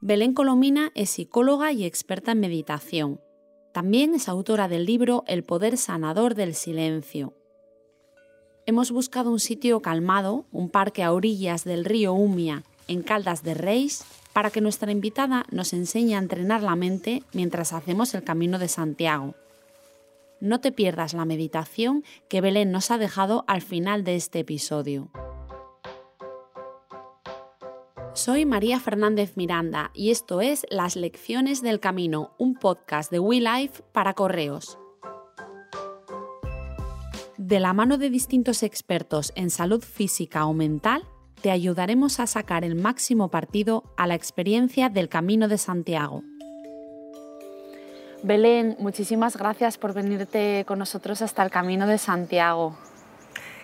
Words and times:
Belén 0.00 0.34
Colomina 0.34 0.92
es 0.94 1.10
psicóloga 1.10 1.72
y 1.72 1.84
experta 1.84 2.30
en 2.30 2.38
meditación. 2.38 3.20
También 3.72 4.14
es 4.14 4.28
autora 4.28 4.68
del 4.68 4.86
libro 4.86 5.24
El 5.26 5.42
poder 5.42 5.76
sanador 5.76 6.36
del 6.36 6.54
silencio. 6.54 7.34
Hemos 8.66 8.92
buscado 8.92 9.32
un 9.32 9.40
sitio 9.40 9.82
calmado, 9.82 10.46
un 10.52 10.70
parque 10.70 11.02
a 11.02 11.12
orillas 11.12 11.64
del 11.64 11.84
río 11.84 12.12
Umia, 12.12 12.62
en 12.86 13.02
Caldas 13.02 13.42
de 13.42 13.54
Reis, 13.54 14.04
para 14.32 14.50
que 14.50 14.60
nuestra 14.60 14.92
invitada 14.92 15.44
nos 15.50 15.72
enseñe 15.72 16.14
a 16.14 16.18
entrenar 16.18 16.62
la 16.62 16.76
mente 16.76 17.24
mientras 17.32 17.72
hacemos 17.72 18.14
el 18.14 18.22
camino 18.22 18.60
de 18.60 18.68
Santiago. 18.68 19.34
No 20.40 20.60
te 20.60 20.70
pierdas 20.70 21.14
la 21.14 21.24
meditación 21.24 22.04
que 22.28 22.40
Belén 22.40 22.70
nos 22.70 22.90
ha 22.90 22.98
dejado 22.98 23.44
al 23.48 23.62
final 23.62 24.04
de 24.04 24.14
este 24.14 24.38
episodio. 24.38 25.10
Soy 28.16 28.46
María 28.46 28.80
Fernández 28.80 29.36
Miranda 29.36 29.90
y 29.92 30.10
esto 30.10 30.40
es 30.40 30.64
Las 30.70 30.96
Lecciones 30.96 31.60
del 31.60 31.80
Camino, 31.80 32.30
un 32.38 32.54
podcast 32.54 33.10
de 33.10 33.18
WeLife 33.18 33.82
para 33.92 34.14
correos. 34.14 34.78
De 37.36 37.60
la 37.60 37.74
mano 37.74 37.98
de 37.98 38.08
distintos 38.08 38.62
expertos 38.62 39.34
en 39.36 39.50
salud 39.50 39.82
física 39.84 40.46
o 40.46 40.54
mental, 40.54 41.04
te 41.42 41.50
ayudaremos 41.50 42.18
a 42.18 42.26
sacar 42.26 42.64
el 42.64 42.74
máximo 42.74 43.28
partido 43.28 43.84
a 43.98 44.06
la 44.06 44.14
experiencia 44.14 44.88
del 44.88 45.10
Camino 45.10 45.46
de 45.46 45.58
Santiago. 45.58 46.22
Belén, 48.22 48.76
muchísimas 48.78 49.36
gracias 49.36 49.76
por 49.76 49.92
venirte 49.92 50.64
con 50.66 50.78
nosotros 50.78 51.20
hasta 51.20 51.42
el 51.42 51.50
Camino 51.50 51.86
de 51.86 51.98
Santiago. 51.98 52.78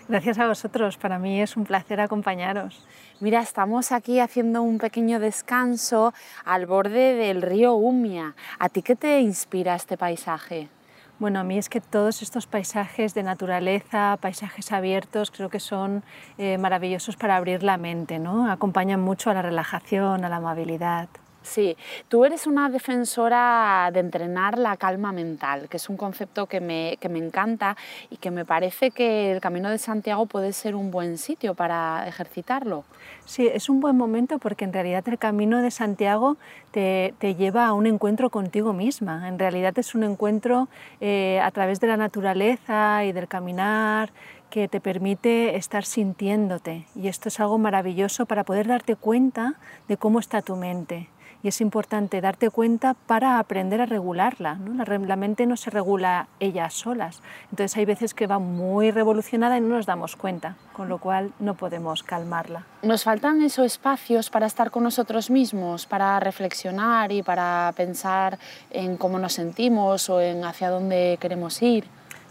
Gracias 0.07 0.37
a 0.37 0.47
vosotros, 0.47 0.97
para 0.97 1.17
mí 1.17 1.41
es 1.41 1.57
un 1.57 1.63
placer 1.63 2.01
acompañaros. 2.01 2.85
Mira, 3.19 3.41
estamos 3.41 3.91
aquí 3.91 4.19
haciendo 4.19 4.63
un 4.63 4.79
pequeño 4.79 5.19
descanso 5.19 6.13
al 6.45 6.65
borde 6.65 7.13
del 7.13 7.41
río 7.43 7.75
Umia. 7.75 8.35
¿A 8.57 8.69
ti 8.69 8.81
qué 8.81 8.95
te 8.95 9.21
inspira 9.21 9.75
este 9.75 9.97
paisaje? 9.97 10.67
Bueno, 11.19 11.39
a 11.39 11.43
mí 11.43 11.57
es 11.57 11.69
que 11.69 11.79
todos 11.79 12.23
estos 12.23 12.47
paisajes 12.47 13.13
de 13.13 13.21
naturaleza, 13.21 14.17
paisajes 14.19 14.71
abiertos, 14.71 15.29
creo 15.29 15.49
que 15.49 15.59
son 15.59 16.03
eh, 16.39 16.57
maravillosos 16.57 17.15
para 17.15 17.37
abrir 17.37 17.61
la 17.61 17.77
mente, 17.77 18.17
¿no? 18.17 18.51
Acompañan 18.51 18.99
mucho 18.99 19.29
a 19.29 19.35
la 19.35 19.43
relajación, 19.43 20.25
a 20.25 20.29
la 20.29 20.37
amabilidad. 20.37 21.07
Sí, 21.43 21.75
tú 22.07 22.23
eres 22.23 22.47
una 22.47 22.69
defensora 22.69 23.89
de 23.93 23.99
entrenar 23.99 24.57
la 24.57 24.77
calma 24.77 25.11
mental, 25.11 25.67
que 25.69 25.75
es 25.77 25.89
un 25.89 25.97
concepto 25.97 26.45
que 26.47 26.61
me, 26.61 26.97
que 27.01 27.09
me, 27.09 27.19
encanta 27.19 27.75
y 28.09 28.15
que 28.15 28.31
me 28.31 28.45
parece 28.45 28.91
que 28.91 29.31
el 29.33 29.41
Camino 29.41 29.69
de 29.69 29.77
Santiago 29.77 30.25
puede 30.25 30.53
ser 30.53 30.73
un 30.73 30.89
buen 30.89 31.17
sitio 31.17 31.53
para 31.53 32.07
ejercitarlo. 32.07 32.85
Sí, 33.25 33.47
es 33.47 33.67
un 33.67 33.81
buen 33.81 33.97
momento 33.97 34.39
porque 34.39 34.63
en 34.63 34.71
realidad 34.71 35.03
el 35.07 35.19
Camino 35.19 35.61
de 35.61 35.69
Santiago 35.69 36.37
te, 36.71 37.13
te 37.19 37.35
lleva 37.35 37.67
a 37.67 37.73
un 37.73 37.87
encuentro 37.87 38.29
contigo 38.29 38.71
misma. 38.71 39.27
En 39.27 39.37
realidad 39.37 39.77
es 39.77 39.95
un 39.95 40.03
encuentro 40.03 40.69
eh, 41.01 41.41
a 41.43 41.51
través 41.51 41.81
de 41.81 41.87
la 41.87 41.97
naturaleza 41.97 43.03
y 43.03 43.11
del 43.11 43.27
caminar 43.27 44.11
que 44.53 44.67
te 44.67 44.79
permite 44.79 45.55
estar 45.55 45.83
sintiéndote 45.83 46.85
y 46.93 47.07
esto 47.07 47.29
es 47.29 47.39
algo 47.39 47.57
maravilloso 47.57 48.27
para 48.27 48.43
poder 48.43 48.67
darte 48.67 48.95
cuenta 48.95 49.55
de 49.87 49.97
cómo 49.97 50.19
está 50.19 50.43
tu 50.43 50.55
mente 50.55 51.09
y 51.43 51.49
es 51.49 51.61
importante 51.61 52.21
darte 52.21 52.49
cuenta 52.49 52.93
para 52.93 53.37
aprender 53.37 53.81
a 53.81 53.85
regularla. 53.85 54.57
La, 54.87 55.15
mente 55.17 55.45
no 55.45 55.57
se 55.57 55.69
regula 55.69 56.27
ella 56.39 56.69
solas, 56.69 57.21
entonces 57.51 57.77
hay 57.77 57.85
veces 57.85 58.13
que 58.13 58.25
va 58.25 58.39
muy 58.39 58.91
revolucionada 58.91 59.57
y 59.57 59.61
no 59.61 59.67
nos 59.67 59.85
damos 59.85 60.15
cuenta, 60.15 60.55
con 60.71 60.87
lo 60.89 60.97
cual 60.97 61.33
no 61.39 61.55
podemos 61.55 62.01
calmarla. 62.01 62.65
Nos 62.81 63.03
faltan 63.03 63.41
esos 63.41 63.65
espacios 63.65 64.29
para 64.29 64.47
estar 64.47 64.71
con 64.71 64.83
nosotros 64.83 65.29
mismos, 65.29 65.85
para 65.85 66.19
reflexionar 66.19 67.11
y 67.11 67.21
para 67.21 67.73
pensar 67.75 68.39
en 68.69 68.97
cómo 68.97 69.19
nos 69.19 69.33
sentimos 69.33 70.09
o 70.09 70.21
en 70.21 70.45
hacia 70.45 70.69
dónde 70.69 71.17
queremos 71.19 71.61
ir. 71.61 71.85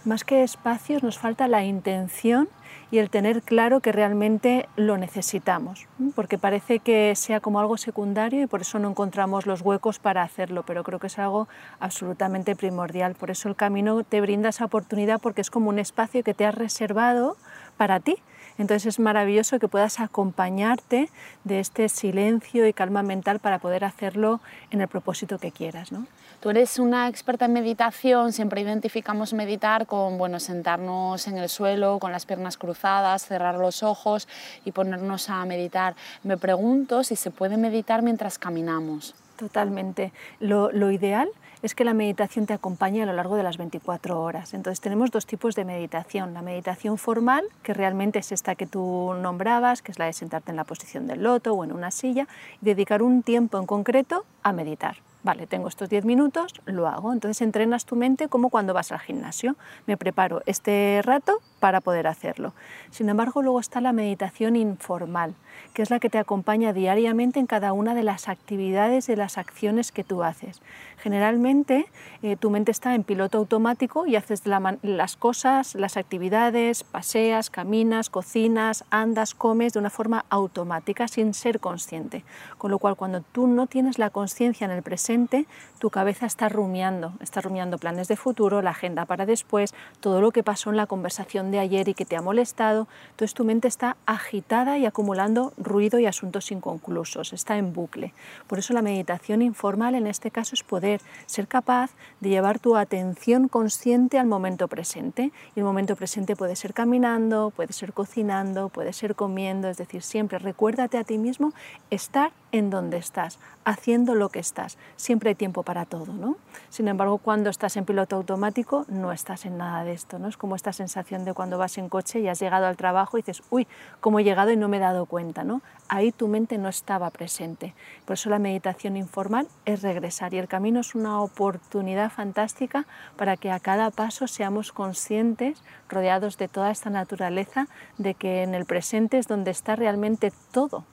Más 0.04 0.24
que 0.24 0.42
espacios 0.42 1.02
nos 1.02 1.18
falta 1.18 1.46
la 1.46 1.62
intención 1.62 2.48
y 2.92 2.98
el 2.98 3.08
tener 3.08 3.40
claro 3.40 3.80
que 3.80 3.90
realmente 3.90 4.68
lo 4.76 4.98
necesitamos, 4.98 5.88
porque 6.14 6.36
parece 6.36 6.78
que 6.78 7.14
sea 7.16 7.40
como 7.40 7.58
algo 7.58 7.78
secundario 7.78 8.42
y 8.42 8.46
por 8.46 8.60
eso 8.60 8.78
no 8.78 8.90
encontramos 8.90 9.46
los 9.46 9.62
huecos 9.62 9.98
para 9.98 10.22
hacerlo, 10.22 10.62
pero 10.66 10.84
creo 10.84 10.98
que 10.98 11.06
es 11.06 11.18
algo 11.18 11.48
absolutamente 11.80 12.54
primordial. 12.54 13.14
Por 13.14 13.30
eso 13.30 13.48
el 13.48 13.56
camino 13.56 14.04
te 14.04 14.20
brinda 14.20 14.50
esa 14.50 14.66
oportunidad 14.66 15.22
porque 15.22 15.40
es 15.40 15.48
como 15.48 15.70
un 15.70 15.78
espacio 15.78 16.22
que 16.22 16.34
te 16.34 16.44
has 16.44 16.54
reservado 16.54 17.38
para 17.78 17.98
ti. 17.98 18.16
Entonces 18.58 18.86
es 18.86 18.98
maravilloso 18.98 19.58
que 19.58 19.68
puedas 19.68 20.00
acompañarte 20.00 21.08
de 21.44 21.60
este 21.60 21.88
silencio 21.88 22.66
y 22.66 22.72
calma 22.72 23.02
mental 23.02 23.38
para 23.38 23.58
poder 23.58 23.84
hacerlo 23.84 24.40
en 24.70 24.80
el 24.80 24.88
propósito 24.88 25.38
que 25.38 25.52
quieras. 25.52 25.92
¿no? 25.92 26.06
Tú 26.40 26.50
eres 26.50 26.78
una 26.78 27.08
experta 27.08 27.44
en 27.44 27.52
meditación, 27.52 28.32
siempre 28.32 28.60
identificamos 28.60 29.32
meditar 29.32 29.86
con 29.86 30.18
bueno, 30.18 30.40
sentarnos 30.40 31.28
en 31.28 31.38
el 31.38 31.48
suelo, 31.48 31.98
con 31.98 32.12
las 32.12 32.26
piernas 32.26 32.56
cruzadas, 32.56 33.26
cerrar 33.26 33.54
los 33.56 33.82
ojos 33.82 34.26
y 34.64 34.72
ponernos 34.72 35.30
a 35.30 35.44
meditar. 35.44 35.94
Me 36.24 36.36
pregunto 36.36 37.04
si 37.04 37.16
se 37.16 37.30
puede 37.30 37.56
meditar 37.56 38.02
mientras 38.02 38.38
caminamos. 38.38 39.14
Totalmente. 39.36 40.12
Lo, 40.40 40.70
lo 40.72 40.90
ideal 40.90 41.28
es 41.62 41.74
que 41.74 41.84
la 41.84 41.94
meditación 41.94 42.46
te 42.46 42.52
acompañe 42.52 43.02
a 43.02 43.06
lo 43.06 43.12
largo 43.12 43.36
de 43.36 43.42
las 43.42 43.56
24 43.56 44.20
horas. 44.20 44.52
Entonces 44.52 44.80
tenemos 44.80 45.10
dos 45.10 45.26
tipos 45.26 45.54
de 45.54 45.64
meditación. 45.64 46.34
La 46.34 46.42
meditación 46.42 46.98
formal, 46.98 47.44
que 47.62 47.72
realmente 47.72 48.18
es 48.18 48.32
esta 48.32 48.54
que 48.56 48.66
tú 48.66 49.14
nombrabas, 49.20 49.80
que 49.80 49.92
es 49.92 49.98
la 49.98 50.06
de 50.06 50.12
sentarte 50.12 50.50
en 50.50 50.56
la 50.56 50.64
posición 50.64 51.06
del 51.06 51.22
loto 51.22 51.52
o 51.54 51.64
en 51.64 51.72
una 51.72 51.90
silla, 51.90 52.26
y 52.60 52.66
dedicar 52.66 53.02
un 53.02 53.22
tiempo 53.22 53.58
en 53.58 53.66
concreto 53.66 54.24
a 54.42 54.52
meditar 54.52 54.96
vale, 55.22 55.46
tengo 55.46 55.68
estos 55.68 55.88
10 55.88 56.04
minutos, 56.04 56.54
lo 56.66 56.88
hago. 56.88 57.12
Entonces 57.12 57.42
entrenas 57.42 57.84
tu 57.84 57.96
mente 57.96 58.28
como 58.28 58.50
cuando 58.50 58.74
vas 58.74 58.92
al 58.92 59.00
gimnasio. 59.00 59.56
Me 59.86 59.96
preparo 59.96 60.42
este 60.46 61.00
rato 61.02 61.40
para 61.60 61.80
poder 61.80 62.06
hacerlo. 62.06 62.54
Sin 62.90 63.08
embargo, 63.08 63.42
luego 63.42 63.60
está 63.60 63.80
la 63.80 63.92
meditación 63.92 64.56
informal, 64.56 65.34
que 65.74 65.82
es 65.82 65.90
la 65.90 66.00
que 66.00 66.10
te 66.10 66.18
acompaña 66.18 66.72
diariamente 66.72 67.40
en 67.40 67.46
cada 67.46 67.72
una 67.72 67.94
de 67.94 68.02
las 68.02 68.28
actividades, 68.28 69.06
de 69.06 69.16
las 69.16 69.38
acciones 69.38 69.92
que 69.92 70.04
tú 70.04 70.22
haces. 70.22 70.60
Generalmente 70.98 71.86
eh, 72.22 72.36
tu 72.36 72.50
mente 72.50 72.70
está 72.70 72.94
en 72.94 73.02
piloto 73.02 73.38
automático 73.38 74.06
y 74.06 74.14
haces 74.14 74.42
las 74.46 75.16
cosas, 75.16 75.74
las 75.74 75.96
actividades, 75.96 76.84
paseas, 76.84 77.50
caminas, 77.50 78.08
cocinas, 78.08 78.84
andas, 78.90 79.34
comes 79.34 79.72
de 79.72 79.80
una 79.80 79.90
forma 79.90 80.24
automática 80.30 81.08
sin 81.08 81.34
ser 81.34 81.58
consciente. 81.58 82.24
Con 82.56 82.70
lo 82.70 82.78
cual 82.78 82.94
cuando 82.94 83.20
tú 83.20 83.48
no 83.48 83.66
tienes 83.66 83.98
la 83.98 84.10
conciencia 84.10 84.64
en 84.64 84.70
el 84.70 84.84
presente, 84.84 85.46
tu 85.80 85.90
cabeza 85.90 86.26
está 86.26 86.48
rumiando, 86.48 87.14
está 87.18 87.40
rumiando 87.40 87.78
planes 87.78 88.06
de 88.06 88.16
futuro, 88.16 88.62
la 88.62 88.70
agenda 88.70 89.04
para 89.04 89.26
después, 89.26 89.74
todo 89.98 90.20
lo 90.20 90.30
que 90.30 90.44
pasó 90.44 90.70
en 90.70 90.76
la 90.76 90.86
conversación 90.86 91.50
de 91.50 91.58
ayer 91.58 91.88
y 91.88 91.94
que 91.94 92.04
te 92.04 92.14
ha 92.14 92.22
molestado. 92.22 92.86
Entonces 93.10 93.34
tu 93.34 93.44
mente 93.44 93.66
está 93.66 93.96
agitada 94.06 94.78
y 94.78 94.86
acumulando 94.86 95.41
ruido 95.56 95.98
y 95.98 96.06
asuntos 96.06 96.52
inconclusos, 96.52 97.32
está 97.32 97.56
en 97.56 97.72
bucle. 97.72 98.12
Por 98.46 98.58
eso 98.58 98.72
la 98.72 98.82
meditación 98.82 99.42
informal 99.42 99.94
en 99.94 100.06
este 100.06 100.30
caso 100.30 100.54
es 100.54 100.62
poder 100.62 101.00
ser 101.26 101.48
capaz 101.48 101.90
de 102.20 102.28
llevar 102.28 102.58
tu 102.58 102.76
atención 102.76 103.48
consciente 103.48 104.18
al 104.18 104.26
momento 104.26 104.68
presente. 104.68 105.32
Y 105.56 105.60
el 105.60 105.64
momento 105.64 105.96
presente 105.96 106.36
puede 106.36 106.56
ser 106.56 106.74
caminando, 106.74 107.52
puede 107.54 107.72
ser 107.72 107.92
cocinando, 107.92 108.68
puede 108.68 108.92
ser 108.92 109.14
comiendo, 109.14 109.68
es 109.68 109.76
decir, 109.76 110.02
siempre 110.02 110.38
recuérdate 110.38 110.98
a 110.98 111.04
ti 111.04 111.18
mismo 111.18 111.52
estar 111.90 112.32
en 112.52 112.70
donde 112.70 112.98
estás, 112.98 113.38
haciendo 113.64 114.14
lo 114.14 114.28
que 114.28 114.38
estás. 114.38 114.78
Siempre 114.96 115.30
hay 115.30 115.34
tiempo 115.34 115.62
para 115.62 115.86
todo, 115.86 116.12
¿no? 116.12 116.36
Sin 116.68 116.86
embargo, 116.88 117.18
cuando 117.18 117.50
estás 117.50 117.76
en 117.76 117.84
piloto 117.84 118.16
automático, 118.16 118.84
no 118.88 119.10
estás 119.10 119.46
en 119.46 119.58
nada 119.58 119.84
de 119.84 119.92
esto, 119.92 120.18
¿no? 120.18 120.28
Es 120.28 120.36
como 120.36 120.54
esta 120.54 120.72
sensación 120.72 121.24
de 121.24 121.34
cuando 121.34 121.58
vas 121.58 121.78
en 121.78 121.88
coche 121.88 122.20
y 122.20 122.28
has 122.28 122.40
llegado 122.40 122.66
al 122.66 122.76
trabajo 122.76 123.18
y 123.18 123.22
dices, 123.22 123.42
uy, 123.50 123.66
cómo 124.00 124.20
he 124.20 124.24
llegado 124.24 124.50
y 124.50 124.56
no 124.56 124.68
me 124.68 124.76
he 124.76 124.80
dado 124.80 125.06
cuenta, 125.06 125.44
¿no? 125.44 125.62
Ahí 125.88 126.12
tu 126.12 126.28
mente 126.28 126.58
no 126.58 126.68
estaba 126.68 127.10
presente. 127.10 127.74
Por 128.04 128.14
eso 128.14 128.30
la 128.30 128.38
meditación 128.38 128.96
informal 128.96 129.48
es 129.64 129.82
regresar 129.82 130.34
y 130.34 130.38
el 130.38 130.48
camino 130.48 130.80
es 130.80 130.94
una 130.94 131.20
oportunidad 131.20 132.10
fantástica 132.10 132.86
para 133.16 133.36
que 133.36 133.50
a 133.50 133.60
cada 133.60 133.90
paso 133.90 134.26
seamos 134.26 134.72
conscientes, 134.72 135.62
rodeados 135.88 136.38
de 136.38 136.48
toda 136.48 136.70
esta 136.70 136.90
naturaleza, 136.90 137.66
de 137.98 138.14
que 138.14 138.42
en 138.42 138.54
el 138.54 138.66
presente 138.66 139.18
es 139.18 139.26
donde 139.26 139.50
está 139.50 139.76
realmente 139.76 140.32
todo, 140.52 140.84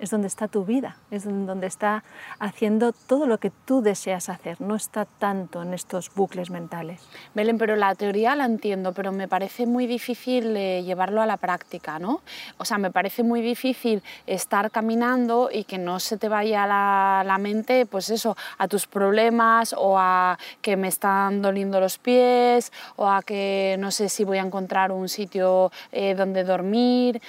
es 0.00 0.10
donde 0.10 0.28
está 0.28 0.48
tu 0.48 0.64
vida, 0.64 0.96
es 1.10 1.24
donde 1.24 1.66
está 1.66 2.02
haciendo 2.38 2.92
todo 2.92 3.26
lo 3.26 3.38
que 3.38 3.50
tú 3.50 3.82
deseas 3.82 4.28
hacer, 4.28 4.60
no 4.60 4.74
está 4.74 5.04
tanto 5.04 5.62
en 5.62 5.74
estos 5.74 6.12
bucles 6.14 6.50
mentales. 6.50 7.06
Belén, 7.34 7.58
pero 7.58 7.76
la 7.76 7.94
teoría 7.94 8.34
la 8.34 8.46
entiendo, 8.46 8.92
pero 8.92 9.12
me 9.12 9.28
parece 9.28 9.66
muy 9.66 9.86
difícil 9.86 10.56
eh, 10.56 10.82
llevarlo 10.82 11.20
a 11.20 11.26
la 11.26 11.36
práctica, 11.36 11.98
¿no? 11.98 12.22
O 12.56 12.64
sea, 12.64 12.78
me 12.78 12.90
parece 12.90 13.22
muy 13.22 13.42
difícil 13.42 14.02
estar 14.26 14.70
caminando 14.70 15.50
y 15.52 15.64
que 15.64 15.78
no 15.78 16.00
se 16.00 16.16
te 16.16 16.28
vaya 16.28 16.66
la, 16.66 17.22
la 17.26 17.38
mente, 17.38 17.84
pues 17.84 18.08
eso, 18.10 18.36
a 18.58 18.68
tus 18.68 18.86
problemas 18.86 19.74
o 19.76 19.98
a 19.98 20.38
que 20.62 20.76
me 20.76 20.88
están 20.88 21.42
doliendo 21.42 21.78
los 21.78 21.98
pies 21.98 22.72
o 22.96 23.08
a 23.08 23.22
que 23.22 23.76
no 23.78 23.90
sé 23.90 24.08
si 24.08 24.24
voy 24.24 24.38
a 24.38 24.42
encontrar 24.42 24.92
un 24.92 25.08
sitio 25.08 25.70
eh, 25.92 26.14
donde 26.14 26.44
dormir. 26.44 27.20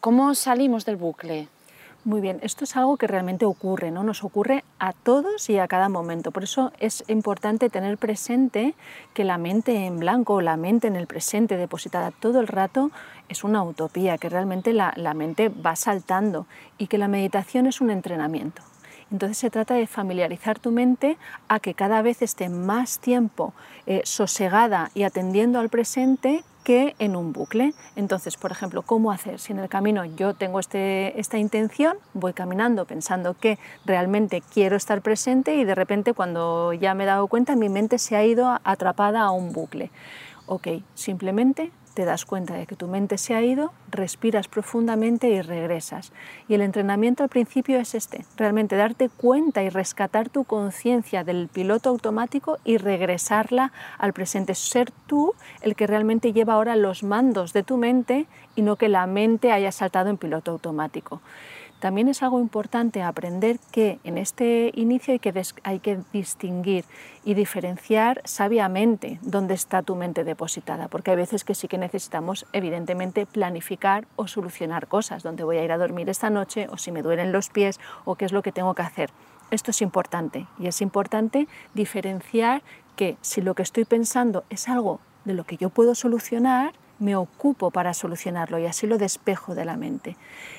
¿Cómo 0.00 0.34
salimos 0.34 0.84
del 0.84 0.96
bucle? 0.96 1.48
Muy 2.04 2.20
bien, 2.20 2.38
esto 2.42 2.64
es 2.64 2.76
algo 2.76 2.96
que 2.96 3.08
realmente 3.08 3.44
ocurre, 3.44 3.90
¿no? 3.90 4.04
Nos 4.04 4.22
ocurre 4.22 4.64
a 4.78 4.92
todos 4.92 5.50
y 5.50 5.58
a 5.58 5.66
cada 5.66 5.88
momento. 5.88 6.30
Por 6.30 6.44
eso 6.44 6.72
es 6.78 7.04
importante 7.08 7.68
tener 7.70 7.98
presente 7.98 8.74
que 9.14 9.24
la 9.24 9.36
mente 9.36 9.84
en 9.84 9.98
blanco 9.98 10.40
la 10.40 10.56
mente 10.56 10.86
en 10.86 10.96
el 10.96 11.06
presente 11.06 11.56
depositada 11.56 12.12
todo 12.12 12.40
el 12.40 12.46
rato 12.46 12.90
es 13.28 13.44
una 13.44 13.62
utopía, 13.62 14.16
que 14.16 14.28
realmente 14.28 14.72
la, 14.72 14.94
mente 15.14 15.48
va 15.48 15.76
saltando 15.76 16.46
y 16.78 16.86
que 16.86 16.98
la 16.98 17.08
meditación 17.08 17.66
es 17.66 17.80
un 17.80 17.90
entrenamiento. 17.90 18.62
Entonces 19.10 19.38
se 19.38 19.50
trata 19.50 19.74
de 19.74 19.86
familiarizar 19.86 20.58
tu 20.58 20.70
mente 20.70 21.16
a 21.48 21.60
que 21.60 21.74
cada 21.74 22.02
vez 22.02 22.22
esté 22.22 22.48
más 22.48 22.98
tiempo 22.98 23.54
eh, 23.86 24.02
sosegada 24.04 24.90
y 24.94 25.04
atendiendo 25.04 25.58
al 25.58 25.70
presente 25.70 26.44
que 26.64 26.94
en 26.98 27.16
un 27.16 27.32
bucle. 27.32 27.72
Entonces, 27.96 28.36
por 28.36 28.52
ejemplo, 28.52 28.82
¿cómo 28.82 29.10
hacer? 29.10 29.38
Si 29.38 29.52
en 29.52 29.58
el 29.58 29.70
camino 29.70 30.04
yo 30.04 30.34
tengo 30.34 30.60
este, 30.60 31.18
esta 31.18 31.38
intención, 31.38 31.96
voy 32.12 32.34
caminando 32.34 32.84
pensando 32.84 33.32
que 33.32 33.58
realmente 33.86 34.42
quiero 34.52 34.76
estar 34.76 35.00
presente 35.00 35.54
y 35.54 35.64
de 35.64 35.74
repente 35.74 36.12
cuando 36.12 36.74
ya 36.74 36.92
me 36.92 37.04
he 37.04 37.06
dado 37.06 37.26
cuenta 37.26 37.56
mi 37.56 37.70
mente 37.70 37.98
se 37.98 38.16
ha 38.16 38.24
ido 38.24 38.60
atrapada 38.64 39.22
a 39.22 39.30
un 39.30 39.54
bucle. 39.54 39.90
Ok, 40.44 40.68
simplemente 40.94 41.70
te 41.98 42.04
das 42.04 42.24
cuenta 42.24 42.54
de 42.54 42.64
que 42.64 42.76
tu 42.76 42.86
mente 42.86 43.18
se 43.18 43.34
ha 43.34 43.42
ido, 43.42 43.72
respiras 43.90 44.46
profundamente 44.46 45.30
y 45.30 45.42
regresas. 45.42 46.12
Y 46.46 46.54
el 46.54 46.60
entrenamiento 46.60 47.24
al 47.24 47.28
principio 47.28 47.80
es 47.80 47.92
este, 47.96 48.24
realmente 48.36 48.76
darte 48.76 49.08
cuenta 49.08 49.64
y 49.64 49.68
rescatar 49.68 50.28
tu 50.28 50.44
conciencia 50.44 51.24
del 51.24 51.48
piloto 51.48 51.88
automático 51.88 52.58
y 52.64 52.76
regresarla 52.76 53.72
al 53.98 54.12
presente. 54.12 54.54
Ser 54.54 54.92
tú 55.08 55.34
el 55.60 55.74
que 55.74 55.88
realmente 55.88 56.32
lleva 56.32 56.52
ahora 56.52 56.76
los 56.76 57.02
mandos 57.02 57.52
de 57.52 57.64
tu 57.64 57.78
mente 57.78 58.28
y 58.54 58.62
no 58.62 58.76
que 58.76 58.88
la 58.88 59.08
mente 59.08 59.50
haya 59.50 59.72
saltado 59.72 60.08
en 60.08 60.18
piloto 60.18 60.52
automático. 60.52 61.20
También 61.80 62.08
es 62.08 62.24
algo 62.24 62.40
importante 62.40 63.02
aprender 63.02 63.58
que 63.70 64.00
en 64.02 64.18
este 64.18 64.72
inicio 64.74 65.12
hay 65.12 65.20
que, 65.20 65.42
hay 65.62 65.78
que 65.78 66.00
distinguir 66.12 66.84
y 67.24 67.34
diferenciar 67.34 68.20
sabiamente 68.24 69.20
dónde 69.22 69.54
está 69.54 69.82
tu 69.82 69.94
mente 69.94 70.24
depositada, 70.24 70.88
porque 70.88 71.12
hay 71.12 71.16
veces 71.16 71.44
que 71.44 71.54
sí 71.54 71.68
que 71.68 71.78
necesitamos 71.78 72.46
evidentemente 72.52 73.26
planificar 73.26 74.08
o 74.16 74.26
solucionar 74.26 74.88
cosas, 74.88 75.22
dónde 75.22 75.44
voy 75.44 75.58
a 75.58 75.64
ir 75.64 75.70
a 75.70 75.78
dormir 75.78 76.08
esta 76.08 76.30
noche 76.30 76.66
o 76.70 76.78
si 76.78 76.90
me 76.90 77.02
duelen 77.02 77.30
los 77.30 77.48
pies 77.48 77.78
o 78.04 78.16
qué 78.16 78.24
es 78.24 78.32
lo 78.32 78.42
que 78.42 78.50
tengo 78.50 78.74
que 78.74 78.82
hacer. 78.82 79.10
Esto 79.52 79.70
es 79.70 79.80
importante 79.80 80.46
y 80.58 80.66
es 80.66 80.80
importante 80.82 81.46
diferenciar 81.74 82.62
que 82.96 83.16
si 83.20 83.40
lo 83.40 83.54
que 83.54 83.62
estoy 83.62 83.84
pensando 83.84 84.44
es 84.50 84.68
algo 84.68 85.00
de 85.24 85.34
lo 85.34 85.44
que 85.44 85.56
yo 85.56 85.70
puedo 85.70 85.94
solucionar, 85.94 86.72
me 86.98 87.16
ocupo 87.16 87.70
para 87.70 87.94
solucionarlo 87.94 88.58
y 88.58 88.66
así 88.66 88.86
lo 88.86 88.98
despejo 88.98 89.54
de 89.54 89.64
la 89.64 89.76
mente. 89.76 90.16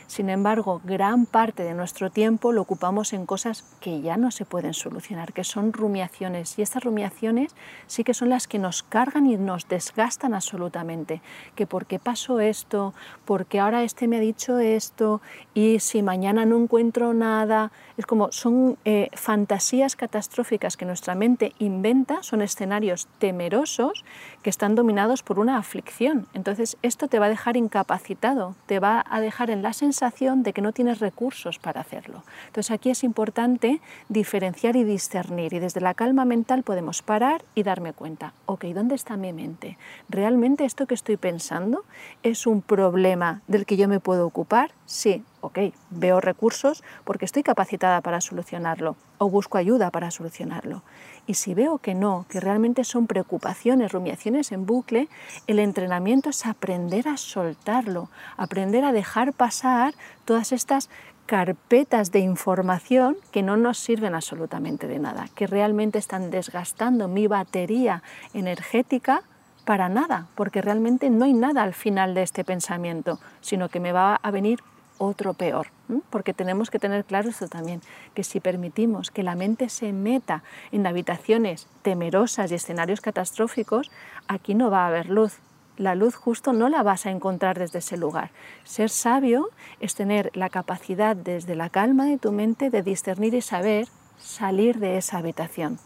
Sin 0.07 0.30
embargo, 0.30 0.81
gran 0.83 1.25
parte 1.25 1.63
de 1.63 1.75
nuestro 1.75 2.09
tiempo 2.09 2.51
lo 2.51 2.62
ocupamos 2.62 3.13
en 3.13 3.25
cosas 3.25 3.63
que 3.80 4.01
ya 4.01 4.18
no 4.18 4.31
se 4.31 4.44
pueden 4.45 4.74
solucionar, 4.74 5.33
que 5.33 5.44
son 5.44 5.71
rumiaciones. 5.71 6.57
Y 6.57 6.63
estas 6.63 6.83
rumiaciones 6.83 7.56
sí 7.86 8.03
que 8.03 8.15
son 8.15 8.30
las 8.30 8.47
que 8.47 8.57
nos 8.57 8.81
cargan 8.81 9.27
y 9.27 9.38
nos 9.38 9.68
desgastan 9.68 10.33
absolutamente. 10.33 11.21
Que 11.53 11.68
por 11.68 11.86
qué 11.86 12.00
pasó 12.00 12.39
esto, 12.39 12.94
porque 13.25 13.59
ahora 13.59 13.83
este 13.83 14.07
me 14.07 14.18
ha 14.18 14.21
dicho 14.21 14.57
esto, 14.57 15.21
y 15.53 15.80
si 15.80 16.01
mañana 16.01 16.45
no 16.45 16.57
encuentro 16.57 17.13
nada. 17.13 17.71
Es 17.97 18.06
como 18.06 18.31
son 18.31 18.77
eh, 18.86 19.09
fantasías 19.13 19.95
catastróficas 19.95 20.77
que 20.77 20.86
nuestra 20.86 21.15
mente 21.15 21.53
inventa, 21.59 22.24
son 22.24 22.41
escenarios 22.41 23.07
temerosos 23.19 24.06
que 24.41 24.50
están 24.50 24.74
dominados 24.74 25.21
por 25.21 25.38
una 25.38 25.57
aflicción. 25.57 26.27
Entonces 26.33 26.77
esto 26.81 27.07
te 27.07 27.19
va 27.19 27.25
a 27.25 27.29
dejar 27.29 27.57
incapacitado, 27.57 28.55
te 28.65 28.79
va 28.79 29.03
a 29.09 29.19
dejar 29.19 29.49
en 29.49 29.63
la 29.63 29.73
sensación 29.73 30.43
de 30.43 30.53
que 30.53 30.61
no 30.61 30.71
tienes 30.71 30.99
recursos 30.99 31.59
para 31.59 31.81
hacerlo. 31.81 32.23
Entonces 32.47 32.71
aquí 32.71 32.89
es 32.89 33.03
importante 33.03 33.81
diferenciar 34.09 34.75
y 34.75 34.83
discernir 34.83 35.53
y 35.53 35.59
desde 35.59 35.81
la 35.81 35.93
calma 35.93 36.25
mental 36.25 36.63
podemos 36.63 37.01
parar 37.01 37.43
y 37.55 37.63
darme 37.63 37.93
cuenta, 37.93 38.33
ok, 38.45 38.65
¿dónde 38.65 38.95
está 38.95 39.17
mi 39.17 39.33
mente? 39.33 39.77
¿Realmente 40.09 40.65
esto 40.65 40.85
que 40.85 40.93
estoy 40.93 41.17
pensando 41.17 41.83
es 42.23 42.45
un 42.47 42.61
problema 42.61 43.41
del 43.47 43.65
que 43.65 43.77
yo 43.77 43.87
me 43.87 43.99
puedo 43.99 44.25
ocupar? 44.25 44.71
Sí, 44.85 45.23
ok, 45.41 45.59
veo 45.89 46.19
recursos 46.19 46.83
porque 47.03 47.25
estoy 47.25 47.44
capacitada 47.44 48.01
para 48.01 48.21
solucionarlo 48.21 48.95
o 49.18 49.30
busco 49.30 49.57
ayuda 49.57 49.91
para 49.91 50.12
solucionarlo. 50.12 50.83
Y 51.27 51.36
si 51.36 51.53
veo 51.53 51.77
que 51.77 51.94
no, 51.94 52.25
que 52.30 52.39
realmente 52.39 52.83
son 52.83 53.07
preocupaciones, 53.07 53.91
rumiaciones 53.91 54.51
en 54.51 54.65
bucle, 54.65 55.09
el 55.47 55.59
entrenamiento 55.59 56.30
es 56.30 56.45
aprender 56.45 57.07
a 57.07 57.18
soltarlo, 57.18 58.09
aprender 58.38 58.83
a 58.83 58.91
dejar 58.91 59.33
pasar 59.33 59.94
todas 60.25 60.51
estas 60.51 60.89
carpetas 61.25 62.12
de 62.12 62.21
información 62.21 63.15
que 63.31 63.44
no 63.44 63.56
nos 63.56 63.77
sirven 63.77 64.15
absolutamente 64.15 64.88
de 64.88 64.97
nada, 64.97 65.27
que 65.36 65.45
realmente 65.45 66.00
están 66.00 66.31
desgastando 66.31 67.07
mi 67.07 67.27
batería 67.27 68.01
energética 68.33 69.21
para 69.63 69.89
nada, 69.89 70.25
porque 70.33 70.63
realmente 70.63 71.12
no 71.12 71.25
hay 71.25 71.33
nada 71.33 71.62
al 71.62 71.75
final 71.75 72.15
de 72.15 72.24
este 72.24 72.44
pensamiento, 72.44 73.19
sino 73.41 73.69
que 73.69 73.80
me 73.80 73.91
va 73.91 74.15
a 74.15 74.31
venir 74.31 74.63
otro 75.00 75.34
peor, 75.34 75.68
porque 76.12 76.36
tenemos 76.36 76.69
que 76.69 76.78
tener 76.78 77.04
claro 77.06 77.30
esto 77.30 77.48
también, 77.48 77.81
que 78.13 78.24
si 78.24 78.40
permitimos 78.40 79.10
que 79.10 79.24
la 79.24 79.34
mente 79.34 79.69
se 79.69 79.92
meta 79.92 80.44
en 80.72 80.86
habitaciones 80.86 81.68
temerosas 81.81 82.51
y 82.51 82.56
escenarios 82.56 83.01
catastróficos, 83.01 83.90
aquí 84.28 84.54
no 84.54 84.69
va 84.69 84.84
a 84.84 84.88
haber 84.88 85.10
luz. 85.10 85.40
La 85.78 85.96
luz 85.96 86.13
justo 86.13 86.51
no 86.54 86.68
la 86.68 86.84
vas 86.84 87.06
a 87.06 87.12
encontrar 87.12 87.57
desde 87.57 87.80
ese 87.80 87.98
lugar. 87.98 88.31
Ser 88.66 88.90
sabio 88.90 89.50
es 89.80 89.96
tener 89.96 90.30
la 90.36 90.50
capacidad 90.50 91.16
desde 91.16 91.56
la 91.56 91.69
calma 91.69 92.06
de 92.06 92.18
tu 92.18 92.34
mente 92.34 92.69
de 92.69 92.84
discernir 92.84 93.34
y 93.34 93.42
saber 93.42 93.88
salir 94.18 94.80
de 94.80 94.98
esa 94.98 95.18
habitación. 95.18 95.80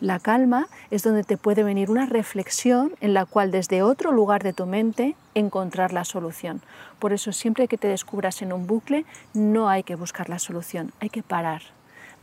La 0.00 0.18
calma 0.18 0.68
es 0.90 1.02
donde 1.02 1.24
te 1.24 1.36
puede 1.36 1.62
venir 1.62 1.90
una 1.90 2.06
reflexión 2.06 2.92
en 3.00 3.14
la 3.14 3.26
cual 3.26 3.50
desde 3.50 3.82
otro 3.82 4.12
lugar 4.12 4.42
de 4.42 4.52
tu 4.52 4.66
mente 4.66 5.16
encontrar 5.34 5.92
la 5.92 6.04
solución. 6.04 6.62
Por 6.98 7.12
eso 7.12 7.32
siempre 7.32 7.68
que 7.68 7.78
te 7.78 7.88
descubras 7.88 8.42
en 8.42 8.52
un 8.52 8.66
bucle 8.66 9.04
no 9.34 9.68
hay 9.68 9.82
que 9.82 9.94
buscar 9.94 10.28
la 10.28 10.38
solución, 10.38 10.92
hay 11.00 11.10
que 11.10 11.22
parar, 11.22 11.62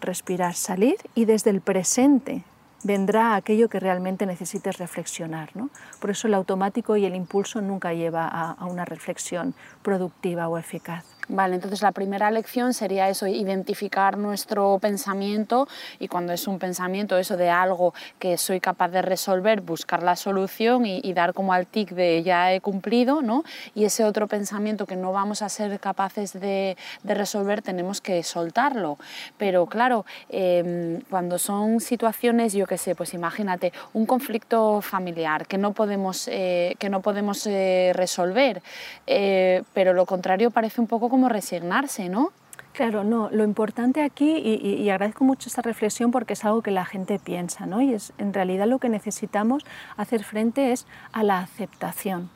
respirar, 0.02 0.56
salir 0.56 0.98
y 1.16 1.26
desde 1.26 1.50
el 1.50 1.62
presente 1.62 2.44
vendrá 2.84 3.36
aquello 3.36 3.70
que 3.70 3.80
realmente 3.80 4.26
necesites 4.26 4.78
reflexionar. 4.78 5.50
¿no? 5.56 5.70
Por 6.00 6.12
eso 6.12 6.28
el 6.28 6.34
automático 6.34 6.96
y 6.96 7.06
el 7.06 7.16
impulso 7.16 7.62
nunca 7.62 7.94
lleva 7.94 8.28
a 8.28 8.66
una 8.66 8.86
reflexión 8.86 9.56
productiva 9.82 10.48
o 10.48 10.58
eficaz. 10.58 11.17
Vale, 11.30 11.56
entonces 11.56 11.82
la 11.82 11.92
primera 11.92 12.32
lección 12.32 12.74
sería 12.74 13.10
eso, 13.10 13.28
identificar 13.28 14.18
nuestro 14.18 14.80
pensamiento 14.80 15.68
y 16.00 16.08
cuando 16.08 16.32
es 16.32 16.48
un 16.48 16.58
pensamiento 16.58 17.18
eso 17.18 17.36
de 17.36 17.50
algo 17.50 17.94
que 18.18 18.38
soy 18.38 18.62
capaz 18.62 18.88
de 18.90 19.02
resolver, 19.02 19.60
buscar 19.60 20.04
la 20.04 20.16
solución 20.16 20.86
y, 20.86 21.02
dar 21.12 21.34
como 21.34 21.52
al 21.52 21.68
tic 21.68 21.90
de 21.90 22.24
ya 22.24 22.54
he 22.54 22.62
cumplido, 22.62 23.22
¿no? 23.22 23.44
Y 23.76 23.84
ese 23.84 24.06
otro 24.06 24.28
pensamiento 24.28 24.86
que 24.86 24.96
no 24.96 25.12
vamos 25.12 25.42
a 25.42 25.50
ser 25.50 25.80
capaces 25.82 26.32
de, 26.32 26.78
resolver 27.04 27.62
tenemos 27.62 28.00
que 28.00 28.24
soltarlo. 28.24 28.98
Pero 29.38 29.66
claro, 29.66 30.06
em, 30.30 31.02
cuando 31.10 31.40
son 31.40 31.80
situaciones, 31.82 32.54
yo 32.54 32.68
qué 32.68 32.78
sé, 32.78 32.96
pues 32.96 33.14
imagínate, 33.14 33.74
un 33.94 34.06
conflicto 34.06 34.82
familiar 34.82 35.48
que 35.48 35.58
no 35.58 35.74
podemos, 35.74 36.28
eh, 36.28 36.76
que 36.80 36.90
no 36.90 37.02
podemos 37.02 37.46
eh, 37.48 37.92
resolver, 37.96 38.62
eh, 39.08 39.64
pero 39.74 39.94
lo 39.94 40.06
contrario 40.06 40.52
parece 40.52 40.80
un 40.80 40.88
poco 40.88 41.10
como 41.10 41.17
como 41.18 41.30
resignarse, 41.30 42.10
¿no? 42.10 42.32
Claro, 42.74 43.04
no, 43.04 43.32
lo 43.32 43.44
importante 43.44 44.04
aquí, 44.04 44.38
y, 44.38 44.88
agradezco 44.92 45.24
mucho 45.24 45.50
esta 45.50 45.64
reflexión 45.64 46.12
porque 46.12 46.34
es 46.34 46.46
algo 46.46 46.62
que 46.62 46.70
la 46.70 46.86
gente 46.86 47.18
piensa, 47.18 47.66
¿no? 47.66 47.82
Y 47.82 47.92
es 47.92 48.14
en 48.20 48.36
realidad 48.36 48.68
lo 48.68 48.78
que 48.78 48.88
necesitamos 48.88 49.66
hacer 49.96 50.24
frente 50.24 50.72
es 50.72 50.86
a 51.14 51.24
la 51.24 51.40
aceptación 51.40 52.30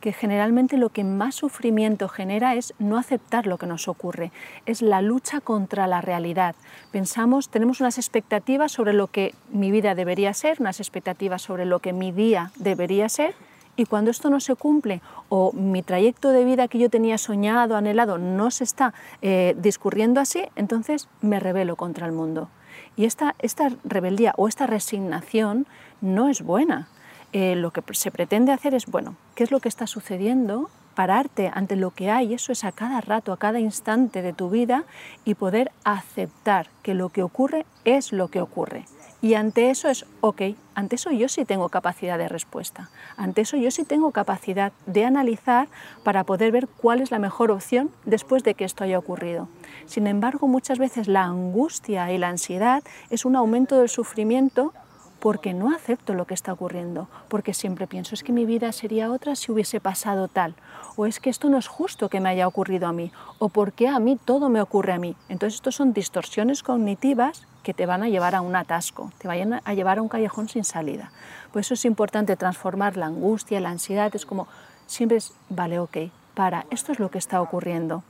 que 0.00 0.12
generalmente 0.12 0.76
lo 0.76 0.90
que 0.90 1.02
más 1.02 1.34
sufrimiento 1.34 2.08
genera 2.08 2.54
es 2.54 2.72
no 2.78 2.98
aceptar 2.98 3.48
lo 3.48 3.58
que 3.58 3.66
nos 3.66 3.88
ocurre, 3.88 4.30
es 4.64 4.80
la 4.80 5.02
lucha 5.02 5.40
contra 5.40 5.88
la 5.88 6.00
realidad. 6.00 6.54
Pensamos, 6.92 7.48
tenemos 7.48 7.80
unas 7.80 7.98
expectativas 7.98 8.70
sobre 8.70 8.92
lo 8.92 9.08
que 9.08 9.34
mi 9.50 9.72
vida 9.72 9.96
debería 9.96 10.34
ser, 10.34 10.58
unas 10.60 10.78
expectativas 10.78 11.42
sobre 11.42 11.64
lo 11.64 11.80
que 11.80 11.92
mi 11.92 12.12
día 12.12 12.52
debería 12.56 13.08
ser, 13.08 13.34
y 13.78 13.86
cuando 13.86 14.10
esto 14.10 14.28
no 14.28 14.40
se 14.40 14.56
cumple 14.56 15.00
o 15.28 15.52
mi 15.52 15.82
trayecto 15.82 16.30
de 16.30 16.44
vida 16.44 16.66
que 16.66 16.80
yo 16.80 16.90
tenía 16.90 17.16
soñado, 17.16 17.76
anhelado, 17.76 18.18
no 18.18 18.50
se 18.50 18.64
está 18.64 18.92
eh, 19.22 19.54
discurriendo 19.56 20.20
así, 20.20 20.42
entonces 20.56 21.08
me 21.22 21.38
rebelo 21.38 21.76
contra 21.76 22.04
el 22.04 22.12
mundo. 22.12 22.48
Y 22.96 23.04
esta, 23.04 23.36
esta 23.38 23.70
rebeldía 23.84 24.34
o 24.36 24.48
esta 24.48 24.66
resignación 24.66 25.66
no 26.00 26.28
es 26.28 26.42
buena. 26.42 26.88
Eh, 27.32 27.54
lo 27.54 27.70
que 27.70 27.82
se 27.92 28.10
pretende 28.10 28.50
hacer 28.50 28.74
es, 28.74 28.86
bueno, 28.86 29.14
¿qué 29.36 29.44
es 29.44 29.52
lo 29.52 29.60
que 29.60 29.68
está 29.68 29.86
sucediendo? 29.86 30.70
Pararte 30.96 31.48
ante 31.54 31.76
lo 31.76 31.92
que 31.92 32.10
hay, 32.10 32.34
eso 32.34 32.50
es 32.50 32.64
a 32.64 32.72
cada 32.72 33.00
rato, 33.00 33.32
a 33.32 33.36
cada 33.36 33.60
instante 33.60 34.22
de 34.22 34.32
tu 34.32 34.50
vida 34.50 34.84
y 35.24 35.34
poder 35.34 35.70
aceptar 35.84 36.66
que 36.82 36.94
lo 36.94 37.10
que 37.10 37.22
ocurre 37.22 37.64
es 37.84 38.12
lo 38.12 38.26
que 38.26 38.40
ocurre 38.40 38.86
Y 39.20 39.34
ante 39.34 39.70
eso 39.70 39.88
es, 39.88 40.06
ok, 40.20 40.42
ante 40.76 40.94
eso 40.94 41.10
yo 41.10 41.28
sí 41.28 41.44
tengo 41.44 41.68
capacidad 41.70 42.18
de 42.18 42.28
respuesta, 42.28 42.88
ante 43.16 43.40
eso 43.40 43.56
yo 43.56 43.72
sí 43.72 43.84
tengo 43.84 44.12
capacidad 44.12 44.72
de 44.86 45.04
analizar 45.04 45.66
para 46.04 46.22
poder 46.22 46.52
ver 46.52 46.68
cuál 46.68 47.00
es 47.00 47.10
la 47.10 47.18
mejor 47.18 47.50
opción 47.50 47.90
después 48.04 48.44
de 48.44 48.54
que 48.54 48.64
esto 48.64 48.84
haya 48.84 48.98
ocurrido. 48.98 49.48
Sin 49.86 50.06
embargo, 50.06 50.46
muchas 50.46 50.78
veces 50.78 51.08
la 51.08 51.24
angustia 51.24 52.12
y 52.12 52.18
la 52.18 52.28
ansiedad 52.28 52.84
es 53.10 53.24
un 53.24 53.34
aumento 53.34 53.78
del 53.80 53.88
sufrimiento 53.88 54.72
porque 55.18 55.52
no 55.52 55.74
acepto 55.74 56.14
lo 56.14 56.26
que 56.26 56.34
está 56.34 56.52
ocurriendo, 56.52 57.08
porque 57.28 57.54
siempre 57.54 57.88
pienso 57.88 58.14
es 58.14 58.22
que 58.22 58.32
mi 58.32 58.46
vida 58.46 58.70
sería 58.70 59.10
otra 59.10 59.34
si 59.34 59.50
hubiese 59.50 59.80
pasado 59.80 60.28
tal, 60.28 60.54
o 60.96 61.06
es 61.06 61.18
que 61.18 61.30
esto 61.30 61.48
no 61.48 61.58
es 61.58 61.66
justo 61.66 62.08
que 62.08 62.20
me 62.20 62.28
haya 62.28 62.46
ocurrido 62.46 62.86
a 62.86 62.92
mí, 62.92 63.10
o 63.40 63.48
porque 63.48 63.88
a 63.88 63.98
mí 63.98 64.16
todo 64.24 64.48
me 64.48 64.60
ocurre 64.60 64.92
a 64.92 64.98
mí. 64.98 65.16
Entonces, 65.28 65.56
estos 65.56 65.74
son 65.74 65.92
distorsiones 65.92 66.62
cognitivas 66.62 67.48
que 67.68 67.74
te 67.74 67.84
van 67.84 68.02
a 68.02 68.08
llevar 68.08 68.34
a 68.34 68.40
un 68.40 68.56
atasco, 68.56 69.12
te 69.18 69.28
vayan 69.28 69.60
a 69.62 69.74
llevar 69.74 69.98
a 69.98 70.02
un 70.02 70.08
callejón 70.08 70.48
sin 70.48 70.64
salida. 70.64 71.12
Por 71.52 71.60
eso 71.60 71.74
es 71.74 71.84
importante 71.84 72.34
transformar 72.34 72.96
la 72.96 73.04
angustia, 73.04 73.60
la 73.60 73.68
ansiedad, 73.68 74.10
es 74.16 74.24
como 74.24 74.48
siempre 74.86 75.18
es, 75.18 75.34
vale, 75.50 75.78
ok, 75.78 75.98
para, 76.32 76.64
esto 76.70 76.92
es 76.92 76.98
lo 76.98 77.10
que 77.10 77.18
está 77.18 77.42
ocurriendo. 77.42 78.04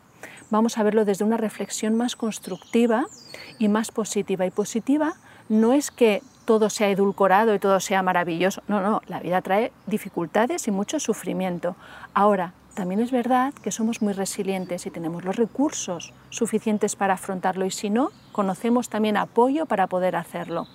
Vamos 0.49 0.79
a 0.79 0.85
verlo 0.85 1.05
desde 1.05 1.25
una 1.25 1.37
reflexión 1.37 1.97
más 1.97 2.15
constructiva 2.15 3.07
y 3.59 3.67
más 3.67 3.91
positiva. 3.91 4.47
Y 4.47 4.51
positiva 4.53 5.15
no 5.49 5.73
es 5.73 5.91
que 5.91 6.23
todo 6.45 6.71
sea 6.71 6.91
edulcorado 6.91 7.53
y 7.53 7.59
todo 7.59 7.81
sea 7.81 8.01
maravilloso. 8.05 8.63
No, 8.69 8.81
no, 8.81 9.03
la 9.09 9.19
vida 9.19 9.43
trae 9.43 9.73
dificultades 9.89 10.69
y 10.69 10.71
mucho 10.71 11.01
sufrimiento. 11.01 11.75
Ahora, 12.15 12.53
también 12.79 13.01
es 13.01 13.11
verdad 13.11 13.53
que 13.55 13.73
somos 13.73 14.03
muy 14.03 14.13
resilientes 14.13 14.87
y 14.87 14.91
tenemos 14.91 15.25
los 15.25 15.35
recursos 15.35 16.13
suficientes 16.31 16.95
para 16.95 17.15
afrontarlo 17.15 17.67
y 17.67 17.73
si 17.73 17.91
no, 17.91 18.13
conocemos 18.31 18.89
también 18.89 19.17
apoyo 19.17 19.67
para 19.67 19.89
poder 19.89 20.15
hacerlo. 20.15 20.69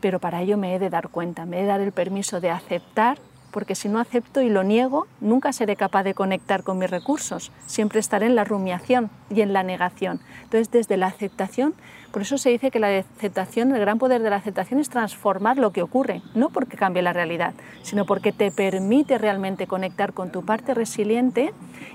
Pero 0.00 0.18
para 0.18 0.42
ello 0.42 0.56
me 0.56 0.74
he 0.74 0.80
de 0.80 0.90
dar 0.90 1.10
cuenta, 1.10 1.46
me 1.46 1.58
he 1.58 1.62
de 1.62 1.68
dar 1.68 1.80
el 1.80 1.92
permiso 1.92 2.40
de 2.40 2.50
aceptar 2.50 3.18
porque 3.58 3.74
si 3.74 3.88
no 3.88 3.98
acepto 3.98 4.40
y 4.40 4.50
lo 4.50 4.62
niego, 4.62 5.08
nunca 5.20 5.52
seré 5.52 5.74
capaz 5.74 6.04
de 6.04 6.14
conectar 6.14 6.62
con 6.62 6.78
mis 6.78 6.88
recursos. 6.88 7.50
Siempre 7.66 7.98
estaré 7.98 8.26
en 8.26 8.36
la 8.36 8.44
rumiación 8.44 9.10
y 9.30 9.40
en 9.40 9.52
la 9.52 9.64
negación. 9.64 10.20
Entonces, 10.44 10.70
desde 10.70 10.96
la 10.96 11.08
aceptación, 11.08 11.74
por 12.12 12.22
eso 12.22 12.38
se 12.38 12.50
dice 12.50 12.70
que 12.70 12.78
la 12.78 12.96
aceptación, 12.96 13.74
el 13.74 13.80
gran 13.80 13.98
poder 13.98 14.22
de 14.22 14.30
la 14.30 14.36
aceptación 14.36 14.78
es 14.78 14.90
transformar 14.90 15.58
lo 15.58 15.72
que 15.72 15.82
ocurre, 15.82 16.22
no 16.36 16.50
porque 16.50 16.76
cambie 16.76 17.02
la 17.02 17.12
realidad, 17.12 17.52
sino 17.82 18.06
porque 18.06 18.30
te 18.30 18.52
permite 18.52 19.18
realmente 19.18 19.66
conectar 19.66 20.12
con 20.12 20.30
tu 20.30 20.44
parte 20.44 20.72
resiliente 20.72 21.52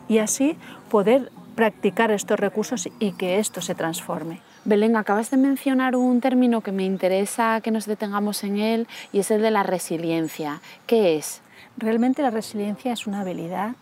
y 0.09 0.17
así 0.17 0.57
poder 0.89 1.31
practicar 1.55 2.11
estos 2.11 2.41
recursos 2.41 2.89
y 2.99 3.13
que 3.13 3.39
esto 3.39 3.61
se 3.61 3.73
transforme. 3.73 4.41
Belén, 4.65 4.97
acabas 4.97 5.31
de 5.31 5.37
mencionar 5.37 5.95
un 5.95 6.19
término 6.19 6.59
que 6.59 6.73
me 6.73 6.83
interesa 6.83 7.61
que 7.61 7.71
nos 7.71 7.85
detengamos 7.85 8.43
en 8.43 8.57
él 8.57 8.87
y 9.13 9.19
es 9.19 9.31
el 9.31 9.41
de 9.41 9.51
la 9.51 9.63
resiliencia. 9.63 10.59
¿Qué 10.87 11.15
es? 11.15 11.42
Realmente 11.77 12.21
la 12.21 12.29
resiliencia 12.29 12.93
es 12.93 13.07
una 13.07 13.21
habilidad 13.21 13.75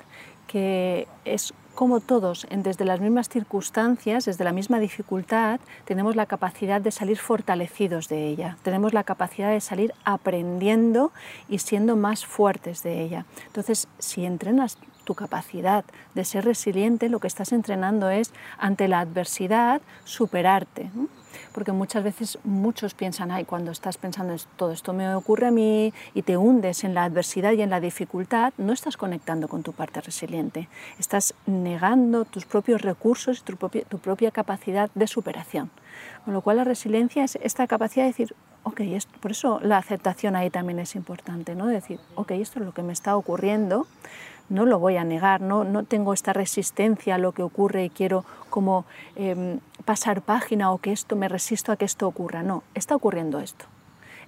que 0.48 1.08
es 1.26 1.54
como 1.76 2.02
todos, 2.02 2.46
desde 2.50 2.84
las 2.84 3.00
mismas 3.00 3.30
circunstancias, 3.30 4.26
desde 4.26 4.44
la 4.44 4.52
misma 4.52 4.80
dificultad, 4.80 5.60
tenemos 5.86 6.16
la 6.16 6.26
capacidad 6.26 6.82
de 6.82 6.92
salir 6.92 7.18
fortalecidos 7.18 8.10
de 8.10 8.28
ella, 8.28 8.58
tenemos 8.62 8.94
la 8.94 9.04
capacidad 9.04 9.50
de 9.50 9.62
salir 9.62 9.94
aprendiendo 10.04 11.12
y 11.48 11.60
siendo 11.60 11.96
más 11.96 12.26
fuertes 12.26 12.84
de 12.84 13.02
ella. 13.02 13.26
Entonces, 13.48 13.88
si 14.00 14.26
entrenas 14.26 14.78
tu 15.06 15.16
capacidad 15.16 15.86
de 16.14 16.26
ser 16.26 16.46
resiliente, 16.46 17.10
lo 17.10 17.20
que 17.20 17.28
estás 17.28 17.54
entrenando 17.54 18.10
es 18.10 18.34
ante 18.58 18.88
la 18.88 19.00
adversidad 19.00 19.82
superarte 20.04 20.92
porque 21.54 21.72
muchas 21.72 22.04
veces 22.04 22.40
muchos 22.44 22.94
piensan, 22.94 23.32
ay, 23.32 23.46
cuando 23.46 23.72
estás 23.72 23.98
pensando 23.98 24.34
en 24.34 24.40
todo 24.56 24.72
esto 24.72 24.94
me 24.94 25.14
ocurre 25.16 25.48
a 25.48 25.52
mí 25.52 25.94
y 26.14 26.22
te 26.22 26.38
hundes 26.38 26.84
en 26.84 26.94
la 26.94 27.04
adversidad 27.04 27.54
y 27.54 27.62
en 27.62 27.70
la 27.70 27.80
dificultad, 27.80 28.54
no 28.58 28.74
estás 28.74 28.98
conectando 28.98 29.48
con 29.48 29.64
tu 29.64 29.74
parte 29.74 30.02
resiliente, 30.02 30.70
estás 31.00 31.34
negando 31.46 32.26
tus 32.26 32.46
propios 32.46 32.82
recursos 32.82 33.40
y 33.40 33.44
tu, 33.44 33.58
propia, 33.58 33.84
tu 33.84 34.00
propia 34.00 34.32
capacidad 34.32 34.90
de 34.96 35.08
superación. 35.08 35.70
Con 36.26 36.34
lo 36.34 36.42
cual 36.42 36.58
la 36.58 36.64
resiliencia 36.64 37.24
es 37.24 37.38
esta 37.42 37.68
capacidad 37.68 38.06
de 38.06 38.12
decir, 38.12 38.36
ok, 38.64 38.82
por 39.20 39.32
eso 39.32 39.60
la 39.62 39.78
aceptación 39.78 40.36
ahí 40.36 40.50
también 40.50 40.80
es 40.80 40.96
importante, 40.96 41.56
¿no? 41.56 41.68
Decir, 41.68 42.00
ok, 42.16 42.32
esto 42.32 42.60
es 42.60 42.66
lo 42.66 42.74
que 42.74 42.84
me 42.84 42.94
está 42.94 43.16
ocurriendo, 43.16 43.88
no 44.52 44.66
lo 44.66 44.80
voy 44.80 44.98
a 44.98 45.04
negar, 45.04 45.42
no, 45.42 45.64
no 45.64 45.84
tengo 45.84 46.14
esta 46.14 46.34
resistencia 46.34 47.16
a 47.16 47.18
lo 47.18 47.32
que 47.32 47.42
ocurre 47.42 47.86
y 47.86 47.90
quiero 47.90 48.26
como 48.50 48.86
em, 49.16 49.60
pasar 49.86 50.22
página 50.22 50.72
o 50.72 50.78
que 50.78 50.92
esto 50.92 51.16
me 51.16 51.30
resisto 51.30 51.72
a 51.72 51.78
que 51.78 51.86
esto 51.86 52.08
ocurra. 52.08 52.44
No, 52.44 52.64
está 52.76 52.96
ocurriendo 52.96 53.40
esto. 53.40 53.66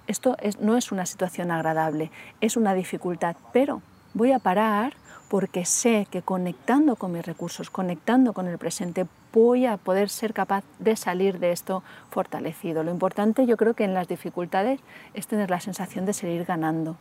Esto 0.06 0.36
no 0.60 0.76
es 0.76 0.92
una 0.92 1.06
situación 1.06 1.50
agradable, 1.50 2.10
es 2.40 2.56
una 2.56 2.74
dificultad, 2.74 3.36
pero 3.52 3.82
voy 4.14 4.32
a 4.32 4.38
parar 4.38 4.94
porque 5.28 5.64
sé 5.64 6.06
que 6.10 6.22
conectando 6.22 6.96
con 6.96 7.12
mis 7.12 7.24
recursos, 7.24 7.70
conectando 7.70 8.32
con 8.32 8.46
el 8.46 8.58
presente, 8.58 9.06
voy 9.32 9.66
a 9.66 9.76
poder 9.76 10.08
ser 10.08 10.32
capaz 10.32 10.64
de 10.78 10.96
salir 10.96 11.38
de 11.38 11.52
esto 11.52 11.82
fortalecido. 12.10 12.82
Lo 12.82 12.90
importante 12.90 13.46
yo 13.46 13.56
creo 13.56 13.74
que 13.74 13.84
en 13.84 13.94
las 13.94 14.08
dificultades 14.08 14.80
es 15.12 15.26
tener 15.26 15.50
la 15.50 15.60
sensación 15.60 16.06
de 16.06 16.12
seguir 16.12 16.44
ganando. 16.44 16.96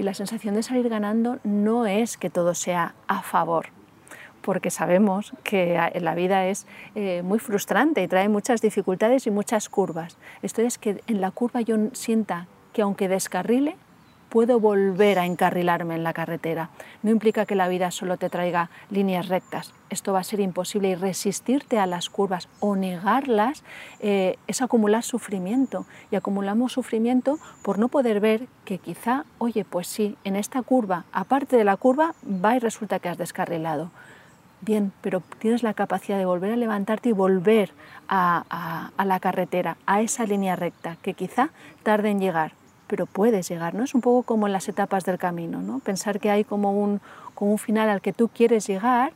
Y 0.00 0.02
la 0.02 0.14
sensación 0.14 0.54
de 0.54 0.62
salir 0.62 0.88
ganando 0.88 1.40
no 1.44 1.84
es 1.84 2.16
que 2.16 2.30
todo 2.30 2.54
sea 2.54 2.94
a 3.06 3.20
favor, 3.20 3.66
porque 4.40 4.70
sabemos 4.70 5.34
que 5.44 5.78
la 5.92 6.14
vida 6.14 6.46
es 6.46 6.66
eh, 6.94 7.20
muy 7.22 7.38
frustrante 7.38 8.02
y 8.02 8.08
trae 8.08 8.30
muchas 8.30 8.62
dificultades 8.62 9.26
y 9.26 9.30
muchas 9.30 9.68
curvas. 9.68 10.16
Esto 10.40 10.62
es 10.62 10.78
que 10.78 11.02
en 11.06 11.20
la 11.20 11.30
curva 11.32 11.60
yo 11.60 11.76
sienta 11.92 12.46
que 12.72 12.80
aunque 12.80 13.08
descarrile, 13.08 13.76
puedo 14.30 14.60
volver 14.60 15.18
a 15.18 15.26
encarrilarme 15.26 15.96
en 15.96 16.04
la 16.04 16.14
carretera. 16.14 16.70
No 17.02 17.10
implica 17.10 17.44
que 17.44 17.56
la 17.56 17.68
vida 17.68 17.90
solo 17.90 18.16
te 18.16 18.30
traiga 18.30 18.70
líneas 18.88 19.28
rectas. 19.28 19.74
Esto 19.90 20.12
va 20.12 20.20
a 20.20 20.24
ser 20.24 20.40
imposible 20.40 20.88
y 20.88 20.94
resistirte 20.94 21.78
a 21.78 21.86
las 21.86 22.08
curvas 22.08 22.48
o 22.60 22.76
negarlas 22.76 23.64
eh, 23.98 24.36
es 24.46 24.62
acumular 24.62 25.02
sufrimiento. 25.02 25.84
Y 26.10 26.16
acumulamos 26.16 26.72
sufrimiento 26.72 27.38
por 27.62 27.78
no 27.78 27.88
poder 27.88 28.20
ver 28.20 28.46
que 28.64 28.78
quizá, 28.78 29.24
oye, 29.38 29.64
pues 29.64 29.88
sí, 29.88 30.16
en 30.24 30.36
esta 30.36 30.62
curva, 30.62 31.04
aparte 31.12 31.56
de 31.56 31.64
la 31.64 31.76
curva, 31.76 32.14
va 32.24 32.56
y 32.56 32.60
resulta 32.60 33.00
que 33.00 33.08
has 33.08 33.18
descarrilado. 33.18 33.90
Bien, 34.62 34.92
pero 35.00 35.22
tienes 35.38 35.62
la 35.62 35.74
capacidad 35.74 36.18
de 36.18 36.26
volver 36.26 36.52
a 36.52 36.56
levantarte 36.56 37.08
y 37.08 37.12
volver 37.12 37.72
a, 38.08 38.90
a 38.94 39.04
la 39.06 39.18
carretera, 39.18 39.78
a 39.86 40.02
esa 40.02 40.26
línea 40.26 40.54
recta, 40.54 40.96
que 41.02 41.14
quizá 41.14 41.48
tarde 41.82 42.10
en 42.10 42.20
llegar, 42.20 42.52
pero 42.90 43.06
puedes 43.06 43.48
llegar, 43.48 43.72
¿no? 43.72 43.84
Es 43.84 43.94
un 43.94 44.00
poco 44.00 44.24
como 44.24 44.48
en 44.48 44.52
las 44.52 44.68
etapas 44.68 45.04
del 45.04 45.16
camino, 45.16 45.62
¿no? 45.62 45.78
Pensar 45.78 46.18
que 46.18 46.28
hay 46.28 46.42
como 46.42 46.72
un, 46.72 47.00
como 47.36 47.52
un 47.52 47.58
final 47.58 47.88
al 47.88 48.00
que 48.00 48.12
tú 48.12 48.28
quieres 48.28 48.66
llegar, 48.66 49.12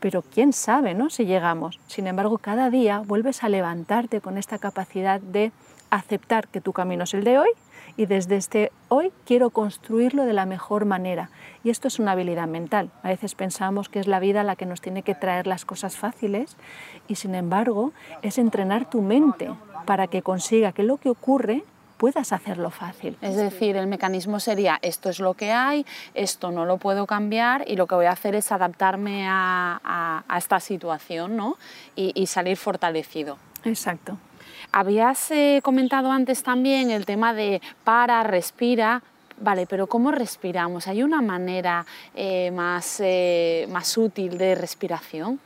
pero 0.00 0.22
quién 0.22 0.52
sabe, 0.52 0.92
¿no? 0.94 1.08
Si 1.08 1.24
llegamos. 1.24 1.78
Sin 1.86 2.08
embargo, 2.08 2.38
cada 2.38 2.68
día 2.68 2.98
vuelves 2.98 3.44
a 3.44 3.48
levantarte 3.48 4.20
con 4.20 4.38
esta 4.38 4.58
capacidad 4.58 5.20
de 5.20 5.52
aceptar 5.90 6.48
que 6.48 6.60
tu 6.60 6.72
camino 6.72 7.04
es 7.04 7.14
el 7.14 7.22
de 7.22 7.38
hoy 7.38 7.50
y 7.96 8.06
desde 8.06 8.36
este 8.36 8.72
hoy 8.88 9.12
quiero 9.24 9.50
construirlo 9.50 10.24
de 10.24 10.32
la 10.32 10.44
mejor 10.44 10.84
manera. 10.84 11.30
Y 11.62 11.70
esto 11.70 11.86
es 11.86 12.00
una 12.00 12.12
habilidad 12.12 12.48
mental. 12.48 12.90
A 13.04 13.08
veces 13.10 13.36
pensamos 13.36 13.88
que 13.88 14.00
es 14.00 14.08
la 14.08 14.18
vida 14.18 14.42
la 14.42 14.56
que 14.56 14.66
nos 14.66 14.80
tiene 14.80 15.04
que 15.04 15.14
traer 15.14 15.46
las 15.46 15.64
cosas 15.64 15.96
fáciles 15.96 16.56
y 17.06 17.14
sin 17.14 17.36
embargo 17.36 17.92
es 18.22 18.38
entrenar 18.38 18.90
tu 18.90 19.00
mente 19.00 19.48
para 19.86 20.08
que 20.08 20.22
consiga 20.22 20.72
que 20.72 20.82
lo 20.82 20.96
que 20.96 21.10
ocurre 21.10 21.62
puedas 22.02 22.32
hacerlo 22.32 22.70
fácil. 22.70 23.16
Es 23.22 23.36
decir, 23.36 23.76
el 23.76 23.86
mecanismo 23.86 24.40
sería 24.40 24.76
esto 24.82 25.08
es 25.08 25.20
lo 25.20 25.34
que 25.34 25.52
hay, 25.52 25.86
esto 26.14 26.50
no 26.50 26.64
lo 26.64 26.78
puedo 26.78 27.06
cambiar 27.06 27.62
y 27.68 27.76
lo 27.76 27.86
que 27.86 27.94
voy 27.94 28.06
a 28.06 28.10
hacer 28.10 28.34
es 28.34 28.50
adaptarme 28.50 29.28
a, 29.28 30.24
esta 30.36 30.58
situación 30.58 31.36
¿no? 31.36 31.58
y, 31.94 32.26
salir 32.26 32.56
fortalecido. 32.56 33.38
Exacto. 33.62 34.18
Habías 34.72 35.30
eh, 35.30 35.60
comentado 35.62 36.10
antes 36.10 36.42
también 36.42 36.90
el 36.90 37.06
tema 37.06 37.34
de 37.34 37.62
para, 37.84 38.24
respira, 38.24 39.00
Vale, 39.40 39.66
pero 39.66 39.86
¿cómo 39.86 40.10
respiramos? 40.10 40.88
¿Hay 40.88 41.02
una 41.02 41.22
manera 41.22 41.86
eh, 42.14 42.50
más, 42.50 43.00
eh, 43.00 43.66
más 43.70 43.96
útil 43.96 44.38
de 44.38 44.56
respiración? 44.56 45.40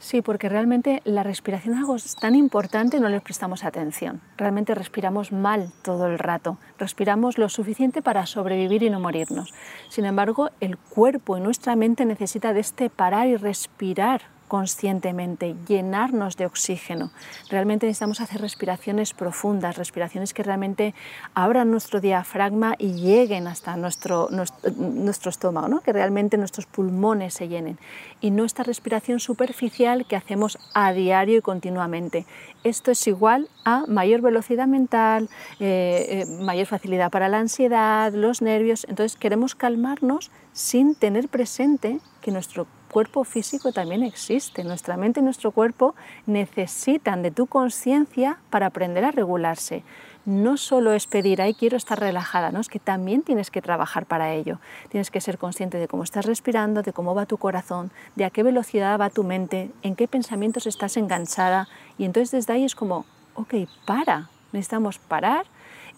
Sí, 0.00 0.22
porque 0.22 0.48
realmente 0.48 1.02
la 1.04 1.24
respiración 1.24 1.76
es 1.94 2.14
tan 2.14 2.34
importante 2.36 3.00
no 3.00 3.08
le 3.08 3.20
prestamos 3.20 3.64
atención. 3.64 4.20
Realmente 4.36 4.74
respiramos 4.74 5.32
mal 5.32 5.72
todo 5.82 6.06
el 6.06 6.18
rato. 6.18 6.56
Respiramos 6.78 7.36
lo 7.36 7.48
suficiente 7.48 8.00
para 8.00 8.24
sobrevivir 8.26 8.84
y 8.84 8.90
no 8.90 9.00
morirnos. 9.00 9.52
Sin 9.88 10.04
embargo, 10.04 10.50
el 10.60 10.76
cuerpo 10.76 11.36
y 11.36 11.40
nuestra 11.40 11.74
mente 11.74 12.04
necesita 12.04 12.52
de 12.52 12.60
este 12.60 12.90
parar 12.90 13.26
y 13.26 13.36
respirar 13.36 14.22
conscientemente, 14.48 15.54
llenarnos 15.68 16.36
de 16.36 16.46
oxígeno. 16.46 17.10
Realmente 17.50 17.86
necesitamos 17.86 18.20
hacer 18.20 18.40
respiraciones 18.40 19.12
profundas, 19.12 19.76
respiraciones 19.76 20.34
que 20.34 20.42
realmente 20.42 20.94
abran 21.34 21.70
nuestro 21.70 22.00
diafragma 22.00 22.74
y 22.78 22.94
lleguen 22.94 23.46
hasta 23.46 23.76
nuestro, 23.76 24.28
nuestro, 24.30 25.30
estómago, 25.30 25.68
¿no? 25.68 25.80
que 25.80 25.92
realmente 25.92 26.38
nuestros 26.38 26.66
pulmones 26.66 27.34
se 27.34 27.48
llenen. 27.48 27.78
Y 28.20 28.30
no 28.30 28.44
esta 28.44 28.62
respiración 28.62 29.20
superficial 29.20 30.06
que 30.06 30.16
hacemos 30.16 30.58
a 30.74 30.92
diario 30.92 31.38
y 31.38 31.42
continuamente. 31.42 32.26
Esto 32.64 32.90
es 32.90 33.06
igual 33.06 33.48
a 33.64 33.84
mayor 33.86 34.20
velocidad 34.20 34.66
mental, 34.66 35.28
eh, 35.60 36.24
eh, 36.26 36.42
mayor 36.42 36.66
facilidad 36.66 37.10
para 37.10 37.28
la 37.28 37.38
ansiedad, 37.38 38.12
los 38.12 38.42
nervios. 38.42 38.86
Entonces 38.88 39.16
queremos 39.18 39.54
calmarnos 39.54 40.30
sin 40.52 40.94
tener 40.94 41.28
presente 41.28 42.00
que 42.20 42.32
nuestro 42.32 42.66
cuerpo 42.88 43.24
físico 43.24 43.72
también 43.72 44.02
existe. 44.02 44.64
Nuestra 44.64 44.96
mente 44.96 45.20
y 45.20 45.22
nuestro 45.22 45.52
cuerpo 45.52 45.94
necesitan 46.26 47.22
de 47.22 47.30
tu 47.30 47.46
conciencia 47.46 48.38
para 48.50 48.66
aprender 48.66 49.04
a 49.04 49.10
regularse. 49.10 49.84
No 50.24 50.56
solo 50.56 50.92
es 50.92 51.06
pedir, 51.06 51.40
ay, 51.40 51.54
quiero 51.54 51.76
estar 51.76 51.98
relajada, 51.98 52.50
¿no? 52.50 52.60
es 52.60 52.68
que 52.68 52.78
también 52.78 53.22
tienes 53.22 53.50
que 53.50 53.62
trabajar 53.62 54.04
para 54.04 54.34
ello. 54.34 54.58
Tienes 54.90 55.10
que 55.10 55.20
ser 55.20 55.38
consciente 55.38 55.78
de 55.78 55.88
cómo 55.88 56.02
estás 56.02 56.26
respirando, 56.26 56.82
de 56.82 56.92
cómo 56.92 57.14
va 57.14 57.24
tu 57.26 57.38
corazón, 57.38 57.90
de 58.16 58.24
a 58.24 58.30
qué 58.30 58.42
velocidad 58.42 59.00
va 59.00 59.08
tu 59.08 59.24
mente, 59.24 59.70
en 59.82 59.96
qué 59.96 60.08
pensamientos 60.08 60.66
estás 60.66 60.96
enganchada. 60.96 61.68
Y 61.96 62.04
entonces 62.04 62.30
desde 62.30 62.52
ahí 62.52 62.64
es 62.64 62.74
como, 62.74 63.06
ok, 63.34 63.54
para, 63.86 64.28
necesitamos 64.52 64.98
parar 64.98 65.46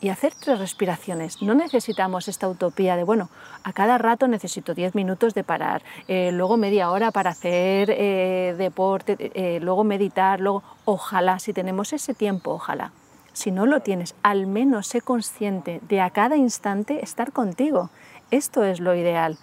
y 0.00 0.08
hacer 0.08 0.32
tres 0.38 0.58
respiraciones. 0.58 1.42
No 1.42 1.54
necesitamos 1.54 2.28
esta 2.28 2.48
utopía 2.48 2.96
de, 2.96 3.04
bueno, 3.04 3.28
a 3.62 3.72
cada 3.72 3.98
rato 3.98 4.28
necesito 4.28 4.74
10 4.74 4.94
minutos 4.94 5.34
de 5.34 5.44
parar, 5.44 5.82
eh, 6.08 6.30
luego 6.32 6.56
media 6.56 6.90
hora 6.90 7.10
para 7.10 7.30
hacer 7.30 7.90
eh, 7.90 8.54
deporte, 8.56 9.16
eh, 9.34 9.60
luego 9.60 9.84
meditar, 9.84 10.40
luego, 10.40 10.62
ojalá, 10.84 11.38
si 11.38 11.52
tenemos 11.52 11.92
ese 11.92 12.14
tiempo, 12.14 12.52
ojalá. 12.52 12.92
Si 13.32 13.52
no 13.52 13.64
lo 13.64 13.80
tienes, 13.80 14.16
al 14.22 14.46
menos 14.46 14.88
sé 14.88 15.00
consciente 15.00 15.80
de 15.88 16.00
a 16.00 16.10
cada 16.10 16.36
instante 16.36 17.04
estar 17.04 17.32
contigo. 17.32 17.90
Esto 18.30 18.64
es 18.64 18.80
lo 18.80 18.94
ideal. 18.94 19.38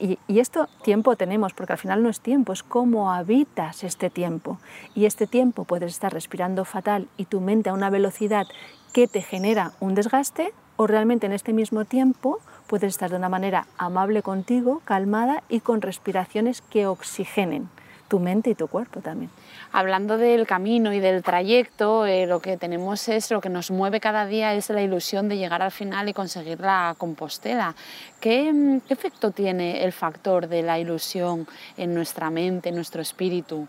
Y, 0.00 0.18
y, 0.26 0.38
esto 0.40 0.68
tiempo 0.82 1.16
tenemos, 1.16 1.52
porque 1.54 1.74
al 1.74 1.78
final 1.78 2.02
no 2.02 2.08
es 2.08 2.20
tiempo, 2.20 2.52
es 2.52 2.62
cómo 2.62 3.12
habitas 3.12 3.84
este 3.84 4.10
tiempo. 4.10 4.58
Y 4.94 5.06
este 5.06 5.26
tiempo 5.26 5.64
puedes 5.64 5.92
estar 5.92 6.12
respirando 6.12 6.64
fatal 6.64 7.08
y 7.16 7.26
tu 7.26 7.40
mente 7.40 7.70
a 7.70 7.74
una 7.74 7.90
velocidad 7.90 8.46
que 8.92 9.06
te 9.06 9.22
genera 9.22 9.72
un 9.80 9.94
desgaste 9.94 10.52
o 10.76 10.86
realmente 10.86 11.26
en 11.26 11.32
este 11.32 11.52
mismo 11.52 11.84
tiempo 11.84 12.40
puedes 12.66 12.88
estar 12.88 13.10
de 13.10 13.16
una 13.16 13.28
manera 13.28 13.66
amable 13.78 14.22
contigo, 14.22 14.82
calmada 14.84 15.42
y 15.48 15.60
con 15.60 15.80
respiraciones 15.80 16.62
que 16.62 16.86
oxigenen 16.86 17.68
tu 18.08 18.20
mente 18.20 18.50
y 18.50 18.54
tu 18.54 18.68
cuerpo 18.68 19.00
también. 19.00 19.30
Hablando 19.72 20.16
del 20.16 20.46
camino 20.46 20.92
y 20.92 21.00
del 21.00 21.22
trayecto, 21.22 22.06
eh, 22.06 22.26
lo 22.26 22.40
que 22.40 22.56
tenemos 22.56 23.08
es, 23.08 23.30
lo 23.30 23.40
que 23.40 23.48
nos 23.48 23.70
mueve 23.70 24.00
cada 24.00 24.26
día 24.26 24.54
es 24.54 24.70
la 24.70 24.82
ilusión 24.82 25.28
de 25.28 25.36
llegar 25.36 25.62
al 25.62 25.72
final 25.72 26.08
y 26.08 26.12
conseguir 26.12 26.60
la 26.60 26.94
compostela. 26.96 27.74
¿Qué, 28.20 28.52
mm, 28.52 28.80
qué 28.80 28.94
efecto 28.94 29.30
tiene 29.30 29.84
el 29.84 29.92
factor 29.92 30.48
de 30.48 30.62
la 30.62 30.78
ilusión 30.78 31.46
en 31.76 31.94
nuestra 31.94 32.30
mente, 32.30 32.68
en 32.68 32.76
nuestro 32.76 33.02
espíritu? 33.02 33.66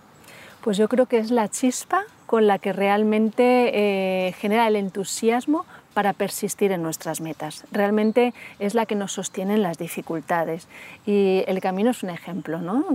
Pues 0.62 0.78
yo 0.78 0.88
creo 0.88 1.06
que 1.06 1.18
es 1.18 1.32
la 1.32 1.48
chispa 1.48 2.04
con 2.26 2.46
la 2.46 2.60
que 2.60 2.74
realmente 2.74 3.72
eh, 3.74 4.34
genera 4.34 4.68
el 4.68 4.76
entusiasmo 4.76 5.66
para 5.98 6.14
persistir 6.14 6.72
en 6.72 6.84
nuestras 6.84 7.22
metas. 7.22 7.66
Realmente 7.72 8.36
es 8.60 8.76
la 8.76 8.86
que 8.86 8.94
nos 8.94 9.14
sostiene 9.14 9.56
en 9.56 9.64
las 9.64 9.80
dificultades 9.80 10.68
y 11.08 11.44
el 11.48 11.60
camino 11.60 11.90
es 11.90 12.04
un 12.04 12.12
ejemplo 12.12 12.62
¿no? 12.62 12.86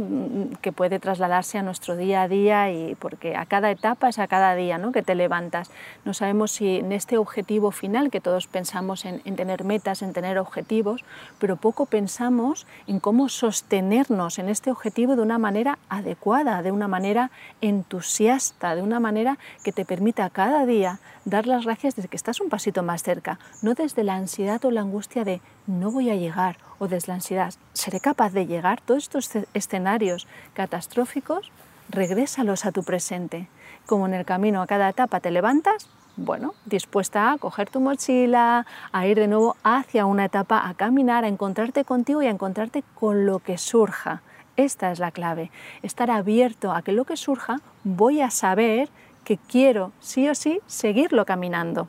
que 0.60 0.70
puede 0.70 1.00
trasladarse 1.00 1.58
a 1.58 1.64
nuestro 1.64 1.96
día 1.96 2.22
a 2.22 2.28
día 2.28 2.70
y 2.70 2.94
porque 2.94 3.34
a 3.34 3.44
cada 3.44 3.72
etapa 3.72 4.08
es 4.08 4.20
a 4.20 4.28
cada 4.28 4.54
día 4.54 4.78
¿no? 4.78 4.92
que 4.92 5.02
te 5.02 5.16
levantas. 5.16 5.72
No 6.04 6.14
sabemos 6.14 6.52
si 6.52 6.76
en 6.76 6.92
este 6.92 7.18
objetivo 7.18 7.72
final, 7.72 8.08
que 8.08 8.20
todos 8.20 8.46
pensamos 8.46 9.04
en, 9.04 9.20
en 9.24 9.34
tener 9.34 9.64
metas, 9.64 10.02
en 10.02 10.12
tener 10.12 10.38
objetivos, 10.38 11.04
pero 11.40 11.56
poco 11.56 11.86
pensamos 11.86 12.68
en 12.86 13.00
cómo 13.00 13.28
sostenernos 13.28 14.38
en 14.38 14.48
este 14.48 14.70
objetivo 14.70 15.16
de 15.16 15.22
una 15.22 15.38
manera 15.38 15.80
adecuada, 15.88 16.62
de 16.62 16.70
una 16.70 16.86
manera 16.86 17.32
entusiasta, 17.62 18.76
de 18.76 18.82
una 18.82 19.00
manera 19.00 19.38
que 19.64 19.72
te 19.72 19.84
permita 19.84 20.30
cada 20.30 20.66
día 20.66 21.00
dar 21.24 21.46
las 21.46 21.64
gracias 21.64 21.96
desde 21.96 22.08
que 22.08 22.16
estás 22.16 22.40
un 22.40 22.48
pasito 22.48 22.82
más 22.82 23.02
cerca, 23.02 23.38
no 23.62 23.74
desde 23.74 24.04
la 24.04 24.14
ansiedad 24.14 24.64
o 24.64 24.70
la 24.70 24.80
angustia 24.80 25.24
de 25.24 25.40
no 25.66 25.90
voy 25.90 26.10
a 26.10 26.16
llegar 26.16 26.56
o 26.78 26.88
desde 26.88 27.08
la 27.08 27.14
ansiedad, 27.14 27.54
¿seré 27.72 28.00
capaz 28.00 28.32
de 28.32 28.46
llegar? 28.46 28.80
Todos 28.80 29.04
estos 29.04 29.30
escenarios 29.54 30.26
catastróficos, 30.54 31.50
regrésalos 31.88 32.64
a 32.66 32.72
tu 32.72 32.82
presente. 32.82 33.48
Como 33.86 34.06
en 34.06 34.14
el 34.14 34.24
camino 34.24 34.62
a 34.62 34.66
cada 34.66 34.88
etapa 34.88 35.20
te 35.20 35.30
levantas, 35.30 35.88
bueno, 36.16 36.54
dispuesta 36.66 37.32
a 37.32 37.38
coger 37.38 37.70
tu 37.70 37.80
mochila, 37.80 38.66
a 38.92 39.06
ir 39.06 39.18
de 39.18 39.28
nuevo 39.28 39.56
hacia 39.64 40.06
una 40.06 40.26
etapa, 40.26 40.68
a 40.68 40.74
caminar, 40.74 41.24
a 41.24 41.28
encontrarte 41.28 41.84
contigo 41.84 42.22
y 42.22 42.26
a 42.26 42.30
encontrarte 42.30 42.84
con 42.94 43.26
lo 43.26 43.38
que 43.38 43.58
surja. 43.58 44.22
Esta 44.56 44.92
es 44.92 44.98
la 44.98 45.10
clave, 45.10 45.50
estar 45.82 46.10
abierto 46.10 46.72
a 46.72 46.82
que 46.82 46.92
lo 46.92 47.06
que 47.06 47.16
surja 47.16 47.60
voy 47.84 48.20
a 48.20 48.30
saber 48.30 48.90
quiero 49.36 49.92
sí 50.00 50.28
o 50.28 50.34
sí 50.34 50.60
seguirlo 50.66 51.24
caminando. 51.24 51.88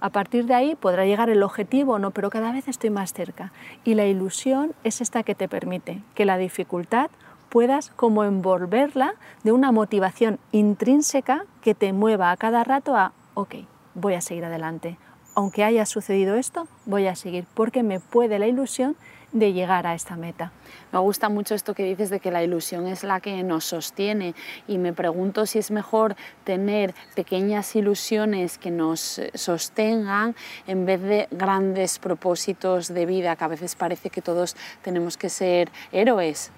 A 0.00 0.10
partir 0.10 0.46
de 0.46 0.54
ahí 0.54 0.74
podrá 0.74 1.06
llegar 1.06 1.30
el 1.30 1.42
objetivo 1.42 1.94
o 1.94 1.98
no, 1.98 2.10
pero 2.10 2.30
cada 2.30 2.52
vez 2.52 2.68
estoy 2.68 2.90
más 2.90 3.12
cerca. 3.12 3.52
Y 3.84 3.94
la 3.94 4.06
ilusión 4.06 4.74
es 4.84 5.00
esta 5.00 5.22
que 5.22 5.34
te 5.34 5.48
permite 5.48 6.02
que 6.14 6.24
la 6.26 6.36
dificultad 6.36 7.10
puedas 7.48 7.90
como 7.90 8.24
envolverla 8.24 9.14
de 9.44 9.52
una 9.52 9.72
motivación 9.72 10.38
intrínseca 10.52 11.44
que 11.62 11.74
te 11.74 11.92
mueva 11.92 12.30
a 12.30 12.36
cada 12.36 12.64
rato 12.64 12.96
a, 12.96 13.12
ok, 13.34 13.54
voy 13.94 14.14
a 14.14 14.20
seguir 14.20 14.44
adelante. 14.44 14.98
Aunque 15.34 15.64
haya 15.64 15.86
sucedido 15.86 16.34
esto, 16.34 16.66
voy 16.86 17.06
a 17.06 17.14
seguir 17.14 17.46
porque 17.54 17.82
me 17.82 18.00
puede 18.00 18.38
la 18.38 18.46
ilusión 18.46 18.96
de 19.32 19.52
llegar 19.52 19.86
a 19.86 19.94
esta 19.94 20.16
meta. 20.16 20.52
Me 20.92 20.98
gusta 20.98 21.28
mucho 21.28 21.54
esto 21.54 21.74
que 21.74 21.84
dices 21.84 22.10
de 22.10 22.20
que 22.20 22.30
la 22.30 22.42
ilusión 22.42 22.86
es 22.86 23.04
la 23.04 23.20
que 23.20 23.42
nos 23.42 23.64
sostiene 23.64 24.34
y 24.66 24.78
me 24.78 24.92
pregunto 24.92 25.46
si 25.46 25.58
es 25.58 25.70
mejor 25.70 26.16
tener 26.44 26.94
pequeñas 27.14 27.74
ilusiones 27.76 28.58
que 28.58 28.70
nos 28.70 29.18
eh, 29.18 29.30
sostengan 29.34 30.34
en 30.66 30.86
vez 30.86 31.02
de 31.02 31.28
grandes 31.30 31.98
propósitos 31.98 32.92
de 32.92 33.06
vida, 33.06 33.36
que 33.36 33.44
a 33.44 33.48
veces 33.48 33.74
parece 33.74 34.10
que 34.10 34.22
todos 34.22 34.56
tenemos 34.82 35.16
que 35.16 35.28
ser 35.28 35.70
héroes. 35.92 36.52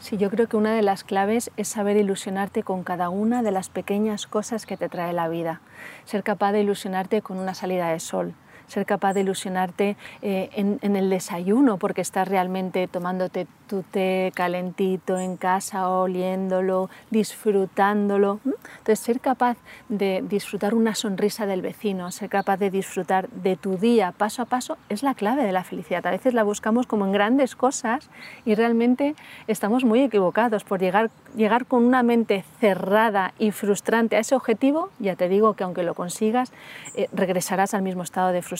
Sí, 0.00 0.16
yo 0.16 0.30
creo 0.30 0.48
que 0.48 0.56
una 0.56 0.74
de 0.74 0.80
las 0.80 1.04
claves 1.04 1.50
es 1.58 1.68
saber 1.68 1.98
ilusionarte 1.98 2.62
con 2.62 2.84
cada 2.84 3.10
una 3.10 3.42
de 3.42 3.50
las 3.50 3.68
pequeñas 3.68 4.26
cosas 4.26 4.64
que 4.64 4.78
te 4.78 4.88
trae 4.88 5.12
la 5.12 5.28
vida. 5.28 5.60
Ser 6.04 6.22
capaz 6.22 6.52
de 6.52 6.62
ilusionarte 6.62 7.20
con 7.20 7.36
una 7.36 7.52
salida 7.52 7.90
de 7.90 8.00
sol, 8.00 8.34
ser 8.70 8.86
capaz 8.86 9.14
de 9.14 9.20
ilusionarte 9.20 9.96
eh, 10.22 10.50
en, 10.54 10.96
el 10.96 11.10
desayuno 11.10 11.76
porque 11.76 12.00
estás 12.00 12.28
realmente 12.28 12.86
tomándote 12.86 13.46
tu 13.66 13.82
té 13.82 14.32
calentito 14.34 15.18
en 15.18 15.36
casa, 15.36 15.88
oliéndolo, 15.88 16.90
disfrutándolo. 17.10 18.40
Entonces, 18.44 18.98
ser 18.98 19.20
capaz 19.20 19.56
de 19.88 20.24
disfrutar 20.28 20.74
una 20.74 20.94
sonrisa 20.94 21.46
del 21.46 21.62
vecino, 21.62 22.10
ser 22.10 22.28
capaz 22.28 22.56
de 22.58 22.70
disfrutar 22.70 23.28
de 23.30 23.56
tu 23.56 23.76
día 23.76 24.12
paso 24.12 24.42
a 24.42 24.44
paso 24.44 24.76
es 24.88 25.02
la 25.02 25.14
clave 25.14 25.44
de 25.44 25.52
la 25.52 25.64
felicidad. 25.64 26.06
A 26.06 26.10
veces 26.10 26.34
la 26.34 26.42
buscamos 26.42 26.86
como 26.86 27.04
en 27.06 27.12
grandes 27.12 27.56
cosas 27.56 28.08
y 28.44 28.54
realmente 28.54 29.14
estamos 29.46 29.84
muy 29.84 30.00
equivocados 30.00 30.64
por 30.64 30.80
llegar, 30.80 31.10
llegar 31.36 31.66
con 31.66 31.84
una 31.84 32.02
mente 32.02 32.44
cerrada 32.60 33.34
y 33.38 33.50
frustrante 33.50 34.16
a 34.16 34.20
ese 34.20 34.34
objetivo. 34.34 34.90
Ya 34.98 35.16
te 35.16 35.28
digo 35.28 35.54
que 35.54 35.64
aunque 35.64 35.82
lo 35.82 35.94
consigas, 35.94 36.52
eh, 36.94 37.08
regresarás 37.12 37.74
al 37.74 37.82
mismo 37.82 38.02
estado 38.02 38.32
de 38.32 38.42
frustración 38.42 38.59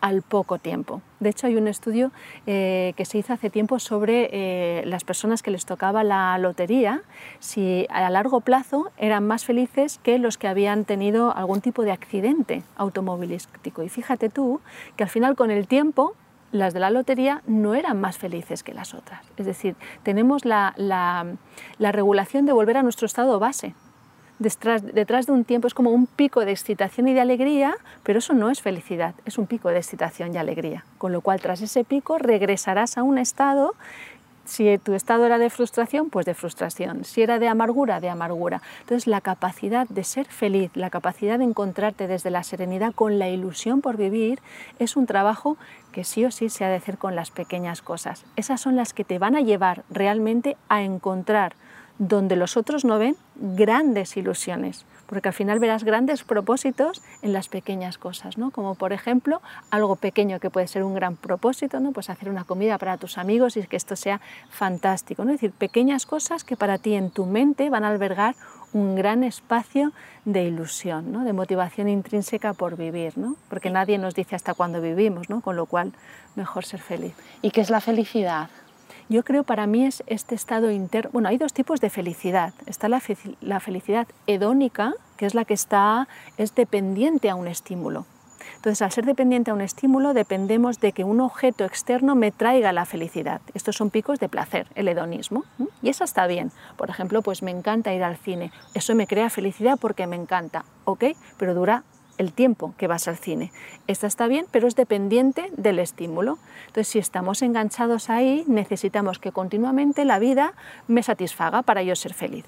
al 0.00 0.22
poco 0.22 0.58
tiempo. 0.58 1.02
De 1.20 1.30
hecho, 1.30 1.46
hay 1.46 1.56
un 1.56 1.68
estudio 1.68 2.10
eh, 2.46 2.94
que 2.96 3.04
se 3.04 3.18
hizo 3.18 3.32
hace 3.32 3.50
tiempo 3.50 3.78
sobre 3.78 4.28
eh, 4.32 4.82
las 4.86 5.04
personas 5.04 5.42
que 5.42 5.50
les 5.50 5.66
tocaba 5.66 6.04
la 6.04 6.36
lotería, 6.38 7.02
si 7.38 7.86
a 7.90 8.08
largo 8.10 8.40
plazo 8.40 8.90
eran 8.96 9.26
más 9.26 9.44
felices 9.44 10.00
que 10.02 10.18
los 10.18 10.38
que 10.38 10.48
habían 10.48 10.84
tenido 10.84 11.34
algún 11.36 11.60
tipo 11.60 11.82
de 11.82 11.92
accidente 11.92 12.62
automovilístico. 12.76 13.82
Y 13.82 13.88
fíjate 13.88 14.28
tú 14.28 14.60
que 14.96 15.04
al 15.04 15.10
final 15.10 15.36
con 15.36 15.50
el 15.50 15.66
tiempo 15.66 16.14
las 16.50 16.74
de 16.74 16.80
la 16.80 16.90
lotería 16.90 17.42
no 17.46 17.74
eran 17.74 18.00
más 18.00 18.18
felices 18.18 18.62
que 18.62 18.74
las 18.74 18.92
otras. 18.92 19.22
Es 19.36 19.46
decir, 19.46 19.74
tenemos 20.02 20.44
la, 20.44 20.74
la 20.76 21.92
regulación 21.92 22.44
de 22.44 22.52
volver 22.52 22.76
a 22.76 22.82
nuestro 22.82 23.06
estado 23.06 23.38
base, 23.38 23.74
detrás, 24.42 24.82
de 25.26 25.32
un 25.32 25.44
tiempo 25.44 25.66
es 25.66 25.74
como 25.74 25.90
un 25.90 26.06
pico 26.06 26.44
de 26.44 26.50
excitación 26.50 27.08
y 27.08 27.14
de 27.14 27.20
alegría, 27.20 27.74
pero 28.02 28.18
eso 28.18 28.34
no 28.34 28.50
es 28.50 28.60
felicidad, 28.60 29.14
es 29.24 29.38
un 29.38 29.46
pico 29.46 29.70
de 29.70 29.78
excitación 29.78 30.34
y 30.34 30.38
alegría. 30.38 30.84
Con 30.98 31.12
lo 31.12 31.20
cual, 31.20 31.40
tras 31.40 31.62
ese 31.62 31.84
pico, 31.84 32.18
regresarás 32.18 32.98
a 32.98 33.02
un 33.02 33.18
estado 33.18 33.74
si 34.44 34.76
tu 34.78 34.94
estado 34.94 35.24
era 35.24 35.38
de 35.38 35.50
frustración, 35.50 36.10
pues 36.10 36.26
de 36.26 36.34
frustración. 36.34 37.04
Si 37.04 37.22
era 37.22 37.38
de 37.38 37.48
amargura, 37.48 38.00
de 38.00 38.08
amargura. 38.08 38.60
Entonces 38.80 39.06
la 39.06 39.20
capacidad 39.20 39.88
de 39.88 40.04
ser 40.04 40.26
feliz, 40.26 40.70
la 40.74 40.90
capacidad 40.90 41.38
de 41.38 41.44
encontrarte 41.44 42.08
desde 42.08 42.30
la 42.30 42.42
serenidad 42.42 42.92
con 42.92 43.18
la 43.18 43.28
ilusión 43.28 43.80
por 43.80 43.96
vivir, 43.96 44.40
es 44.78 44.96
un 44.96 45.06
trabajo 45.06 45.56
que 45.92 46.04
sí 46.04 46.24
o 46.24 46.30
sí 46.30 46.48
se 46.48 46.64
ha 46.64 46.68
de 46.68 46.76
hacer 46.76 46.98
con 46.98 47.14
las 47.14 47.30
pequeñas 47.30 47.82
cosas. 47.82 48.24
Esas 48.36 48.60
son 48.60 48.76
las 48.76 48.92
que 48.92 49.04
te 49.04 49.18
van 49.18 49.36
a 49.36 49.42
llevar 49.42 49.84
realmente 49.90 50.56
a 50.68 50.82
encontrar 50.82 51.54
donde 51.98 52.36
los 52.36 52.56
otros 52.56 52.84
no 52.84 52.98
ven 52.98 53.16
grandes 53.36 54.16
ilusiones, 54.16 54.84
porque 55.06 55.28
al 55.28 55.34
final 55.34 55.58
verás 55.58 55.84
grandes 55.84 56.24
propósitos 56.24 57.02
en 57.22 57.32
las 57.32 57.48
pequeñas 57.48 57.98
cosas, 57.98 58.38
¿no? 58.38 58.50
como 58.50 58.74
por 58.74 58.92
ejemplo 58.92 59.40
algo 59.70 59.96
pequeño 59.96 60.40
que 60.40 60.50
puede 60.50 60.68
ser 60.68 60.82
un 60.82 60.94
gran 60.94 61.16
propósito, 61.16 61.80
¿no? 61.80 61.92
pues 61.92 62.10
hacer 62.10 62.28
una 62.28 62.44
comida 62.44 62.78
para 62.78 62.96
tus 62.96 63.18
amigos 63.18 63.56
y 63.56 63.62
que 63.66 63.76
esto 63.76 63.96
sea 63.96 64.20
fantástico, 64.50 65.24
¿no? 65.24 65.30
es 65.30 65.40
decir, 65.40 65.52
pequeñas 65.52 66.06
cosas 66.06 66.44
que 66.44 66.56
para 66.56 66.78
ti 66.78 66.94
en 66.94 67.10
tu 67.10 67.26
mente 67.26 67.70
van 67.70 67.84
a 67.84 67.88
albergar 67.88 68.34
un 68.72 68.94
gran 68.94 69.22
espacio 69.22 69.92
de 70.24 70.44
ilusión, 70.44 71.12
¿no? 71.12 71.24
de 71.24 71.32
motivación 71.32 71.88
intrínseca 71.88 72.54
por 72.54 72.76
vivir, 72.76 73.18
¿no? 73.18 73.36
porque 73.48 73.70
nadie 73.70 73.98
nos 73.98 74.14
dice 74.14 74.34
hasta 74.34 74.54
cuándo 74.54 74.80
vivimos, 74.80 75.28
¿no? 75.28 75.40
con 75.40 75.56
lo 75.56 75.66
cual 75.66 75.92
mejor 76.36 76.64
ser 76.64 76.80
feliz. 76.80 77.14
¿Y 77.42 77.50
qué 77.50 77.60
es 77.60 77.70
la 77.70 77.80
felicidad? 77.80 78.48
Yo 79.08 79.24
creo 79.24 79.44
para 79.44 79.66
mí 79.66 79.84
es 79.84 80.02
este 80.06 80.34
estado 80.34 80.70
interno. 80.70 81.10
Bueno, 81.12 81.28
hay 81.28 81.38
dos 81.38 81.52
tipos 81.52 81.80
de 81.80 81.90
felicidad. 81.90 82.54
Está 82.66 82.88
la, 82.88 83.00
felicidad 83.00 84.06
hedónica, 84.26 84.94
que 85.16 85.26
es 85.26 85.34
la 85.34 85.44
que 85.44 85.54
está, 85.54 86.08
es 86.36 86.54
dependiente 86.54 87.28
a 87.30 87.34
un 87.34 87.48
estímulo. 87.48 88.06
Entonces, 88.56 88.82
al 88.82 88.92
ser 88.92 89.04
dependiente 89.04 89.50
a 89.50 89.54
un 89.54 89.60
estímulo, 89.60 90.14
dependemos 90.14 90.80
de 90.80 90.92
que 90.92 91.04
un 91.04 91.20
objeto 91.20 91.64
externo 91.64 92.14
me 92.14 92.30
traiga 92.30 92.72
la 92.72 92.84
felicidad. 92.84 93.40
Estos 93.54 93.76
son 93.76 93.90
picos 93.90 94.20
de 94.20 94.28
placer, 94.28 94.68
el 94.76 94.88
hedonismo. 94.88 95.44
Y 95.82 95.88
eso 95.88 96.04
está 96.04 96.26
bien. 96.26 96.52
Por 96.76 96.88
ejemplo, 96.88 97.22
pues 97.22 97.42
me 97.42 97.50
encanta 97.50 97.92
ir 97.92 98.04
al 98.04 98.16
cine. 98.16 98.52
Eso 98.74 98.94
me 98.94 99.06
crea 99.06 99.30
felicidad 99.30 99.78
porque 99.80 100.06
me 100.06 100.16
encanta. 100.16 100.64
¿Ok? 100.84 101.04
Pero 101.38 101.54
dura 101.54 101.82
el 102.18 102.32
tiempo 102.32 102.74
que 102.76 102.86
vas 102.86 103.08
al 103.08 103.16
cine. 103.16 103.52
Esta 103.86 104.06
está 104.06 104.26
bien, 104.26 104.46
pero 104.50 104.68
es 104.68 104.76
dependiente 104.76 105.50
del 105.56 105.78
estímulo. 105.78 106.38
Entonces, 106.66 106.88
si 106.88 106.98
estamos 106.98 107.42
enganchados 107.42 108.10
ahí, 108.10 108.44
necesitamos 108.46 109.18
que 109.18 109.32
continuamente 109.32 110.04
la 110.04 110.18
vida 110.18 110.54
me 110.88 111.02
satisfaga 111.02 111.62
para 111.62 111.82
yo 111.82 111.96
ser 111.96 112.14
feliz. 112.14 112.44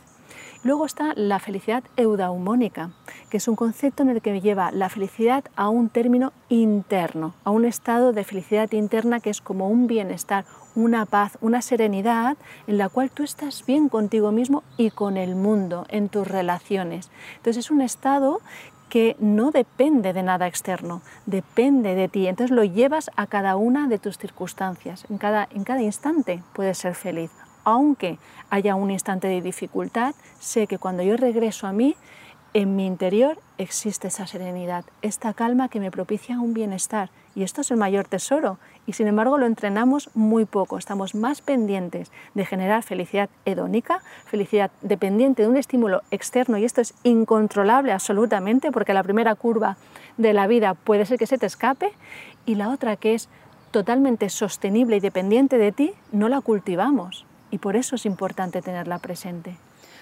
Luego 0.64 0.86
está 0.86 1.12
la 1.14 1.40
felicidad 1.40 1.84
eudaimónica, 1.98 2.92
que 3.28 3.36
es 3.36 3.48
un 3.48 3.54
concepto 3.54 4.02
en 4.02 4.08
el 4.08 4.22
que 4.22 4.40
lleva 4.40 4.72
la 4.72 4.88
felicidad 4.88 5.44
a 5.56 5.68
un 5.68 5.90
término 5.90 6.32
interno, 6.48 7.34
a 7.44 7.50
un 7.50 7.66
estado 7.66 8.14
de 8.14 8.24
felicidad 8.24 8.72
interna 8.72 9.20
que 9.20 9.28
es 9.28 9.42
como 9.42 9.68
un 9.68 9.86
bienestar, 9.86 10.46
una 10.74 11.04
paz, 11.04 11.36
una 11.42 11.60
serenidad 11.60 12.38
en 12.66 12.78
la 12.78 12.88
cual 12.88 13.10
tú 13.10 13.24
estás 13.24 13.66
bien 13.66 13.90
contigo 13.90 14.32
mismo 14.32 14.62
y 14.78 14.90
con 14.90 15.18
el 15.18 15.36
mundo, 15.36 15.84
en 15.90 16.08
tus 16.08 16.26
relaciones. 16.26 17.10
Entonces 17.36 17.66
es 17.66 17.70
un 17.70 17.82
estado 17.82 18.40
que 18.94 19.16
no 19.18 19.50
depende 19.50 20.12
de 20.12 20.22
nada 20.22 20.46
externo, 20.46 21.02
depende 21.26 21.96
de 21.96 22.06
ti. 22.06 22.28
Entonces 22.28 22.54
lo 22.54 22.62
llevas 22.62 23.10
a 23.16 23.26
cada 23.26 23.56
una 23.56 23.88
de 23.88 23.98
tus 23.98 24.18
circunstancias. 24.18 25.04
En 25.10 25.18
cada, 25.18 25.48
en 25.50 25.64
cada 25.64 25.82
instante 25.82 26.44
puedes 26.52 26.78
ser 26.78 26.94
feliz. 26.94 27.32
Aunque 27.64 28.18
haya 28.50 28.76
un 28.76 28.92
instante 28.92 29.26
de 29.26 29.42
dificultad, 29.42 30.14
sé 30.38 30.68
que 30.68 30.78
cuando 30.78 31.02
yo 31.02 31.16
regreso 31.16 31.66
a 31.66 31.72
mí, 31.72 31.96
en 32.54 32.76
mi 32.76 32.86
interior 32.86 33.38
existe 33.58 34.08
esa 34.08 34.28
serenidad, 34.28 34.84
esta 35.02 35.34
calma 35.34 35.68
que 35.68 35.80
me 35.80 35.90
propicia 35.90 36.38
un 36.38 36.54
bienestar. 36.54 37.10
Y 37.34 37.42
esto 37.42 37.62
es 37.62 37.70
el 37.72 37.76
mayor 37.76 38.06
tesoro. 38.06 38.58
Y 38.86 38.92
sin 38.92 39.08
embargo 39.08 39.38
lo 39.38 39.46
entrenamos 39.46 40.08
muy 40.14 40.44
poco. 40.44 40.78
Estamos 40.78 41.16
más 41.16 41.42
pendientes 41.42 42.12
de 42.34 42.46
generar 42.46 42.84
felicidad 42.84 43.28
hedónica, 43.44 44.02
felicidad 44.26 44.70
dependiente 44.82 45.42
de 45.42 45.48
un 45.48 45.56
estímulo 45.56 46.02
externo. 46.12 46.56
Y 46.56 46.64
esto 46.64 46.80
es 46.80 46.94
incontrolable 47.02 47.90
absolutamente 47.90 48.70
porque 48.70 48.94
la 48.94 49.02
primera 49.02 49.34
curva 49.34 49.76
de 50.16 50.32
la 50.32 50.46
vida 50.46 50.74
puede 50.74 51.06
ser 51.06 51.18
que 51.18 51.26
se 51.26 51.38
te 51.38 51.46
escape. 51.46 51.92
Y 52.46 52.54
la 52.54 52.70
otra 52.70 52.94
que 52.94 53.14
es 53.14 53.28
totalmente 53.72 54.28
sostenible 54.28 54.96
y 54.96 55.00
dependiente 55.00 55.58
de 55.58 55.72
ti, 55.72 55.92
no 56.12 56.28
la 56.28 56.40
cultivamos. 56.40 57.26
Y 57.50 57.58
por 57.58 57.74
eso 57.74 57.96
es 57.96 58.06
importante 58.06 58.62
tenerla 58.62 59.00
presente. 59.00 59.56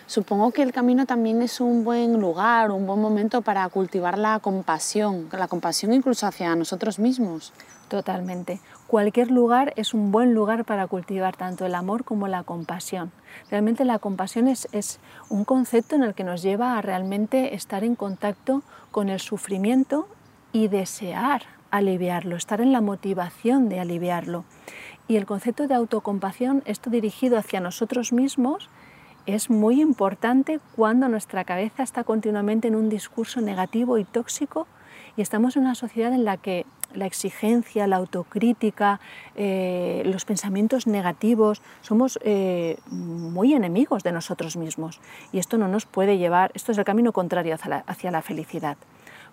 Supongo 0.06 0.50
que 0.50 0.62
el 0.62 0.72
camino 0.72 1.06
también 1.06 1.42
es 1.42 1.60
un 1.60 1.84
buen 1.84 2.20
lugar, 2.20 2.70
un 2.70 2.86
buen 2.86 3.00
momento 3.00 3.42
para 3.42 3.68
cultivar 3.68 4.18
la 4.18 4.40
compasión, 4.40 5.28
la 5.32 5.48
compasión 5.48 5.92
incluso 5.92 6.26
hacia 6.26 6.54
nosotros 6.56 6.98
mismos. 6.98 7.52
Totalmente. 7.88 8.60
Cualquier 8.86 9.30
lugar 9.30 9.74
es 9.76 9.92
un 9.92 10.12
buen 10.12 10.32
lugar 10.32 10.64
para 10.64 10.86
cultivar 10.86 11.36
tanto 11.36 11.66
el 11.66 11.74
amor 11.74 12.04
como 12.04 12.26
la 12.26 12.42
compasión. 12.42 13.12
Realmente 13.50 13.84
la 13.84 13.98
compasión 13.98 14.48
es, 14.48 14.98
un 15.28 15.44
concepto 15.44 15.96
en 15.96 16.02
el 16.02 16.14
que 16.14 16.24
nos 16.24 16.42
lleva 16.42 16.78
a 16.78 16.82
realmente 16.82 17.54
estar 17.54 17.84
en 17.84 17.94
contacto 17.94 18.62
con 18.90 19.10
el 19.10 19.20
sufrimiento 19.20 20.08
y 20.52 20.68
desear 20.68 21.42
aliviarlo, 21.70 22.36
estar 22.36 22.60
en 22.60 22.72
la 22.72 22.80
motivación 22.80 23.68
de 23.68 23.80
aliviarlo. 23.80 24.44
Y 25.06 25.16
el 25.16 25.26
concepto 25.26 25.66
de 25.66 25.74
autocompasión, 25.74 26.62
esto 26.64 26.88
dirigido 26.88 27.36
hacia 27.36 27.60
nosotros 27.60 28.12
mismos, 28.12 28.70
es 29.26 29.50
muy 29.50 29.80
importante 29.80 30.60
cuando 30.76 31.08
nuestra 31.08 31.44
cabeza 31.44 31.82
está 31.82 32.04
continuamente 32.04 32.68
en 32.68 32.74
un 32.74 32.88
discurso 32.88 33.40
negativo 33.40 33.98
y 33.98 34.04
tóxico 34.04 34.66
y 35.16 35.22
estamos 35.22 35.56
en 35.56 35.62
una 35.62 35.74
sociedad 35.74 36.12
en 36.12 36.24
la 36.24 36.36
que 36.36 36.66
la 36.94 37.06
exigencia, 37.06 37.86
la 37.86 37.96
autocrítica, 37.96 39.00
eh, 39.34 40.02
los 40.04 40.24
pensamientos 40.24 40.86
negativos, 40.86 41.62
somos 41.80 42.18
eh, 42.22 42.78
muy 42.90 43.54
enemigos 43.54 44.02
de 44.02 44.12
nosotros 44.12 44.56
mismos 44.56 45.00
y 45.32 45.38
esto 45.38 45.56
no 45.58 45.68
nos 45.68 45.86
puede 45.86 46.18
llevar, 46.18 46.50
esto 46.54 46.72
es 46.72 46.78
el 46.78 46.84
camino 46.84 47.12
contrario 47.12 47.56
hacia 47.86 48.10
la 48.10 48.22
felicidad. 48.22 48.76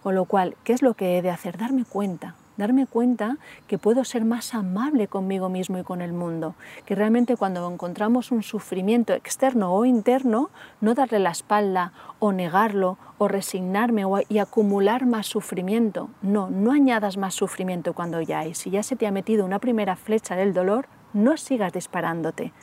Con 0.03 0.15
lo 0.15 0.23
cual, 0.25 0.55
¿qué 0.63 0.71
es 0.73 0.81
lo 0.81 0.93
que 0.93 1.17
he 1.17 1.21
de 1.21 1.29
hacer? 1.29 1.57
Darme 1.57 1.83
cuenta, 1.83 2.35
darme 2.59 2.85
cuenta 2.85 3.37
que 3.67 3.79
puedo 3.79 4.03
ser 4.03 4.25
más 4.25 4.53
amable 4.53 5.07
conmigo 5.07 5.49
mismo 5.49 5.79
y 5.79 5.83
con 5.83 6.01
el 6.01 6.13
mundo, 6.13 6.53
que 6.85 6.93
realmente 6.93 7.35
cuando 7.35 7.67
encontramos 7.67 8.31
un 8.31 8.43
sufrimiento 8.43 9.13
externo 9.13 9.73
o 9.73 9.85
interno, 9.85 10.51
no 10.81 10.93
darle 10.93 11.17
la 11.17 11.31
espalda 11.31 11.93
o 12.19 12.31
negarlo 12.31 12.99
o 13.17 13.27
resignarme 13.27 14.03
y 14.27 14.37
acumular 14.37 15.07
más 15.07 15.25
sufrimiento. 15.25 16.09
No, 16.21 16.49
no 16.49 16.71
añadas 16.71 17.17
más 17.17 17.33
sufrimiento 17.33 17.93
cuando 17.93 18.21
ya 18.21 18.39
hay. 18.39 18.53
Si 18.53 18.69
ya 18.69 18.83
se 18.83 18.95
te 18.95 19.07
ha 19.07 19.11
metido 19.11 19.45
una 19.45 19.59
primera 19.59 19.95
flecha 19.95 20.35
del 20.35 20.53
dolor, 20.53 20.87
no 21.13 21.37
sigas 21.37 21.73
disparándote. 21.73 22.53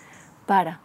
Para, 0.47 0.81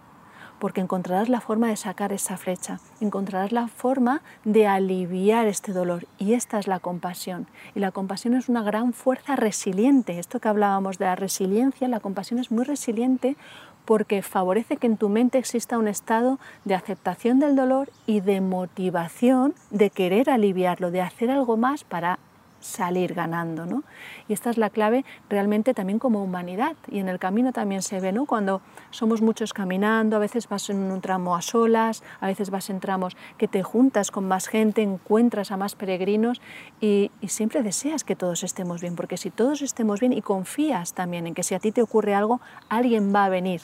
porque 0.62 0.80
encontrarás 0.80 1.28
la 1.28 1.42
forma 1.42 1.70
de 1.70 1.76
sacar 1.76 2.14
esa 2.14 2.38
flecha, 2.38 2.80
encontrarás 3.00 3.52
la 3.52 3.68
forma 3.68 4.22
de 4.46 4.68
aliviar 4.68 5.48
este 5.48 5.74
dolor 5.74 6.06
y 6.20 6.34
esta 6.34 6.60
es 6.60 6.68
la 6.68 6.78
compasión. 6.80 7.48
Y 7.74 7.80
la 7.80 7.90
compasión 7.90 8.36
es 8.36 8.48
una 8.48 8.62
gran 8.62 8.94
fuerza 8.94 9.36
resiliente. 9.36 10.20
Esto 10.20 10.40
que 10.40 10.50
hablábamos 10.50 11.00
de 11.00 11.06
la 11.06 11.16
resiliencia, 11.16 11.88
la 11.88 12.00
compasión 12.00 12.40
es 12.40 12.52
muy 12.52 12.64
resiliente 12.64 13.38
porque 13.86 14.22
favorece 14.22 14.78
que 14.78 14.86
en 14.86 14.98
tu 14.98 15.10
mente 15.10 15.40
exista 15.40 15.80
un 15.80 15.88
estado 15.88 16.38
de 16.64 16.76
aceptación 16.76 17.40
del 17.40 17.56
dolor 17.56 17.90
y 18.06 18.20
de 18.20 18.40
motivación 18.40 19.56
de 19.72 19.90
querer 19.90 20.30
aliviarlo, 20.30 20.92
de 20.92 21.02
hacer 21.02 21.32
algo 21.32 21.58
más 21.58 21.84
para 21.84 22.20
salir 22.62 23.14
ganando. 23.14 23.66
¿no? 23.66 23.84
Y 24.28 24.34
esta 24.34 24.50
es 24.50 24.58
la 24.58 24.70
clave 24.70 25.04
realmente 25.30 25.74
también 25.74 26.00
como 26.00 26.24
humanidad. 26.24 26.76
Y 26.90 27.00
en 27.00 27.10
el 27.10 27.20
camino 27.20 27.52
también 27.52 27.82
se 27.82 28.00
ve, 28.00 28.12
¿no? 28.12 28.26
cuando 28.26 28.62
somos 28.92 29.22
muchos 29.22 29.54
caminando, 29.54 30.16
a 30.16 30.20
veces 30.20 30.48
vas 30.48 30.70
en 30.70 30.78
un 30.78 31.02
tramo 31.02 31.36
a 31.36 31.42
solas, 31.42 32.04
a 32.20 32.28
veces 32.28 32.50
vas 32.50 32.70
en 32.70 32.80
tramos 32.80 33.18
que 33.38 33.48
te 33.48 33.64
juntas 33.64 34.12
con 34.12 34.28
más 34.28 34.48
gente, 34.48 34.82
encuentras 34.82 35.52
a 35.52 35.58
más 35.58 35.76
peregrinos 35.76 36.42
y, 36.80 37.12
y 37.20 37.28
siempre 37.28 37.64
deseas 37.64 38.04
que 38.04 38.16
todos 38.16 38.44
estemos 38.44 38.82
bien, 38.82 38.96
porque 38.96 39.18
si 39.18 39.30
todos 39.30 39.62
estemos 39.62 40.00
bien 40.00 40.14
y 40.14 40.22
confías 40.22 40.94
también 40.94 41.28
en 41.28 41.34
que 41.34 41.44
si 41.44 41.56
a 41.56 41.60
ti 41.60 41.72
te 41.72 41.82
ocurre 41.82 42.14
algo, 42.16 42.42
alguien 42.70 43.14
va 43.14 43.26
a 43.26 43.30
venir 43.30 43.62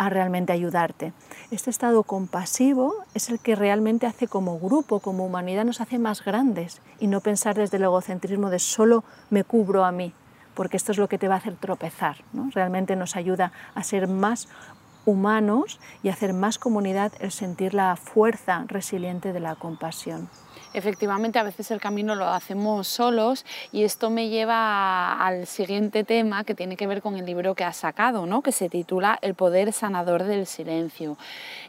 a 0.00 0.08
realmente 0.08 0.54
ayudarte. 0.54 1.12
Este 1.50 1.68
estado 1.68 2.04
compasivo 2.04 2.94
es 3.12 3.28
el 3.28 3.38
que 3.38 3.54
realmente 3.54 4.06
hace 4.06 4.28
como 4.28 4.58
grupo, 4.58 5.00
como 5.00 5.26
humanidad, 5.26 5.66
nos 5.66 5.82
hace 5.82 5.98
más 5.98 6.24
grandes 6.24 6.80
y 6.98 7.06
no 7.06 7.20
pensar 7.20 7.54
desde 7.54 7.76
el 7.76 7.82
egocentrismo 7.82 8.48
de 8.48 8.60
solo 8.60 9.04
me 9.28 9.44
cubro 9.44 9.84
a 9.84 9.92
mí, 9.92 10.14
porque 10.54 10.78
esto 10.78 10.92
es 10.92 10.96
lo 10.96 11.06
que 11.06 11.18
te 11.18 11.28
va 11.28 11.34
a 11.34 11.36
hacer 11.36 11.56
tropezar. 11.56 12.24
¿no? 12.32 12.48
Realmente 12.54 12.96
nos 12.96 13.14
ayuda 13.14 13.52
a 13.74 13.82
ser 13.82 14.08
más 14.08 14.48
humanos 15.04 15.80
y 16.02 16.08
hacer 16.08 16.32
más 16.32 16.58
comunidad 16.58 17.12
el 17.20 17.30
sentir 17.30 17.74
la 17.74 17.96
fuerza 17.96 18.64
resiliente 18.68 19.32
de 19.32 19.40
la 19.40 19.54
compasión 19.54 20.28
efectivamente 20.72 21.38
a 21.38 21.42
veces 21.42 21.70
el 21.70 21.80
camino 21.80 22.14
lo 22.14 22.28
hacemos 22.28 22.86
solos 22.86 23.44
y 23.72 23.84
esto 23.84 24.10
me 24.10 24.28
lleva 24.28 25.14
al 25.14 25.46
siguiente 25.46 26.04
tema 26.04 26.44
que 26.44 26.54
tiene 26.54 26.76
que 26.76 26.86
ver 26.86 27.02
con 27.02 27.16
el 27.16 27.26
libro 27.26 27.54
que 27.54 27.64
has 27.64 27.76
sacado, 27.76 28.26
¿no? 28.26 28.42
que 28.42 28.52
se 28.52 28.68
titula 28.68 29.18
El 29.22 29.34
poder 29.34 29.72
sanador 29.72 30.24
del 30.24 30.46
silencio. 30.46 31.16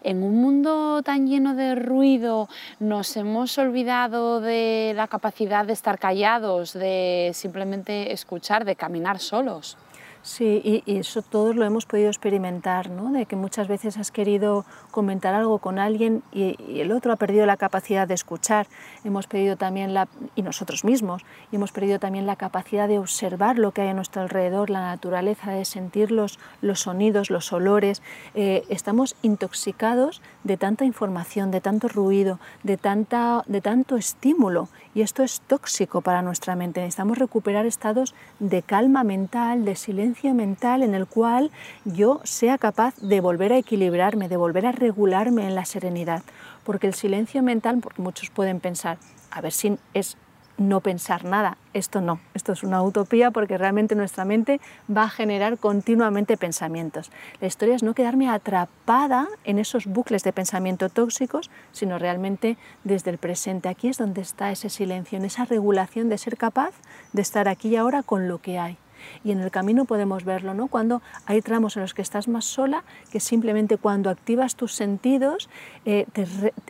En 0.03 0.23
un 0.23 0.41
mundo 0.41 1.01
tan 1.03 1.27
lleno 1.27 1.55
de 1.55 1.75
ruido 1.75 2.47
nos 2.79 3.15
hemos 3.17 3.57
olvidado 3.57 4.41
de 4.41 4.93
la 4.95 5.07
capacidad 5.07 5.65
de 5.65 5.73
estar 5.73 5.97
callados, 5.97 6.73
de 6.73 7.31
simplemente 7.33 8.11
escuchar, 8.11 8.65
de 8.65 8.75
caminar 8.75 9.19
solos. 9.19 9.77
Sí, 10.23 10.84
y, 10.86 10.97
eso 10.99 11.23
todos 11.23 11.55
lo 11.55 11.65
hemos 11.65 11.88
podido 11.88 12.07
experimentar, 12.07 12.91
¿no? 12.91 13.12
De 13.12 13.25
que 13.25 13.36
muchas 13.36 13.67
veces 13.67 13.97
has 13.97 14.12
querido 14.12 14.65
comentar 14.91 15.34
algo 15.34 15.57
con 15.57 15.79
alguien 15.79 16.21
y, 16.31 16.55
el 16.79 16.91
otro 16.91 17.12
ha 17.12 17.15
perdido 17.15 17.47
la 17.47 17.57
capacidad 17.57 18.07
de 18.07 18.13
escuchar. 18.13 18.67
Hemos 19.03 19.25
perdido 19.25 19.55
también 19.55 19.95
la, 19.95 20.07
y 20.36 20.43
nosotros 20.43 20.84
mismos, 20.84 21.23
y 21.51 21.55
hemos 21.55 21.71
perdido 21.71 21.97
también 21.97 22.27
la 22.27 22.36
capacidad 22.36 22.88
de 22.88 22.99
observar 22.99 23.57
lo 23.57 23.71
que 23.71 23.81
hay 23.81 23.88
a 23.89 23.93
nuestro 23.95 24.21
alrededor, 24.21 24.69
la 24.69 24.81
naturaleza, 24.81 25.51
de 25.51 25.65
sentir 25.65 26.12
los, 26.12 26.38
los 26.62 26.81
sonidos, 26.81 27.31
los 27.31 27.51
olores. 27.51 28.03
Eh, 28.36 28.63
estamos 28.69 29.15
intoxicados 29.23 30.21
de 30.43 30.55
tanta 30.55 30.86
información, 30.86 31.49
de 31.49 31.62
tanto 31.62 31.88
ruido, 31.88 32.39
de, 32.62 32.77
tanta, 32.77 33.43
de 33.47 33.62
tanto 33.62 33.97
estímulo, 33.97 34.69
y 34.93 35.01
esto 35.01 35.23
es 35.23 35.41
tóxico 35.41 36.01
para 36.01 36.21
nuestra 36.21 36.56
mente. 36.56 36.82
Necesitamos 36.82 37.17
recuperar 37.17 37.65
estados 37.65 38.13
de 38.39 38.62
calma 38.62 39.04
mental, 39.04 39.65
de 39.65 39.75
silencio 39.75 40.34
mental 40.34 40.84
en 40.84 40.95
el 40.95 41.08
cual 41.08 41.51
yo 41.86 42.21
sea 42.23 42.58
capaz 42.58 42.95
de 42.97 43.21
volver 43.21 43.54
a 43.54 43.58
equilibrarme, 43.58 44.30
de 44.30 44.38
volver 44.38 44.65
a 44.65 44.71
regularme 44.71 45.47
en 45.47 45.56
la 45.56 45.65
serenidad. 45.65 46.23
Porque 46.63 46.88
el 46.88 46.93
silencio 46.93 47.41
mental, 47.41 47.80
porque 47.82 48.01
muchos 48.01 48.30
pueden 48.30 48.60
pensar, 48.60 48.97
a 49.32 49.41
ver 49.41 49.51
si 49.51 49.77
es 49.93 50.17
no 50.57 50.81
pensar 50.81 51.23
nada. 51.23 51.57
Esto 51.73 52.01
no, 52.01 52.19
esto 52.33 52.51
es 52.51 52.63
una 52.63 52.81
utopía 52.83 53.31
porque 53.31 53.57
realmente 53.57 53.95
nuestra 53.95 54.25
mente 54.25 54.59
va 54.95 55.03
a 55.03 55.09
generar 55.09 55.57
continuamente 55.57 56.37
pensamientos. 56.37 57.11
La 57.39 57.47
historia 57.47 57.75
es 57.75 57.83
no 57.83 57.93
quedarme 57.93 58.29
atrapada 58.29 59.27
en 59.43 59.59
esos 59.59 59.85
bucles 59.85 60.23
de 60.23 60.33
pensamiento 60.33 60.89
tóxicos, 60.89 61.49
sino 61.71 61.97
realmente 61.97 62.57
desde 62.83 63.11
el 63.11 63.17
presente. 63.17 63.69
Aquí 63.69 63.87
es 63.87 63.97
donde 63.97 64.21
está 64.21 64.51
ese 64.51 64.69
silencio, 64.69 65.17
en 65.17 65.25
esa 65.25 65.45
regulación 65.45 66.09
de 66.09 66.17
ser 66.17 66.37
capaz 66.37 66.73
de 67.13 67.21
estar 67.21 67.47
aquí 67.47 67.69
y 67.69 67.75
ahora 67.77 68.03
con 68.03 68.27
lo 68.27 68.39
que 68.39 68.59
hay 68.59 68.77
y 69.23 69.31
en 69.31 69.39
el 69.39 69.51
camino 69.51 69.85
podemos 69.85 70.25
verlo, 70.25 70.53
¿no? 70.53 70.67
Cuando 70.67 71.01
hay 71.25 71.41
tramos 71.41 71.75
en 71.75 71.83
los 71.83 71.93
que 71.93 72.01
estás 72.01 72.27
más 72.27 72.45
sola, 72.45 72.83
que 73.11 73.19
simplemente 73.19 73.77
cuando 73.77 74.09
activas 74.09 74.55
tus 74.55 74.73
sentidos 74.73 75.49
eh, 75.85 76.05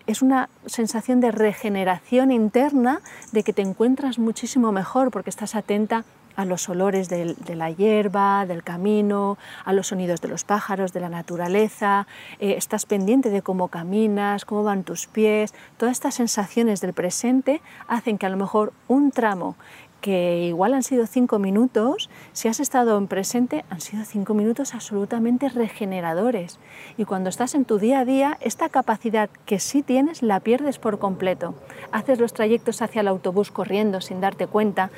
es 0.07 0.21
una 0.21 0.49
sensación 0.65 1.19
de 1.21 1.31
regeneración 1.31 2.31
interna, 2.31 3.01
de 3.31 3.43
que 3.43 3.53
te 3.53 3.61
encuentras 3.61 4.19
muchísimo 4.19 4.71
mejor 4.71 5.11
porque 5.11 5.29
estás 5.29 5.55
atenta 5.55 6.05
a 6.35 6.45
los 6.45 6.67
olores 6.69 7.09
de, 7.09 7.35
la 7.55 7.69
hierba, 7.69 8.45
del 8.45 8.63
camino, 8.63 9.37
a 9.65 9.73
los 9.73 9.87
sonidos 9.87 10.21
de 10.21 10.27
los 10.27 10.43
pájaros, 10.43 10.93
de 10.93 10.99
la 10.99 11.09
naturaleza, 11.09 12.07
eh, 12.39 12.55
estás 12.57 12.85
pendiente 12.85 13.29
de 13.29 13.41
cómo 13.41 13.67
caminas, 13.67 14.45
cómo 14.45 14.63
van 14.63 14.83
tus 14.83 15.07
pies, 15.07 15.53
todas 15.77 15.93
estas 15.93 16.15
sensaciones 16.15 16.81
del 16.81 16.93
presente 16.93 17.61
hacen 17.87 18.17
que 18.17 18.25
a 18.25 18.29
lo 18.29 18.37
mejor 18.37 18.73
un 18.87 19.11
tramo 19.11 19.55
que 20.01 20.47
igual 20.47 20.73
han 20.73 20.83
sido 20.83 21.05
cinco 21.05 21.39
minutos, 21.39 22.09
si 22.33 22.47
has 22.47 22.59
estado 22.59 22.97
en 22.97 23.07
presente, 23.07 23.63
han 23.69 23.79
sido 23.79 24.03
cinco 24.03 24.33
minutos 24.33 24.73
absolutamente 24.73 25.47
regeneradores. 25.47 26.59
Y 26.97 27.05
cuando 27.05 27.29
estás 27.29 27.55
en 27.55 27.65
tu 27.65 27.77
día 27.77 27.99
a 27.99 28.05
día, 28.05 28.37
esta 28.41 28.69
capacidad 28.69 29.29
que 29.45 29.59
sí 29.59 29.83
tienes 29.83 30.23
la 30.23 30.39
pierdes 30.39 30.79
por 30.79 30.99
completo. 30.99 31.53
Haces 31.91 32.19
los 32.19 32.33
trayectos 32.33 32.81
hacia 32.81 33.01
el 33.01 33.07
autobús 33.07 33.51
corriendo 33.51 34.01
sin 34.01 34.21
darte 34.21 34.47
cuenta, 34.47 34.89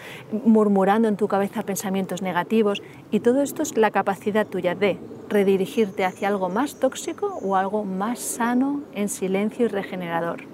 murmurando 0.46 1.08
en 1.08 1.18
tu 1.18 1.28
cabeza 1.28 1.63
pensamientos 1.63 2.22
negativos, 2.22 2.82
y 3.12 3.20
todo 3.20 3.42
esto 3.42 3.62
es 3.62 3.78
la 3.78 3.92
capacidad 3.92 4.48
tuya 4.48 4.74
de 4.74 4.98
redirigirte 5.28 6.06
hacia 6.06 6.30
algo 6.30 6.50
más 6.50 6.80
tóxico 6.80 7.39
o 7.42 7.56
algo 7.56 7.84
más 7.84 8.20
sano, 8.20 8.82
en 8.94 9.10
silencio 9.10 9.66
y 9.66 9.70
regenerador. 9.70 10.53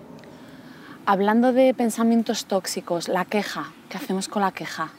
Hablando 1.11 1.53
de 1.53 1.73
pensamientos 1.73 2.45
tóxicos, 2.45 3.07
la 3.07 3.25
queja, 3.25 3.71
¿qué 3.89 3.97
hacemos 3.97 4.27
con 4.27 4.43
la 4.43 4.51
queja? 4.51 4.91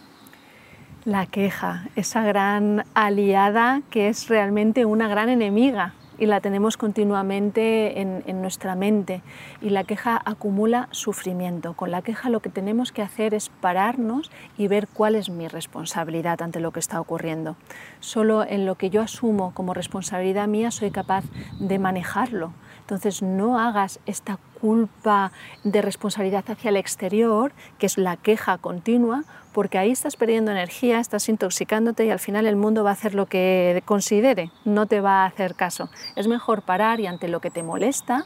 La 1.05 1.27
queja, 1.27 1.87
esa 1.95 2.25
gran 2.25 2.83
aliada 2.95 3.83
que 3.91 4.09
es 4.09 4.29
realmente 4.29 4.85
una 4.87 5.07
gran 5.07 5.29
enemiga 5.29 5.95
y 6.19 6.27
la 6.27 6.41
tenemos 6.41 6.77
continuamente 6.77 8.01
en, 8.01 8.43
nuestra 8.43 8.75
mente 8.75 9.23
y 9.63 9.71
la 9.71 9.85
queja 9.85 10.21
acumula 10.25 10.89
sufrimiento. 10.91 11.75
Con 11.75 11.93
la 11.93 12.03
queja 12.03 12.29
lo 12.29 12.41
que 12.41 12.51
tenemos 12.51 12.91
que 12.91 13.03
hacer 13.03 13.33
es 13.33 13.49
pararnos 13.49 14.33
y 14.59 14.67
ver 14.67 14.89
cuál 14.89 15.15
es 15.15 15.31
mi 15.31 15.47
responsabilidad 15.47 16.43
ante 16.43 16.59
lo 16.59 16.73
que 16.73 16.81
está 16.81 17.01
ocurriendo. 17.01 17.55
Solo 18.01 18.45
en 18.45 18.67
lo 18.67 18.75
que 18.75 18.91
yo 18.91 19.01
asumo 19.01 19.55
como 19.55 19.75
responsabilidad 19.75 20.49
mía 20.49 20.73
soy 20.73 20.91
capaz 20.91 21.25
de 21.61 21.79
manejarlo. 21.79 22.53
Entonces 22.91 23.23
no 23.23 23.57
hagas 23.57 24.01
esta 24.05 24.41
culpa 24.61 25.31
de 25.63 25.81
responsabilidad 25.81 26.45
hacia 26.49 26.71
el 26.71 26.77
exterior, 26.77 27.53
que 27.79 27.87
es 27.87 27.99
la 27.99 28.17
queja 28.17 28.59
continua, 28.59 29.23
porque 29.53 29.79
ahí 29.79 29.93
estás 29.93 30.17
perdiendo 30.17 30.51
energía, 30.51 30.99
estás 30.99 31.29
intoxicándote 31.29 32.05
y 32.05 32.11
al 32.11 32.19
final 32.19 32.47
el 32.47 32.57
mundo 32.57 32.83
va 32.83 32.91
a 32.91 32.95
hacer 32.95 33.15
lo 33.15 33.27
que 33.27 33.81
considere, 33.85 34.51
no 34.65 34.87
te 34.87 35.01
va 35.01 35.23
a 35.23 35.27
hacer 35.27 35.55
caso. 35.55 35.89
Es 36.17 36.27
mejor 36.27 36.63
parar 36.63 36.99
y 36.99 37.07
ante 37.07 37.29
lo 37.29 37.39
que 37.41 37.53
te 37.53 37.63
molesta, 37.63 38.25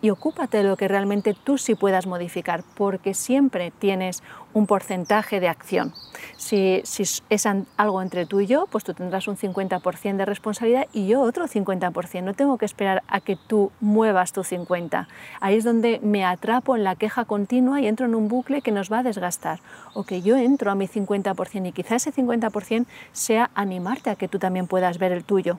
y 0.00 0.10
ocúpate 0.10 0.58
de 0.58 0.64
lo 0.64 0.76
que 0.76 0.86
realmente 0.86 1.34
tú 1.34 1.58
sí 1.58 1.74
puedas 1.74 2.06
modificar, 2.06 2.62
porque 2.76 3.14
siempre 3.14 3.72
tienes 3.72 4.22
un 4.52 4.68
porcentaje 4.68 5.40
de 5.40 5.48
acción. 5.48 5.92
Si, 6.36 6.82
es 7.28 7.46
algo 7.76 8.00
entre 8.00 8.26
tú 8.26 8.40
y 8.40 8.46
yo, 8.46 8.68
pues 8.70 8.84
tú 8.84 8.94
tendrás 8.94 9.26
un 9.26 9.36
50% 9.36 10.16
de 10.16 10.24
responsabilidad 10.24 10.86
y 10.92 11.08
yo 11.08 11.20
otro 11.20 11.48
50%. 11.48 12.22
No 12.22 12.34
tengo 12.34 12.58
que 12.58 12.64
esperar 12.64 13.02
a 13.08 13.20
que 13.20 13.36
tú 13.36 13.72
muevas 13.80 14.32
tu 14.32 14.42
50%. 14.42 15.08
Ahí 15.40 15.56
es 15.56 15.64
donde 15.64 15.98
me 16.00 16.24
atrapo 16.24 16.76
en 16.76 16.84
la 16.84 16.94
queja 16.94 17.24
continua 17.24 17.80
y 17.80 17.88
entro 17.88 18.06
en 18.06 18.14
un 18.14 18.28
bucle 18.28 18.62
que 18.62 18.70
nos 18.70 18.90
va 18.90 19.00
a 19.00 19.02
desgastar. 19.02 19.58
O 19.94 20.04
que 20.04 20.22
yo 20.22 20.36
entro 20.36 20.70
a 20.70 20.76
mi 20.76 20.86
50% 20.86 21.66
y 21.66 21.72
quizá 21.72 21.96
ese 21.96 22.12
50% 22.12 22.86
sea 23.10 23.50
animarte 23.54 24.10
a 24.10 24.14
que 24.14 24.28
tú 24.28 24.38
también 24.38 24.68
puedas 24.68 24.98
ver 24.98 25.10
el 25.10 25.24
tuyo 25.24 25.58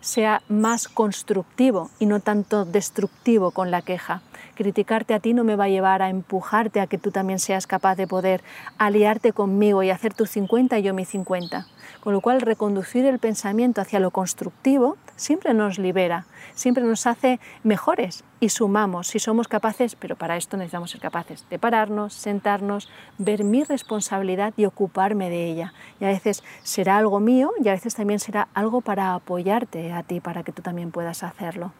sea 0.00 0.42
más 0.48 0.88
constructivo 0.88 1.90
y 1.98 2.06
no 2.06 2.20
tanto 2.20 2.64
destructivo 2.64 3.50
con 3.50 3.70
la 3.70 3.82
queja. 3.82 4.22
Criticarte 4.54 5.14
a 5.14 5.20
ti 5.20 5.32
no 5.32 5.44
me 5.44 5.56
va 5.56 5.64
a 5.64 5.68
llevar 5.68 6.02
a 6.02 6.10
empujarte 6.10 6.80
a 6.80 6.86
que 6.86 6.98
tú 6.98 7.10
también 7.10 7.38
seas 7.38 7.66
capaz 7.66 7.96
de 7.96 8.06
poder 8.06 8.42
aliarte 8.78 9.32
conmigo 9.32 9.82
y 9.82 9.90
hacer 9.90 10.14
tu 10.14 10.26
50 10.26 10.78
y 10.78 10.82
yo 10.82 10.94
mi 10.94 11.04
50. 11.04 11.66
Con 12.00 12.12
lo 12.12 12.20
cual, 12.20 12.40
reconducir 12.40 13.06
el 13.06 13.18
pensamiento 13.18 13.80
hacia 13.80 14.00
lo 14.00 14.10
constructivo 14.10 14.96
siempre 15.22 15.54
nos 15.54 15.78
libera, 15.78 16.26
siempre 16.54 16.84
nos 16.84 17.06
hace 17.06 17.40
mejores 17.62 18.24
y 18.40 18.48
sumamos 18.48 19.06
si 19.06 19.18
somos 19.18 19.48
capaces, 19.48 19.94
pero 19.94 20.16
para 20.16 20.36
esto 20.36 20.56
necesitamos 20.56 20.90
ser 20.90 21.00
capaces 21.00 21.46
de 21.48 21.58
pararnos, 21.58 22.12
sentarnos, 22.12 22.90
ver 23.18 23.44
mi 23.44 23.64
responsabilidad 23.64 24.52
y 24.56 24.66
ocuparme 24.66 25.30
de 25.30 25.46
ella. 25.46 25.72
Y 26.00 26.04
a 26.04 26.08
veces 26.08 26.42
será 26.62 26.98
algo 26.98 27.20
mío 27.20 27.52
y 27.62 27.68
a 27.68 27.72
veces 27.72 27.94
también 27.94 28.18
será 28.18 28.48
algo 28.52 28.80
para 28.80 29.14
apoyarte 29.14 29.92
a 29.92 30.02
ti, 30.02 30.20
para 30.20 30.42
que 30.42 30.52
tú 30.52 30.60
también 30.60 30.90
puedas 30.90 31.22
hacerlo. 31.22 31.72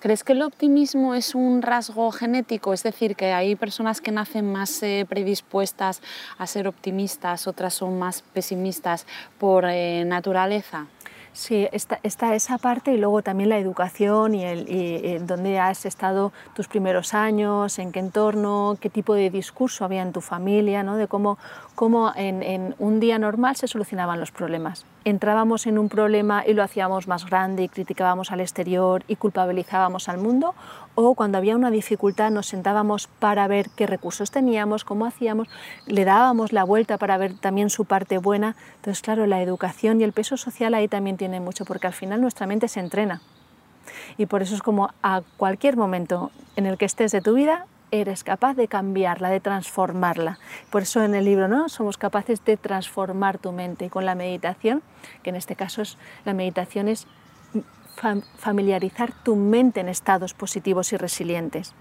¿Crees 0.00 0.24
que 0.24 0.32
el 0.32 0.42
optimismo 0.42 1.14
es 1.14 1.34
un 1.34 1.62
rasgo 1.62 2.10
genético? 2.10 2.72
Es 2.72 2.82
decir, 2.82 3.14
que 3.14 3.32
hay 3.32 3.54
personas 3.56 4.00
que 4.00 4.10
nacen 4.10 4.50
más 4.50 4.82
eh, 4.82 5.06
predispuestas 5.08 6.02
a 6.38 6.46
ser 6.46 6.66
optimistas, 6.66 7.46
otras 7.46 7.74
son 7.74 7.98
más 7.98 8.22
pesimistas 8.34 9.06
por 9.38 9.64
eh, 9.64 10.04
naturaleza. 10.04 10.86
Sí, 11.34 11.66
está, 11.72 12.34
esa 12.34 12.58
parte 12.58 12.92
y 12.92 12.98
luego 12.98 13.22
también 13.22 13.48
la 13.48 13.58
educación 13.58 14.34
y, 14.34 14.44
el, 14.44 14.68
y, 14.68 15.16
dónde 15.18 15.58
has 15.58 15.86
estado 15.86 16.30
tus 16.54 16.68
primeros 16.68 17.14
años, 17.14 17.78
en 17.78 17.90
qué 17.90 18.00
entorno, 18.00 18.76
qué 18.78 18.90
tipo 18.90 19.14
de 19.14 19.30
discurso 19.30 19.86
había 19.86 20.02
en 20.02 20.12
tu 20.12 20.20
familia, 20.20 20.82
¿no? 20.82 20.96
de 20.96 21.08
cómo, 21.08 21.38
cómo 21.74 22.12
en, 22.16 22.42
en, 22.42 22.74
un 22.78 23.00
día 23.00 23.18
normal 23.18 23.56
se 23.56 23.66
solucionaban 23.66 24.20
los 24.20 24.30
problemas. 24.30 24.84
Entrábamos 25.04 25.66
en 25.66 25.78
un 25.78 25.88
problema 25.88 26.44
y 26.46 26.52
lo 26.52 26.62
hacíamos 26.62 27.08
más 27.08 27.26
grande 27.26 27.64
y 27.64 27.68
criticábamos 27.68 28.30
al 28.30 28.40
exterior 28.40 29.02
y 29.08 29.16
culpabilizábamos 29.16 30.08
al 30.08 30.18
mundo, 30.18 30.54
o 30.94 31.16
cuando 31.16 31.38
había 31.38 31.56
una 31.56 31.72
dificultad 31.72 32.30
nos 32.30 32.46
sentábamos 32.46 33.08
para 33.18 33.48
ver 33.48 33.68
qué 33.74 33.88
recursos 33.88 34.30
teníamos, 34.30 34.84
cómo 34.84 35.04
hacíamos, 35.04 35.48
le 35.86 36.04
dábamos 36.04 36.52
la 36.52 36.62
vuelta 36.62 36.98
para 36.98 37.18
ver 37.18 37.34
también 37.34 37.68
su 37.68 37.84
parte 37.84 38.18
buena. 38.18 38.54
Entonces, 38.76 39.02
claro, 39.02 39.26
la 39.26 39.42
educación 39.42 40.00
y 40.00 40.04
el 40.04 40.12
peso 40.12 40.36
social 40.36 40.72
ahí 40.72 40.86
también 40.86 41.16
tiene 41.16 41.40
mucho, 41.40 41.64
porque 41.64 41.88
al 41.88 41.94
final 41.94 42.20
nuestra 42.20 42.46
mente 42.46 42.68
se 42.68 42.78
entrena. 42.78 43.22
Y 44.18 44.26
por 44.26 44.42
eso 44.42 44.54
es 44.54 44.62
como 44.62 44.90
a 45.02 45.22
cualquier 45.36 45.76
momento 45.76 46.30
en 46.54 46.66
el 46.66 46.78
que 46.78 46.84
estés 46.84 47.10
de 47.10 47.20
tu 47.20 47.34
vida, 47.34 47.66
eres 47.92 48.24
capaz 48.24 48.54
de 48.54 48.66
cambiarla, 48.66 49.30
de 49.30 49.38
transformarla. 49.38 50.40
Por 50.70 50.82
eso 50.82 51.02
en 51.02 51.14
el 51.14 51.24
libro 51.24 51.46
¿no? 51.46 51.68
somos 51.68 51.98
capaces 51.98 52.44
de 52.44 52.56
transformar 52.56 53.38
tu 53.38 53.52
mente 53.52 53.84
y 53.84 53.88
con 53.88 54.04
la 54.04 54.16
meditación, 54.16 54.82
que 55.22 55.30
en 55.30 55.36
este 55.36 55.54
caso 55.54 55.82
es, 55.82 55.98
la 56.24 56.34
meditación 56.34 56.88
es 56.88 57.06
familiarizar 58.38 59.12
tu 59.22 59.36
mente 59.36 59.80
en 59.80 59.88
estados 59.88 60.34
positivos 60.34 60.92
y 60.92 60.96
resilientes. 60.96 61.74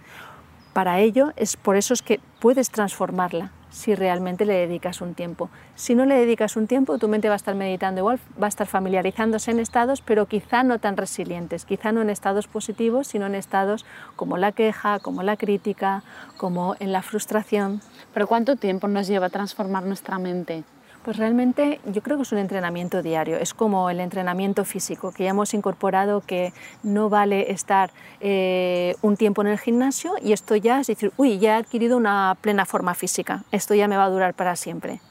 Para 0.73 0.99
ello 0.99 1.31
es 1.37 1.57
por 1.57 1.77
eso 1.77 1.93
es 1.93 2.01
que 2.01 2.19
puedes 2.39 2.69
transformarla 2.69 3.51
si 3.71 3.95
realmente 3.95 4.45
le 4.45 4.53
dedicas 4.53 5.01
un 5.01 5.15
tiempo. 5.15 5.49
Si 5.75 5.95
no 5.95 6.05
le 6.05 6.15
dedicas 6.15 6.55
un 6.55 6.67
tiempo, 6.67 6.99
tu 6.99 7.07
mente 7.07 7.29
va 7.29 7.35
a 7.35 7.37
estar 7.37 7.55
meditando 7.55 8.01
igual, 8.01 8.19
va 8.41 8.45
a 8.45 8.49
estar 8.49 8.67
familiarizándose 8.67 9.49
en 9.49 9.59
estados, 9.59 10.01
pero 10.01 10.27
quizá 10.27 10.61
no 10.63 10.77
tan 10.77 10.97
resilientes, 10.97 11.65
quizá 11.65 11.91
no 11.91 12.01
en 12.01 12.09
estados 12.09 12.47
positivos, 12.47 13.07
sino 13.07 13.25
en 13.25 13.35
estados 13.35 13.85
como 14.15 14.37
la 14.37 14.51
queja, 14.51 14.99
como 14.99 15.23
la 15.23 15.37
crítica, 15.37 16.03
como 16.37 16.75
en 16.79 16.91
la 16.91 17.01
frustración. 17.01 17.81
Pero 18.13 18.27
¿cuánto 18.27 18.57
tiempo 18.57 18.87
nos 18.87 19.07
lleva 19.07 19.27
a 19.27 19.29
transformar 19.29 19.83
nuestra 19.83 20.19
mente? 20.19 20.63
Pues 21.03 21.17
realmente 21.17 21.81
yo 21.85 22.03
creo 22.03 22.17
que 22.17 22.23
es 22.23 22.31
un 22.31 22.37
entrenamiento 22.37 23.01
diario, 23.01 23.37
es 23.37 23.55
como 23.55 23.89
el 23.89 23.99
entrenamiento 23.99 24.65
físico, 24.65 25.11
que 25.11 25.23
ya 25.23 25.31
hemos 25.31 25.55
incorporado 25.55 26.21
que 26.21 26.53
no 26.83 27.09
vale 27.09 27.51
estar 27.51 27.89
eh, 28.19 28.95
un 29.01 29.17
tiempo 29.17 29.41
en 29.41 29.47
el 29.47 29.57
gimnasio 29.57 30.13
y 30.21 30.31
esto 30.31 30.55
ya 30.55 30.79
es 30.79 30.87
decir, 30.87 31.11
uy, 31.17 31.39
ya 31.39 31.55
he 31.55 31.59
adquirido 31.59 31.97
una 31.97 32.37
plena 32.39 32.67
forma 32.67 32.93
física, 32.93 33.43
esto 33.51 33.73
ya 33.73 33.87
me 33.87 33.97
va 33.97 34.03
a 34.03 34.09
durar 34.09 34.35
para 34.35 34.55
siempre. 34.55 35.01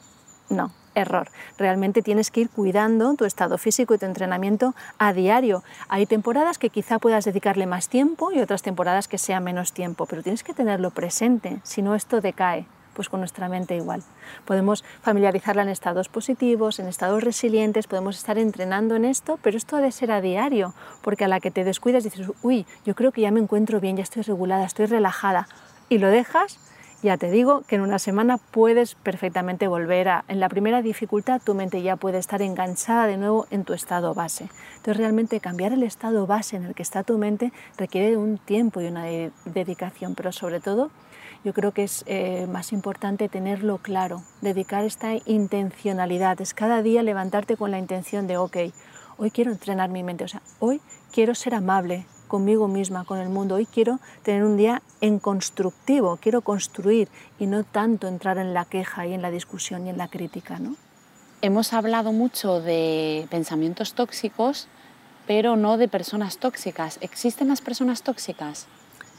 No, 0.49 0.71
error. 0.95 1.29
Realmente 1.57 2.01
tienes 2.01 2.31
que 2.31 2.41
ir 2.41 2.49
cuidando 2.49 3.13
tu 3.15 3.25
estado 3.25 3.57
físico 3.57 3.93
y 3.93 3.97
tu 3.97 4.05
entrenamiento 4.05 4.73
a 4.97 5.11
diario. 5.11 5.61
Hay 5.89 6.05
temporadas 6.05 6.57
que 6.57 6.69
quizá 6.69 6.99
puedas 6.99 7.25
dedicarle 7.25 7.65
más 7.67 7.89
tiempo 7.89 8.31
y 8.31 8.39
otras 8.39 8.61
temporadas 8.61 9.09
que 9.09 9.17
sea 9.17 9.41
menos 9.41 9.73
tiempo, 9.73 10.05
pero 10.05 10.23
tienes 10.23 10.43
que 10.43 10.53
tenerlo 10.53 10.91
presente, 10.91 11.59
si 11.63 11.81
no 11.81 11.95
esto 11.95 12.21
decae 12.21 12.65
pues 12.93 13.09
con 13.09 13.19
nuestra 13.19 13.49
mente 13.49 13.75
igual. 13.75 14.03
Podemos 14.45 14.83
familiarizarla 15.01 15.63
en 15.63 15.69
estados 15.69 16.09
positivos, 16.09 16.79
en 16.79 16.87
estados 16.87 17.23
resilientes, 17.23 17.87
podemos 17.87 18.17
estar 18.17 18.37
entrenando 18.37 18.95
en 18.95 19.05
esto, 19.05 19.39
pero 19.41 19.57
esto 19.57 19.77
ha 19.77 19.81
de 19.81 19.91
ser 19.91 20.11
a 20.11 20.21
diario, 20.21 20.73
porque 21.01 21.25
a 21.25 21.27
la 21.27 21.39
que 21.39 21.51
te 21.51 21.63
descuidas 21.63 22.03
dices, 22.03 22.27
uy, 22.41 22.65
yo 22.85 22.95
creo 22.95 23.11
que 23.11 23.21
ya 23.21 23.31
me 23.31 23.39
encuentro 23.39 23.79
bien, 23.79 23.97
ya 23.97 24.03
estoy 24.03 24.23
regulada, 24.23 24.65
estoy 24.65 24.85
relajada, 24.85 25.47
y 25.89 25.97
lo 25.97 26.07
dejas, 26.07 26.59
ya 27.03 27.17
te 27.17 27.31
digo 27.31 27.63
que 27.67 27.75
en 27.77 27.81
una 27.81 27.97
semana 27.97 28.37
puedes 28.37 28.93
perfectamente 28.93 29.67
volver 29.67 30.07
a, 30.07 30.23
en 30.27 30.39
la 30.39 30.49
primera 30.49 30.83
dificultad 30.83 31.41
tu 31.43 31.55
mente 31.55 31.81
ya 31.81 31.95
puede 31.95 32.19
estar 32.19 32.43
enganchada 32.43 33.07
de 33.07 33.17
nuevo 33.17 33.47
en 33.49 33.63
tu 33.63 33.73
estado 33.73 34.13
base. 34.13 34.49
Entonces 34.77 34.97
realmente 34.97 35.39
cambiar 35.39 35.73
el 35.73 35.81
estado 35.81 36.27
base 36.27 36.57
en 36.57 36.65
el 36.65 36.75
que 36.75 36.83
está 36.83 37.03
tu 37.03 37.17
mente 37.17 37.51
requiere 37.75 38.17
un 38.17 38.37
tiempo 38.37 38.81
y 38.81 38.85
una 38.85 39.05
dedicación, 39.45 40.13
pero 40.13 40.31
sobre 40.31 40.59
todo 40.59 40.91
yo 41.43 41.53
creo 41.53 41.71
que 41.71 41.83
es 41.83 42.03
eh, 42.05 42.47
más 42.47 42.71
importante 42.71 43.29
tenerlo 43.29 43.79
claro, 43.79 44.23
dedicar 44.41 44.83
esta 44.83 45.13
intencionalidad, 45.25 46.39
es 46.41 46.53
cada 46.53 46.81
día 46.81 47.03
levantarte 47.03 47.57
con 47.57 47.71
la 47.71 47.79
intención 47.79 48.27
de, 48.27 48.37
ok, 48.37 48.57
hoy 49.17 49.31
quiero 49.31 49.51
entrenar 49.51 49.89
mi 49.89 50.03
mente, 50.03 50.23
o 50.23 50.27
sea, 50.27 50.41
hoy 50.59 50.81
quiero 51.11 51.35
ser 51.35 51.55
amable 51.55 52.05
conmigo 52.27 52.67
misma, 52.67 53.03
con 53.03 53.19
el 53.19 53.29
mundo, 53.29 53.55
hoy 53.55 53.65
quiero 53.65 53.99
tener 54.23 54.45
un 54.45 54.55
día 54.55 54.81
en 55.01 55.19
constructivo, 55.19 56.17
quiero 56.21 56.41
construir 56.41 57.09
y 57.39 57.45
no 57.45 57.65
tanto 57.65 58.07
entrar 58.07 58.37
en 58.37 58.53
la 58.53 58.63
queja 58.63 59.05
y 59.05 59.13
en 59.13 59.21
la 59.21 59.31
discusión 59.31 59.85
y 59.85 59.89
en 59.89 59.97
la 59.97 60.07
crítica. 60.07 60.57
¿no? 60.57 60.75
Hemos 61.41 61.73
hablado 61.73 62.13
mucho 62.13 62.61
de 62.61 63.27
pensamientos 63.29 63.95
tóxicos, 63.95 64.69
pero 65.27 65.57
no 65.57 65.77
de 65.77 65.89
personas 65.89 66.37
tóxicas. 66.37 66.99
¿Existen 67.01 67.49
las 67.49 67.59
personas 67.59 68.01
tóxicas? 68.01 68.67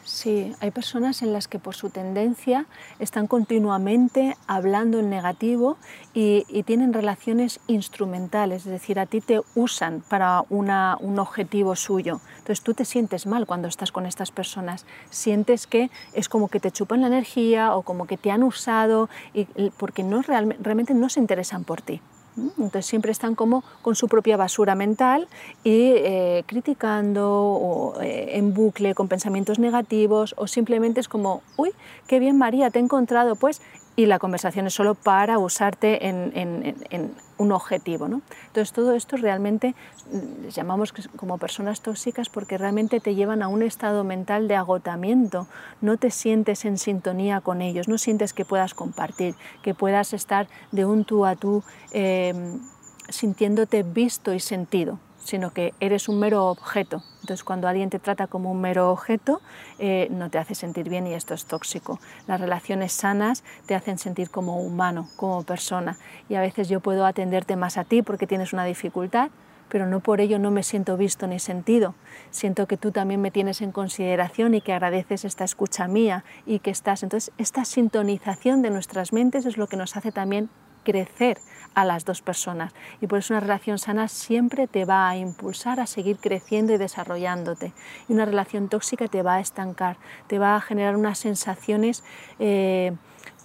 Sí, 0.05 0.53
hay 0.59 0.73
personas 0.73 1.23
en 1.23 1.33
las 1.33 1.47
que 1.47 1.61
por 1.61 1.77
su 1.77 1.89
tendencia 1.89 2.67
están 2.99 3.29
continuamente 3.29 4.37
hablando 4.49 4.99
en 4.99 5.11
negativo 5.11 5.77
y, 6.13 6.45
tienen 6.65 6.93
relaciones 6.93 7.61
instrumentales, 7.67 8.67
es 8.67 8.73
decir, 8.73 8.99
a 8.99 9.07
ti 9.07 9.21
te 9.21 9.41
usan 9.55 10.03
para 10.09 10.45
un 10.49 11.19
objetivo 11.19 11.77
suyo. 11.77 12.21
Entonces 12.39 12.63
tú 12.63 12.75
te 12.75 12.85
sientes 12.85 13.27
mal 13.27 13.47
cuando 13.47 13.69
estás 13.69 13.93
con 13.93 14.07
estas 14.07 14.33
personas, 14.33 14.87
sientes 15.11 15.67
que 15.67 15.91
es 16.15 16.29
como 16.29 16.49
que 16.49 16.61
te 16.61 16.71
chupan 16.71 17.01
la 17.01 17.07
energía 17.09 17.75
o 17.75 17.83
como 17.83 18.07
que 18.07 18.17
te 18.17 18.31
han 18.31 18.43
usado 18.43 19.09
y, 19.35 19.45
porque 19.77 20.03
no, 20.03 20.23
realmente 20.23 20.95
no 20.95 21.09
se 21.09 21.21
interesan 21.21 21.65
por 21.65 21.81
ti. 21.81 22.01
Entonces 22.37 22.87
siempre 22.87 23.13
están 23.13 23.35
como 23.35 23.63
con 23.83 23.95
su 23.95 24.09
propia 24.09 24.37
basura 24.37 24.75
mental 24.75 25.29
y 25.65 25.93
eh, 25.97 26.45
criticando 26.47 27.31
o 27.31 28.01
eh, 28.01 28.39
en 28.39 28.55
bucle 28.55 28.95
con 28.95 29.09
pensamientos 29.09 29.59
negativos 29.59 30.35
o 30.39 30.47
simplemente 30.47 31.01
es 31.01 31.09
como, 31.09 31.43
uy, 31.57 31.73
qué 32.07 32.19
bien 32.19 32.39
María, 32.39 32.71
te 32.71 32.79
he 32.79 32.83
encontrado, 32.83 33.37
pues 33.37 33.61
y 33.97 34.07
la 34.07 34.19
conversación 34.19 34.67
es 34.67 34.75
solo 34.75 34.95
para 34.95 35.39
usarte 35.39 36.07
en, 36.09 37.15
un 37.39 37.53
objetivo. 37.53 38.07
¿no? 38.07 38.23
Entonces 38.47 38.73
todo 38.73 38.95
esto 38.95 39.17
realmente 39.17 39.75
mm, 40.13 40.49
llamamos 40.49 40.93
como 41.17 41.39
personas 41.39 41.81
tóxicas 41.81 42.29
porque 42.29 42.57
realmente 42.57 43.01
te 43.01 43.17
llevan 43.17 43.43
a 43.43 43.49
un 43.49 43.63
estado 43.63 44.05
mental 44.05 44.47
de 44.47 44.55
agotamiento, 44.55 45.49
no 45.81 45.97
te 45.97 46.11
sientes 46.11 46.65
en 46.65 46.79
sintonía 46.79 47.41
con 47.41 47.61
ellos, 47.61 47.89
no 47.89 47.99
sientes 47.99 48.33
que 48.33 48.45
puedas 48.45 48.75
compartir, 48.75 49.35
que 49.63 49.75
puedas 49.75 50.13
estar 50.13 50.47
de 50.71 50.85
un 50.85 51.05
tú 51.05 51.27
a 51.27 51.35
tú 51.35 51.65
em, 51.91 52.61
sintiéndote 53.09 53.83
visto 53.83 54.33
y 54.33 54.41
sentido 54.41 54.99
sino 55.23 55.51
que 55.51 55.75
eres 55.81 56.09
un 56.09 56.19
mero 56.19 56.47
objeto. 56.47 57.03
Entonces, 57.21 57.45
cuando 57.45 57.69
alguien 57.69 57.91
te 57.91 57.99
trata 57.99 58.27
como 58.27 58.51
un 58.51 58.61
mero 58.61 58.91
objeto, 58.91 59.41
eh, 59.79 60.09
no 60.11 60.31
te 60.31 60.39
hace 60.39 60.55
sentir 60.55 60.89
bien 60.89 61.07
y 61.07 61.15
esto 61.15 61.35
es 61.35 61.47
tóxico. 61.47 62.01
Las 62.27 62.41
relaciones 62.41 62.93
sanas 62.93 63.45
te 63.67 63.75
hacen 63.75 63.99
sentir 63.99 64.31
como 64.31 64.61
humano, 64.61 65.09
como 65.17 65.43
persona. 65.45 65.97
Y 66.29 66.35
a 66.35 66.41
veces 66.41 66.69
yo 66.69 66.81
puedo 66.81 67.07
atenderte 67.07 67.57
más 67.57 67.79
a 67.79 67.85
ti 67.85 68.03
porque 68.03 68.27
tienes 68.27 68.53
una 68.53 68.65
dificultad, 68.65 69.31
pero 69.69 69.87
no 69.87 70.01
por 70.01 70.21
ello 70.21 70.39
no 70.39 70.51
me 70.51 70.63
siento 70.63 70.97
visto 70.97 71.27
ni 71.27 71.39
sentido. 71.39 71.95
Siento 72.31 72.67
que 72.67 72.77
tú 72.77 72.91
también 72.91 73.21
me 73.21 73.31
tienes 73.31 73.63
en 73.63 73.73
consideración 73.73 74.55
y 74.55 74.61
que 74.61 74.73
agradeces 74.73 75.25
esta 75.25 75.45
escucha 75.45 75.89
mía 75.89 76.25
y 76.45 76.59
que 76.59 76.71
estás. 76.71 77.03
Entonces, 77.03 77.33
esta 77.39 77.65
sintonización 77.65 78.63
de 78.63 78.71
nuestras 78.71 79.13
mentes 79.13 79.47
es 79.47 79.57
lo 79.57 79.69
que 79.69 79.77
nos 79.77 79.97
hace 79.97 80.13
también 80.13 80.51
crecer 80.83 81.39
a 81.75 81.85
las 81.85 82.05
dos 82.05 82.23
personas. 82.23 82.73
Y 83.01 83.07
por 83.07 83.19
eso 83.19 83.35
una 83.35 83.41
relación 83.41 83.79
sana 83.79 84.09
siempre 84.09 84.67
te 84.67 84.85
va 84.85 85.09
a 85.09 85.17
impulsar 85.17 85.81
a 85.81 85.87
seguir 85.87 86.19
creciendo 86.19 86.73
y 86.73 86.79
desarrollándote. 86.79 87.73
Y 88.09 88.13
una 88.13 88.25
relación 88.25 88.69
tóxica 88.69 89.09
te 89.09 89.23
va 89.23 89.37
a 89.37 89.41
estancar, 89.41 89.97
te 90.27 90.39
va 90.39 90.57
a 90.57 90.61
generar 90.61 90.97
unas 90.97 91.19
sensaciones... 91.19 92.05
Eh, 92.39 92.93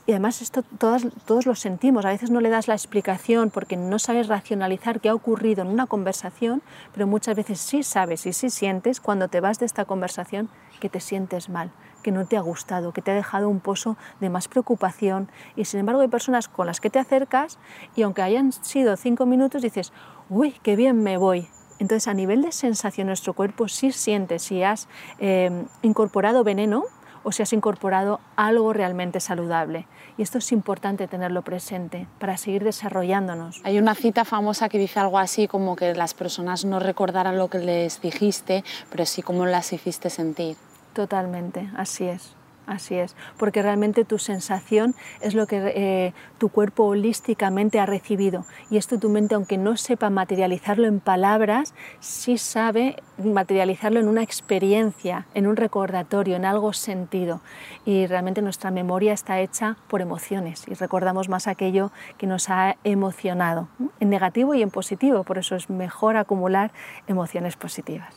y 0.07 0.13
además 0.13 0.41
esto 0.41 0.63
todas, 0.63 1.05
todos 1.25 1.45
lo 1.45 1.53
sentimos, 1.53 2.05
a 2.05 2.09
veces 2.09 2.31
no 2.31 2.39
le 2.39 2.49
das 2.49 2.69
la 2.69 2.75
explicación 2.75 3.49
porque 3.49 3.75
no 3.75 3.99
sabes 3.99 4.29
racionalizar 4.29 5.01
qué 5.01 5.09
ha 5.09 5.13
ocurrido 5.13 5.63
en 5.63 5.67
una 5.67 5.85
conversación, 5.85 6.61
pero 6.93 7.07
muchas 7.07 7.35
veces 7.35 7.59
sí 7.59 7.83
sabes 7.83 8.25
y 8.25 8.31
sí 8.31 8.49
sientes 8.49 9.01
cuando 9.01 9.27
te 9.27 9.41
vas 9.41 9.59
de 9.59 9.65
esta 9.65 9.83
conversación 9.83 10.47
que 10.79 10.87
te 10.87 11.01
sientes 11.01 11.49
mal, 11.49 11.71
que 12.07 12.13
no 12.13 12.25
te 12.25 12.37
ha 12.37 12.41
gustado, 12.41 12.93
que 12.93 13.01
te 13.01 13.11
ha 13.11 13.15
dejado 13.15 13.49
un 13.49 13.59
pozo 13.59 13.97
de 14.21 14.29
más 14.29 14.47
preocupación. 14.47 15.29
Y 15.57 15.65
sin 15.65 15.81
embargo 15.81 15.99
hay 15.99 16.07
personas 16.07 16.47
con 16.47 16.65
las 16.65 16.79
que 16.79 16.89
te 16.89 16.99
acercas 16.99 17.59
y 17.97 18.03
aunque 18.03 18.21
hayan 18.21 18.53
sido 18.53 18.95
cinco 18.95 19.25
minutos 19.25 19.61
dices, 19.61 19.91
uy, 20.29 20.55
qué 20.63 20.77
bien 20.77 21.03
me 21.03 21.17
voy. 21.17 21.49
Entonces 21.79 22.07
a 22.07 22.13
nivel 22.13 22.43
de 22.43 22.53
sensación 22.53 23.07
nuestro 23.07 23.33
cuerpo 23.33 23.67
sí 23.67 23.91
siente 23.91 24.39
si 24.39 24.63
has 24.63 24.87
eh, 25.19 25.65
incorporado 25.81 26.45
veneno 26.45 26.85
o 27.23 27.33
si 27.33 27.43
has 27.43 27.51
incorporado 27.51 28.21
algo 28.37 28.71
realmente 28.71 29.19
saludable. 29.19 29.85
Y 30.15 30.21
esto 30.21 30.37
es 30.37 30.53
importante 30.53 31.09
tenerlo 31.09 31.41
presente 31.41 32.07
para 32.19 32.37
seguir 32.37 32.63
desarrollándonos. 32.63 33.59
Hay 33.65 33.79
una 33.79 33.95
cita 33.95 34.23
famosa 34.23 34.69
que 34.69 34.77
dice 34.79 35.01
algo 35.01 35.19
así 35.19 35.49
como 35.49 35.75
que 35.75 35.93
las 35.93 36.13
personas 36.13 36.63
no 36.63 36.79
recordarán 36.79 37.37
lo 37.37 37.49
que 37.49 37.59
les 37.59 37.99
dijiste, 37.99 38.63
pero 38.89 39.05
sí 39.05 39.21
cómo 39.21 39.45
las 39.45 39.73
hiciste 39.73 40.09
sentir. 40.09 40.55
Totalmente, 40.97 41.69
así 41.75 42.05
es. 42.05 42.35
Así 42.65 42.95
es, 42.95 43.15
porque 43.37 43.61
realmente 43.61 44.03
tu 44.03 44.17
sensación 44.17 44.93
es 45.21 45.35
lo 45.35 45.47
que 45.47 45.71
eh, 45.73 46.13
tu 46.37 46.49
cuerpo 46.49 46.83
holísticamente 46.83 47.79
ha 47.79 47.85
recibido. 47.85 48.45
Y 48.69 48.75
esto 48.75 48.99
tu 48.99 49.09
mente, 49.09 49.35
aunque 49.35 49.57
no 49.57 49.77
sepa 49.77 50.09
materializarlo 50.09 50.85
en 50.85 50.99
palabras, 50.99 51.73
sí 52.01 52.37
sabe 52.37 52.97
materializarlo 53.23 54.01
en 54.01 54.09
una 54.09 54.21
experiencia, 54.21 55.27
en 55.33 55.47
un 55.47 55.55
recordatorio, 55.55 56.35
en 56.35 56.43
algo 56.43 56.73
sentido. 56.73 57.39
Y 57.85 58.05
realmente 58.05 58.41
nuestra 58.41 58.69
memoria 58.69 59.13
está 59.13 59.39
hecha 59.39 59.77
por 59.87 60.01
emociones 60.01 60.67
y 60.67 60.73
recordamos 60.73 61.29
más 61.29 61.47
aquello 61.47 61.91
que 62.17 62.27
nos 62.27 62.49
ha 62.49 62.75
emocionado, 62.83 63.69
en 64.01 64.09
negativo 64.09 64.55
y 64.55 64.61
en 64.61 64.71
positivo. 64.71 65.23
Por 65.23 65.37
eso 65.37 65.55
es 65.55 65.69
mejor 65.69 66.17
acumular 66.17 66.71
emociones 67.07 67.55
positivas. 67.55 68.13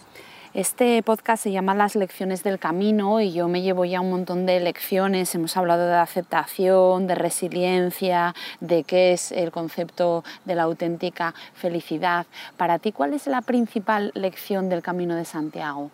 Este 0.52 1.00
podcast 1.04 1.44
se 1.44 1.52
llama 1.52 1.76
Las 1.76 1.94
lecciones 1.94 2.42
del 2.42 2.58
camino 2.58 3.20
y 3.20 3.32
yo 3.32 3.46
me 3.46 3.62
llevo 3.62 3.84
ya 3.84 4.00
un 4.00 4.10
montón 4.10 4.46
de 4.46 4.58
lecciones. 4.58 5.32
Hemos 5.36 5.56
hablado 5.56 5.86
de 5.86 5.94
aceptación, 5.94 7.06
de 7.06 7.14
resiliencia, 7.14 8.34
de 8.58 8.82
qué 8.82 9.12
es 9.12 9.30
el 9.30 9.52
concepto 9.52 10.24
de 10.44 10.56
la 10.56 10.64
auténtica 10.64 11.34
felicidad. 11.54 12.26
Para 12.56 12.80
ti, 12.80 12.90
¿cuál 12.90 13.14
es 13.14 13.28
la 13.28 13.42
principal 13.42 14.10
lección 14.14 14.68
del 14.68 14.82
Camino 14.82 15.14
de 15.14 15.24
Santiago? 15.24 15.92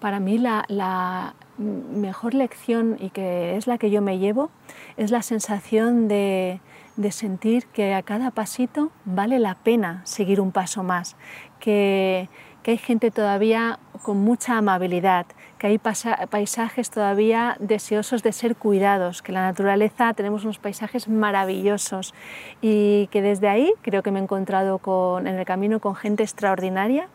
Para 0.00 0.18
mí 0.18 0.38
la, 0.38 1.34
mejor 1.56 2.34
lección 2.34 2.96
y 2.98 3.10
que 3.10 3.56
es 3.56 3.68
la 3.68 3.78
que 3.78 3.92
yo 3.92 4.02
me 4.02 4.18
llevo 4.18 4.50
es 4.96 5.12
la 5.12 5.22
sensación 5.22 6.08
de, 6.08 6.60
de 6.96 7.12
sentir 7.12 7.66
que 7.66 7.94
a 7.94 8.02
cada 8.02 8.32
pasito 8.32 8.90
vale 9.04 9.38
la 9.38 9.54
pena 9.54 10.02
seguir 10.04 10.40
un 10.40 10.50
paso 10.50 10.82
más, 10.82 11.14
que, 11.60 12.28
que 12.64 12.72
hay 12.72 12.78
gente 12.78 13.10
todavía 13.10 13.78
con 14.02 14.16
mucha 14.18 14.56
amabilidad, 14.56 15.26
que 15.58 15.66
hay 15.66 15.78
paisajes 15.78 16.90
todavía 16.90 17.56
deseosos 17.60 18.22
de 18.22 18.32
ser 18.32 18.56
cuidados, 18.56 19.22
que 19.22 19.32
la 19.32 19.42
naturaleza 19.42 20.14
tenemos 20.14 20.44
unos 20.44 20.58
paisajes 20.58 21.06
maravillosos 21.06 22.14
y 22.62 23.06
que 23.08 23.22
desde 23.22 23.48
ahí 23.48 23.72
creo 23.82 24.02
que 24.02 24.10
me 24.10 24.18
he 24.18 24.22
encontrado 24.22 24.78
con, 24.78 25.26
en 25.26 25.38
el 25.38 25.44
camino 25.44 25.78
con 25.78 25.94
gente 25.94 26.22
extraordinaria 26.22 27.08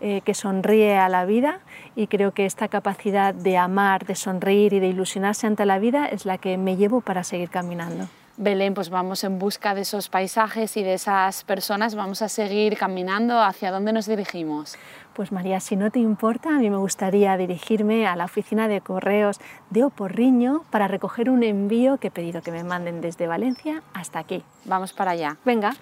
eh, 0.00 0.22
que 0.24 0.32
sonríe 0.32 0.96
a 0.96 1.08
la 1.10 1.26
vida 1.26 1.60
y 1.94 2.06
creo 2.06 2.32
que 2.32 2.46
esta 2.46 2.68
capacidad 2.68 3.34
de 3.34 3.58
amar, 3.58 4.06
de 4.06 4.14
sonreír 4.14 4.72
y 4.72 4.80
de 4.80 4.88
ilusionarse 4.88 5.46
ante 5.46 5.66
la 5.66 5.78
vida 5.78 6.06
es 6.06 6.24
la 6.24 6.38
que 6.38 6.56
me 6.56 6.76
llevo 6.76 7.02
para 7.02 7.24
seguir 7.24 7.50
caminando. 7.50 8.08
Belén, 8.36 8.74
pues 8.74 8.90
vamos 8.90 9.22
en 9.22 9.38
busca 9.38 9.74
de 9.74 9.82
esos 9.82 10.08
paisajes 10.08 10.76
y 10.76 10.82
de 10.82 10.94
esas 10.94 11.44
personas, 11.44 11.94
vamos 11.94 12.20
a 12.20 12.28
seguir 12.28 12.76
caminando. 12.76 13.40
¿Hacia 13.40 13.70
dónde 13.70 13.92
nos 13.92 14.06
dirigimos? 14.06 14.76
Pues 15.14 15.30
María, 15.30 15.60
si 15.60 15.76
no 15.76 15.92
te 15.92 16.00
importa, 16.00 16.48
a 16.48 16.58
mí 16.58 16.68
me 16.68 16.76
gustaría 16.76 17.36
dirigirme 17.36 18.08
a 18.08 18.16
la 18.16 18.24
oficina 18.24 18.66
de 18.66 18.80
correos 18.80 19.40
de 19.70 19.84
Oporriño 19.84 20.64
para 20.70 20.88
recoger 20.88 21.30
un 21.30 21.44
envío 21.44 21.98
que 21.98 22.08
he 22.08 22.10
pedido 22.10 22.42
que 22.42 22.50
me 22.50 22.64
manden 22.64 23.00
desde 23.00 23.28
Valencia 23.28 23.84
hasta 23.92 24.18
aquí. 24.18 24.42
Vamos 24.64 24.92
para 24.92 25.12
allá. 25.12 25.36
Venga. 25.44 25.76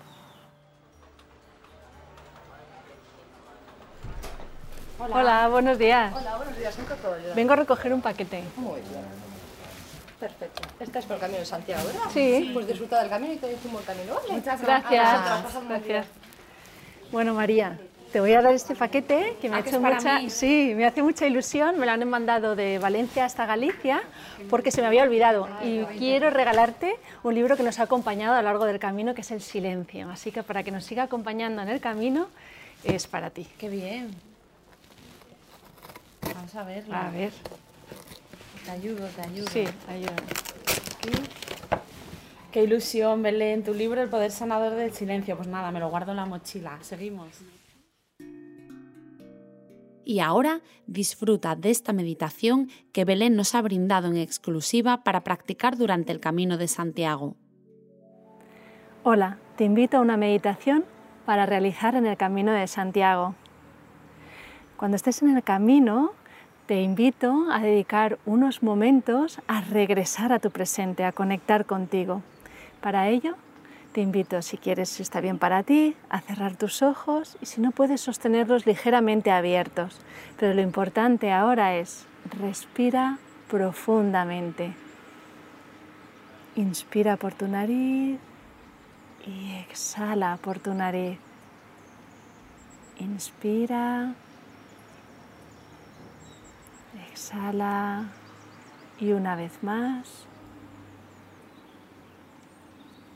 Hola, 4.99 5.49
buenos 5.49 5.79
días. 5.79 6.15
Hola, 6.15 6.37
buenos 6.37 6.59
días. 6.59 6.79
¿En 6.79 6.85
qué 6.85 6.95
puedo 6.97 7.15
ayudar? 7.15 7.35
Vengo 7.35 7.53
a 7.55 7.57
recoger 7.57 7.95
un 7.95 8.03
paquete. 8.03 8.45
Muy 8.57 8.81
bien. 8.83 9.32
Perfecto. 10.23 10.63
Esta 10.79 11.01
es 11.01 11.05
por 11.05 11.15
el 11.17 11.21
camino 11.21 11.41
de 11.41 11.47
Santiago, 11.47 11.85
¿verdad? 11.85 12.03
Sí. 12.15 12.51
Pues 12.55 12.65
disfruta 12.69 13.01
del 13.01 13.11
camino 13.11 13.33
y 13.33 13.39
te 13.39 13.49
decimos 13.49 13.81
el 13.81 13.87
camino, 13.89 14.15
¿vale? 14.15 14.41
Gracias. 14.41 14.61
Muy 14.61 15.69
Gracias. 15.69 15.85
bien. 15.85 16.05
Bueno, 17.11 17.35
María, 17.35 17.77
te 18.13 18.21
voy 18.21 18.33
a 18.33 18.41
dar 18.41 18.55
este 18.55 18.77
paquete 18.77 19.37
que 19.41 19.49
me 19.49 19.57
Ah, 19.57 19.59
ha 19.59 19.69
hecho 19.69 19.81
mucha, 19.81 20.21
mí. 20.21 20.31
sí, 20.31 20.75
me 20.77 20.87
hace 20.87 21.03
mucha 21.03 21.27
ilusión. 21.27 21.77
Me 21.77 21.87
lo 21.87 21.91
han 21.93 22.09
mandado 22.09 22.55
de 22.55 22.79
Valencia 22.79 23.25
hasta 23.25 23.47
Galicia 23.47 24.01
porque 24.49 24.71
se 24.71 24.81
me 24.81 24.87
había 24.87 25.03
olvidado 25.03 25.49
y 25.65 25.83
quiero 25.99 26.31
regalarte 26.31 26.95
un 27.25 27.35
libro 27.35 27.57
que 27.57 27.65
nos 27.65 27.81
ha 27.81 27.83
acompañado 27.83 28.35
a 28.35 28.43
lo 28.43 28.45
largo 28.45 28.65
del 28.65 28.79
camino, 28.79 29.15
que 29.15 29.23
es 29.23 29.31
El 29.33 29.43
silencio. 29.43 30.09
Así 30.09 30.31
que 30.31 30.45
para 30.45 30.63
que 30.63 30.71
nos 30.71 30.85
siga 30.85 31.03
acompañando 31.03 31.63
en 31.63 31.69
el 31.69 31.81
camino 31.81 32.29
es 32.85 33.09
para 33.09 33.31
ti. 33.31 33.49
Qué 33.59 33.69
bien. 33.69 34.15
Vamos 36.33 36.55
a 36.55 36.63
verlo. 36.63 36.95
A 36.95 37.11
ver, 37.11 37.33
Te 38.65 38.71
ayudo, 38.71 39.07
te 39.09 39.23
ayudo. 39.23 39.49
sí, 39.51 39.65
ayuda. 39.89 40.17
Qué 42.53 42.63
ilusión, 42.63 43.23
Belén. 43.23 43.65
Tu 43.65 43.73
libro, 43.73 44.03
El 44.03 44.09
poder 44.09 44.31
sanador 44.31 44.75
del 44.75 44.93
silencio. 44.93 45.37
Pues 45.37 45.49
nada, 45.49 45.71
me 45.71 45.81
lo 45.81 45.89
guardo 45.89 46.11
en 46.11 46.19
la 46.19 46.27
mochila. 46.27 46.79
Seguimos. 46.83 47.29
Y 50.05 50.21
ahora 50.21 50.61
disfruta 50.87 51.57
de 51.57 51.71
esta 51.71 51.93
meditación 51.93 52.69
que 52.93 53.05
Belén 53.05 53.37
nos 53.37 53.55
ha 53.55 53.63
brindado 53.63 54.09
en 54.09 54.17
exclusiva 54.17 55.03
para 55.05 55.25
practicar 55.25 55.77
durante 55.77 56.13
el 56.13 56.21
Camino 56.21 56.59
de 56.59 56.69
Santiago. 56.69 57.37
Hola, 59.05 59.39
te 59.57 59.65
invito 59.65 59.97
a 59.97 60.01
una 60.01 60.17
meditación 60.17 60.85
para 61.25 61.47
realizar 61.47 61.95
en 61.95 62.07
el 62.07 62.17
Camino 62.17 62.53
de 62.53 62.67
Santiago. 62.67 63.35
Cuando 64.77 64.97
estés 64.97 65.23
en 65.23 65.37
el 65.37 65.43
camino, 65.43 66.13
te 66.67 66.81
invito 66.81 67.49
a 67.51 67.61
dedicar 67.61 68.19
unos 68.25 68.63
momentos 68.63 69.41
a 69.49 69.61
regresar 69.61 70.33
a 70.33 70.39
tu 70.39 70.51
presente, 70.51 71.05
a 71.05 71.13
conectar 71.13 71.67
contigo. 71.67 72.23
Para 72.81 73.09
ello, 73.09 73.35
te 73.93 74.01
invito, 74.01 74.41
si 74.43 74.57
quieres, 74.57 74.89
si 74.89 75.03
está 75.03 75.21
bien 75.21 75.39
para 75.39 75.63
ti, 75.65 75.97
a 76.09 76.21
cerrar 76.21 76.57
tus 76.57 76.83
ojos 76.83 77.37
y 77.41 77.47
si 77.47 77.61
no 77.61 77.73
puedes 77.73 78.01
sostenerlos 78.01 78.65
ligeramente 78.65 79.31
abiertos. 79.31 80.01
Pero 80.39 80.55
lo 80.55 80.63
importante 80.63 81.33
ahora 81.33 81.77
es 81.77 82.07
respira 82.39 83.19
profundamente. 83.51 84.73
Inspira 86.57 87.17
por 87.17 87.35
tu 87.35 87.49
nariz 87.49 88.19
y 89.27 89.55
exhala 89.69 90.39
por 90.41 90.59
tu 90.59 90.75
nariz. 90.75 91.19
Inspira, 92.99 94.15
exhala 97.23 98.07
y 98.99 99.13
una 99.13 99.37
vez 99.37 99.63
más. 99.63 100.27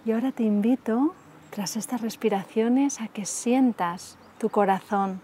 Y 0.05 0.13
ahora 0.13 0.31
te 0.31 0.45
invito, 0.45 1.15
tras 1.51 1.77
estas 1.77 2.01
respiraciones, 2.01 3.01
a 3.01 3.09
que 3.09 3.27
sientas 3.27 4.17
tu 4.39 4.49
corazón, 4.49 5.21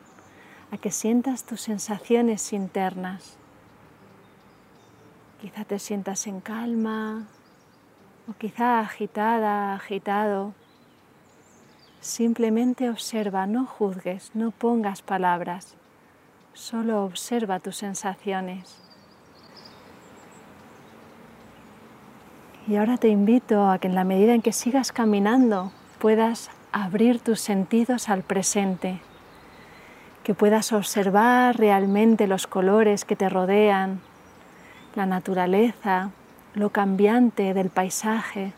a 0.72 0.78
que 0.78 0.91
sientas 0.91 1.45
tus 1.45 1.61
sensaciones 1.61 2.53
internas. 2.53 3.37
Quizá 5.41 5.64
te 5.64 5.78
sientas 5.78 6.26
en 6.26 6.41
calma 6.41 7.26
o 8.28 8.33
quizá 8.33 8.80
agitada, 8.80 9.74
agitado. 9.74 10.55
Simplemente 12.01 12.91
observa, 12.91 13.47
no 13.47 13.64
juzgues, 13.64 14.33
no 14.35 14.51
pongas 14.51 15.03
palabras, 15.03 15.76
solo 16.55 17.05
observa 17.05 17.61
tus 17.61 17.76
sensaciones. 17.76 18.78
Y 22.68 22.76
ahora 22.76 22.96
te 22.96 23.09
invito 23.09 23.68
a 23.68 23.78
que 23.78 23.88
en 23.88 23.94
la 23.94 24.05
medida 24.05 24.34
en 24.34 24.42
que 24.42 24.53
sigas 24.53 24.92
caminando 24.92 25.72
puedas 25.98 26.50
abrir 26.70 27.18
tus 27.20 27.40
sentidos 27.40 28.09
al 28.09 28.22
presente, 28.22 29.00
que 30.22 30.34
puedas 30.34 30.72
observar 30.72 31.59
realmente 31.59 32.28
los 32.28 32.46
colores 32.46 33.05
que 33.05 33.16
te 33.16 33.28
rodean, 33.28 34.00
la 34.94 35.07
naturaleza, 35.07 36.11
lo 36.55 36.70
cambiante 36.70 37.55
del 37.55 37.70
paisaje 37.70 38.53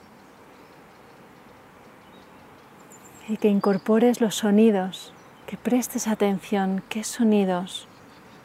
y 3.28 3.38
que 3.38 3.48
incorpores 3.48 4.20
los 4.20 4.34
sonidos, 4.34 5.13
prestes 5.56 6.08
atención 6.08 6.82
qué 6.88 7.04
sonidos 7.04 7.88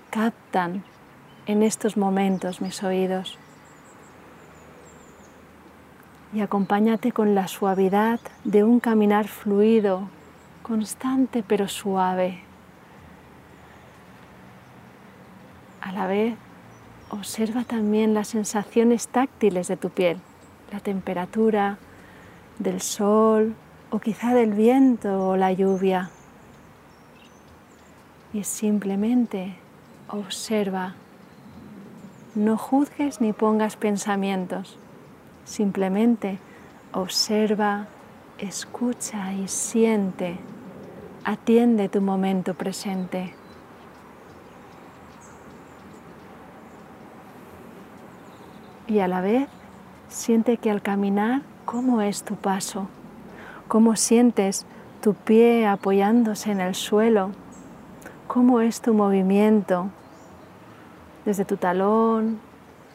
captan 0.10 0.84
en 1.46 1.64
estos 1.64 1.98
momentos 1.98 2.62
mis 2.62 2.84
oídos 2.84 3.38
y 6.34 6.42
acompáñate 6.42 7.12
con 7.12 7.34
la 7.36 7.48
suavidad 7.48 8.20
de 8.44 8.64
un 8.64 8.80
caminar 8.80 9.28
fluido, 9.28 10.10
constante 10.62 11.44
pero 11.46 11.68
suave. 11.68 12.42
A 15.82 15.92
la 15.92 16.06
vez, 16.06 16.36
observa 17.10 17.64
también 17.64 18.14
las 18.14 18.28
sensaciones 18.28 19.08
táctiles 19.08 19.68
de 19.68 19.78
tu 19.78 19.90
piel, 19.90 20.20
la 20.72 20.80
temperatura 20.80 21.78
del 22.60 22.82
sol 22.82 23.56
o 23.90 24.00
quizá 24.00 24.34
del 24.36 24.54
viento 24.54 25.30
o 25.30 25.38
la 25.38 25.52
lluvia. 25.52 26.12
Y 28.32 28.44
simplemente 28.44 29.56
observa. 30.08 30.94
No 32.36 32.58
juzgues 32.58 33.22
ni 33.22 33.34
pongas 33.34 33.76
pensamientos. 33.76 34.78
Simplemente 35.46 36.38
observa, 36.94 37.88
escucha 38.38 39.34
y 39.34 39.48
siente. 39.48 40.38
Atiende 41.24 41.90
tu 41.90 42.02
momento 42.02 42.54
presente. 42.54 43.34
Y 48.88 49.00
a 49.00 49.08
la 49.08 49.22
vez 49.22 49.48
siente 50.08 50.58
que 50.58 50.70
al 50.70 50.82
caminar, 50.82 51.42
¿cómo 51.66 52.02
es 52.02 52.24
tu 52.24 52.36
paso? 52.36 52.88
¿Cómo 53.68 53.96
sientes 53.96 54.66
tu 55.02 55.14
pie 55.14 55.68
apoyándose 55.68 56.52
en 56.52 56.62
el 56.62 56.76
suelo? 56.76 57.32
¿Cómo 58.30 58.62
es 58.62 58.80
tu 58.82 58.94
movimiento? 58.94 59.90
Desde 61.26 61.46
tu 61.46 61.58
talón 61.58 62.40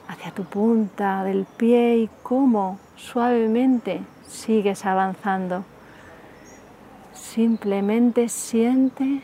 hacia 0.07 0.31
tu 0.31 0.45
punta 0.45 1.25
del 1.25 1.45
pie 1.45 1.97
y 1.97 2.11
cómo 2.23 2.79
suavemente 2.95 4.03
sigues 4.29 4.87
avanzando. 4.87 5.65
Simplemente 7.13 8.29
siente 8.29 9.23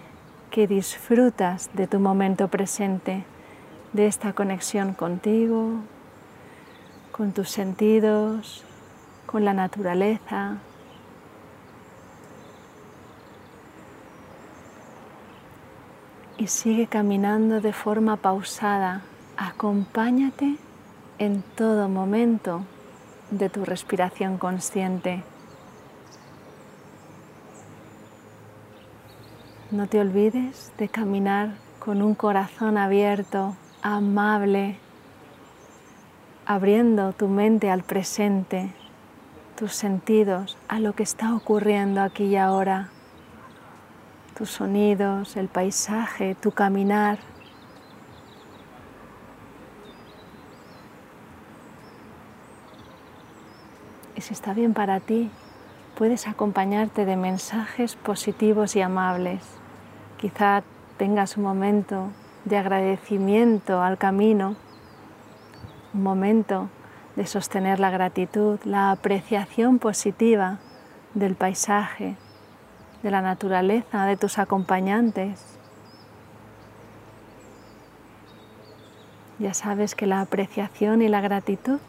que 0.51 0.67
disfrutas 0.67 1.71
de 1.75 1.87
tu 1.87 2.01
momento 2.01 2.49
presente, 2.49 3.23
de 3.93 4.09
esta 4.09 4.33
conexión 4.33 4.95
contigo, 4.95 5.75
con 7.13 7.31
tus 7.31 7.51
sentidos, 7.51 8.65
con 9.27 9.45
la 9.45 9.55
naturaleza. 9.55 10.57
Y 16.41 16.47
sigue 16.47 16.87
caminando 16.87 17.61
de 17.61 17.75
forma 17.75 18.17
pausada. 18.17 19.03
Acompáñate 19.37 20.57
en 21.19 21.43
todo 21.55 21.91
momento 21.91 22.63
de 23.31 23.51
tu 23.51 23.67
respiración 23.67 24.39
consciente. 24.39 25.23
No 29.71 29.87
te 29.87 30.01
olvides 30.01 30.73
de 30.79 30.89
caminar 30.89 31.57
con 31.79 32.01
un 32.01 32.15
corazón 32.15 32.79
abierto, 32.79 33.55
amable, 33.83 34.79
abriendo 36.47 37.13
tu 37.13 37.29
mente 37.29 37.71
al 37.71 37.83
presente, 37.83 38.73
tus 39.59 39.75
sentidos 39.75 40.57
a 40.69 40.81
lo 40.81 40.95
que 40.95 41.03
está 41.03 41.35
ocurriendo 41.35 42.01
aquí 42.01 42.25
y 42.25 42.37
ahora, 42.37 42.89
tus 44.41 44.53
sonidos, 44.53 45.37
el 45.37 45.49
paisaje, 45.49 46.35
tu 46.35 46.51
caminar. 46.51 47.19
Y 54.17 54.23
si 54.23 54.33
está 54.33 54.55
bien 54.55 54.73
para 54.73 54.99
ti, 55.01 55.31
puedes 55.95 56.27
acompañarte 56.27 57.05
de 57.05 57.17
mensajes 57.17 57.97
positivos 57.97 58.77
y 58.77 58.81
amables. 58.81 59.43
Quizá 60.17 60.63
tengas 60.97 61.37
un 61.37 61.43
momento 61.43 62.09
de 62.47 62.57
agradecimiento 62.57 63.83
al 63.83 63.99
camino, 63.99 64.57
un 65.93 66.03
momento 66.03 66.71
de 67.15 67.27
sostener 67.27 67.79
la 67.79 67.91
gratitud, 67.91 68.59
la 68.65 68.91
apreciación 68.91 69.79
positiva 69.79 70.61
del 71.13 71.35
paisaje, 71.35 72.17
de 73.03 73.11
la 73.11 73.23
naturaleza, 73.23 74.05
de 74.05 74.17
tus 74.17 74.39
acompañantes. 74.39 75.41
Ya 79.39 79.55
sabes 79.55 79.95
que 79.95 80.07
la 80.07 80.21
apreciación 80.21 81.01
y 81.01 81.09
la 81.09 81.21
gratitud 81.21 81.81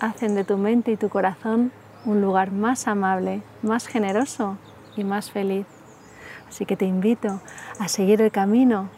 hacen 0.00 0.34
de 0.34 0.44
tu 0.44 0.56
mente 0.56 0.92
y 0.92 0.96
tu 0.96 1.10
corazón 1.10 1.72
un 2.06 2.22
lugar 2.22 2.52
más 2.52 2.88
amable, 2.88 3.42
más 3.62 3.86
generoso 3.86 4.56
y 4.96 5.04
más 5.04 5.30
feliz. 5.30 5.66
Así 6.48 6.64
que 6.64 6.76
te 6.76 6.86
invito 6.86 7.40
a 7.78 7.88
seguir 7.88 8.22
el 8.22 8.32
camino 8.32 8.88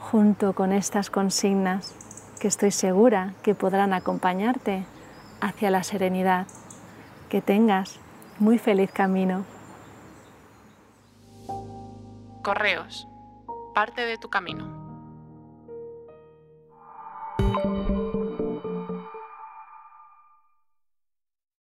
junto 0.00 0.54
con 0.54 0.72
estas 0.72 1.10
consignas 1.10 1.94
que 2.40 2.48
estoy 2.48 2.70
segura 2.70 3.34
que 3.42 3.54
podrán 3.54 3.92
acompañarte 3.92 4.84
hacia 5.40 5.70
la 5.70 5.82
serenidad. 5.82 6.46
Que 7.28 7.42
tengas 7.42 8.00
muy 8.38 8.58
feliz 8.58 8.90
camino. 8.90 9.44
Correos. 12.48 13.06
Parte 13.74 14.06
de 14.06 14.16
tu 14.16 14.30
camino. 14.30 14.64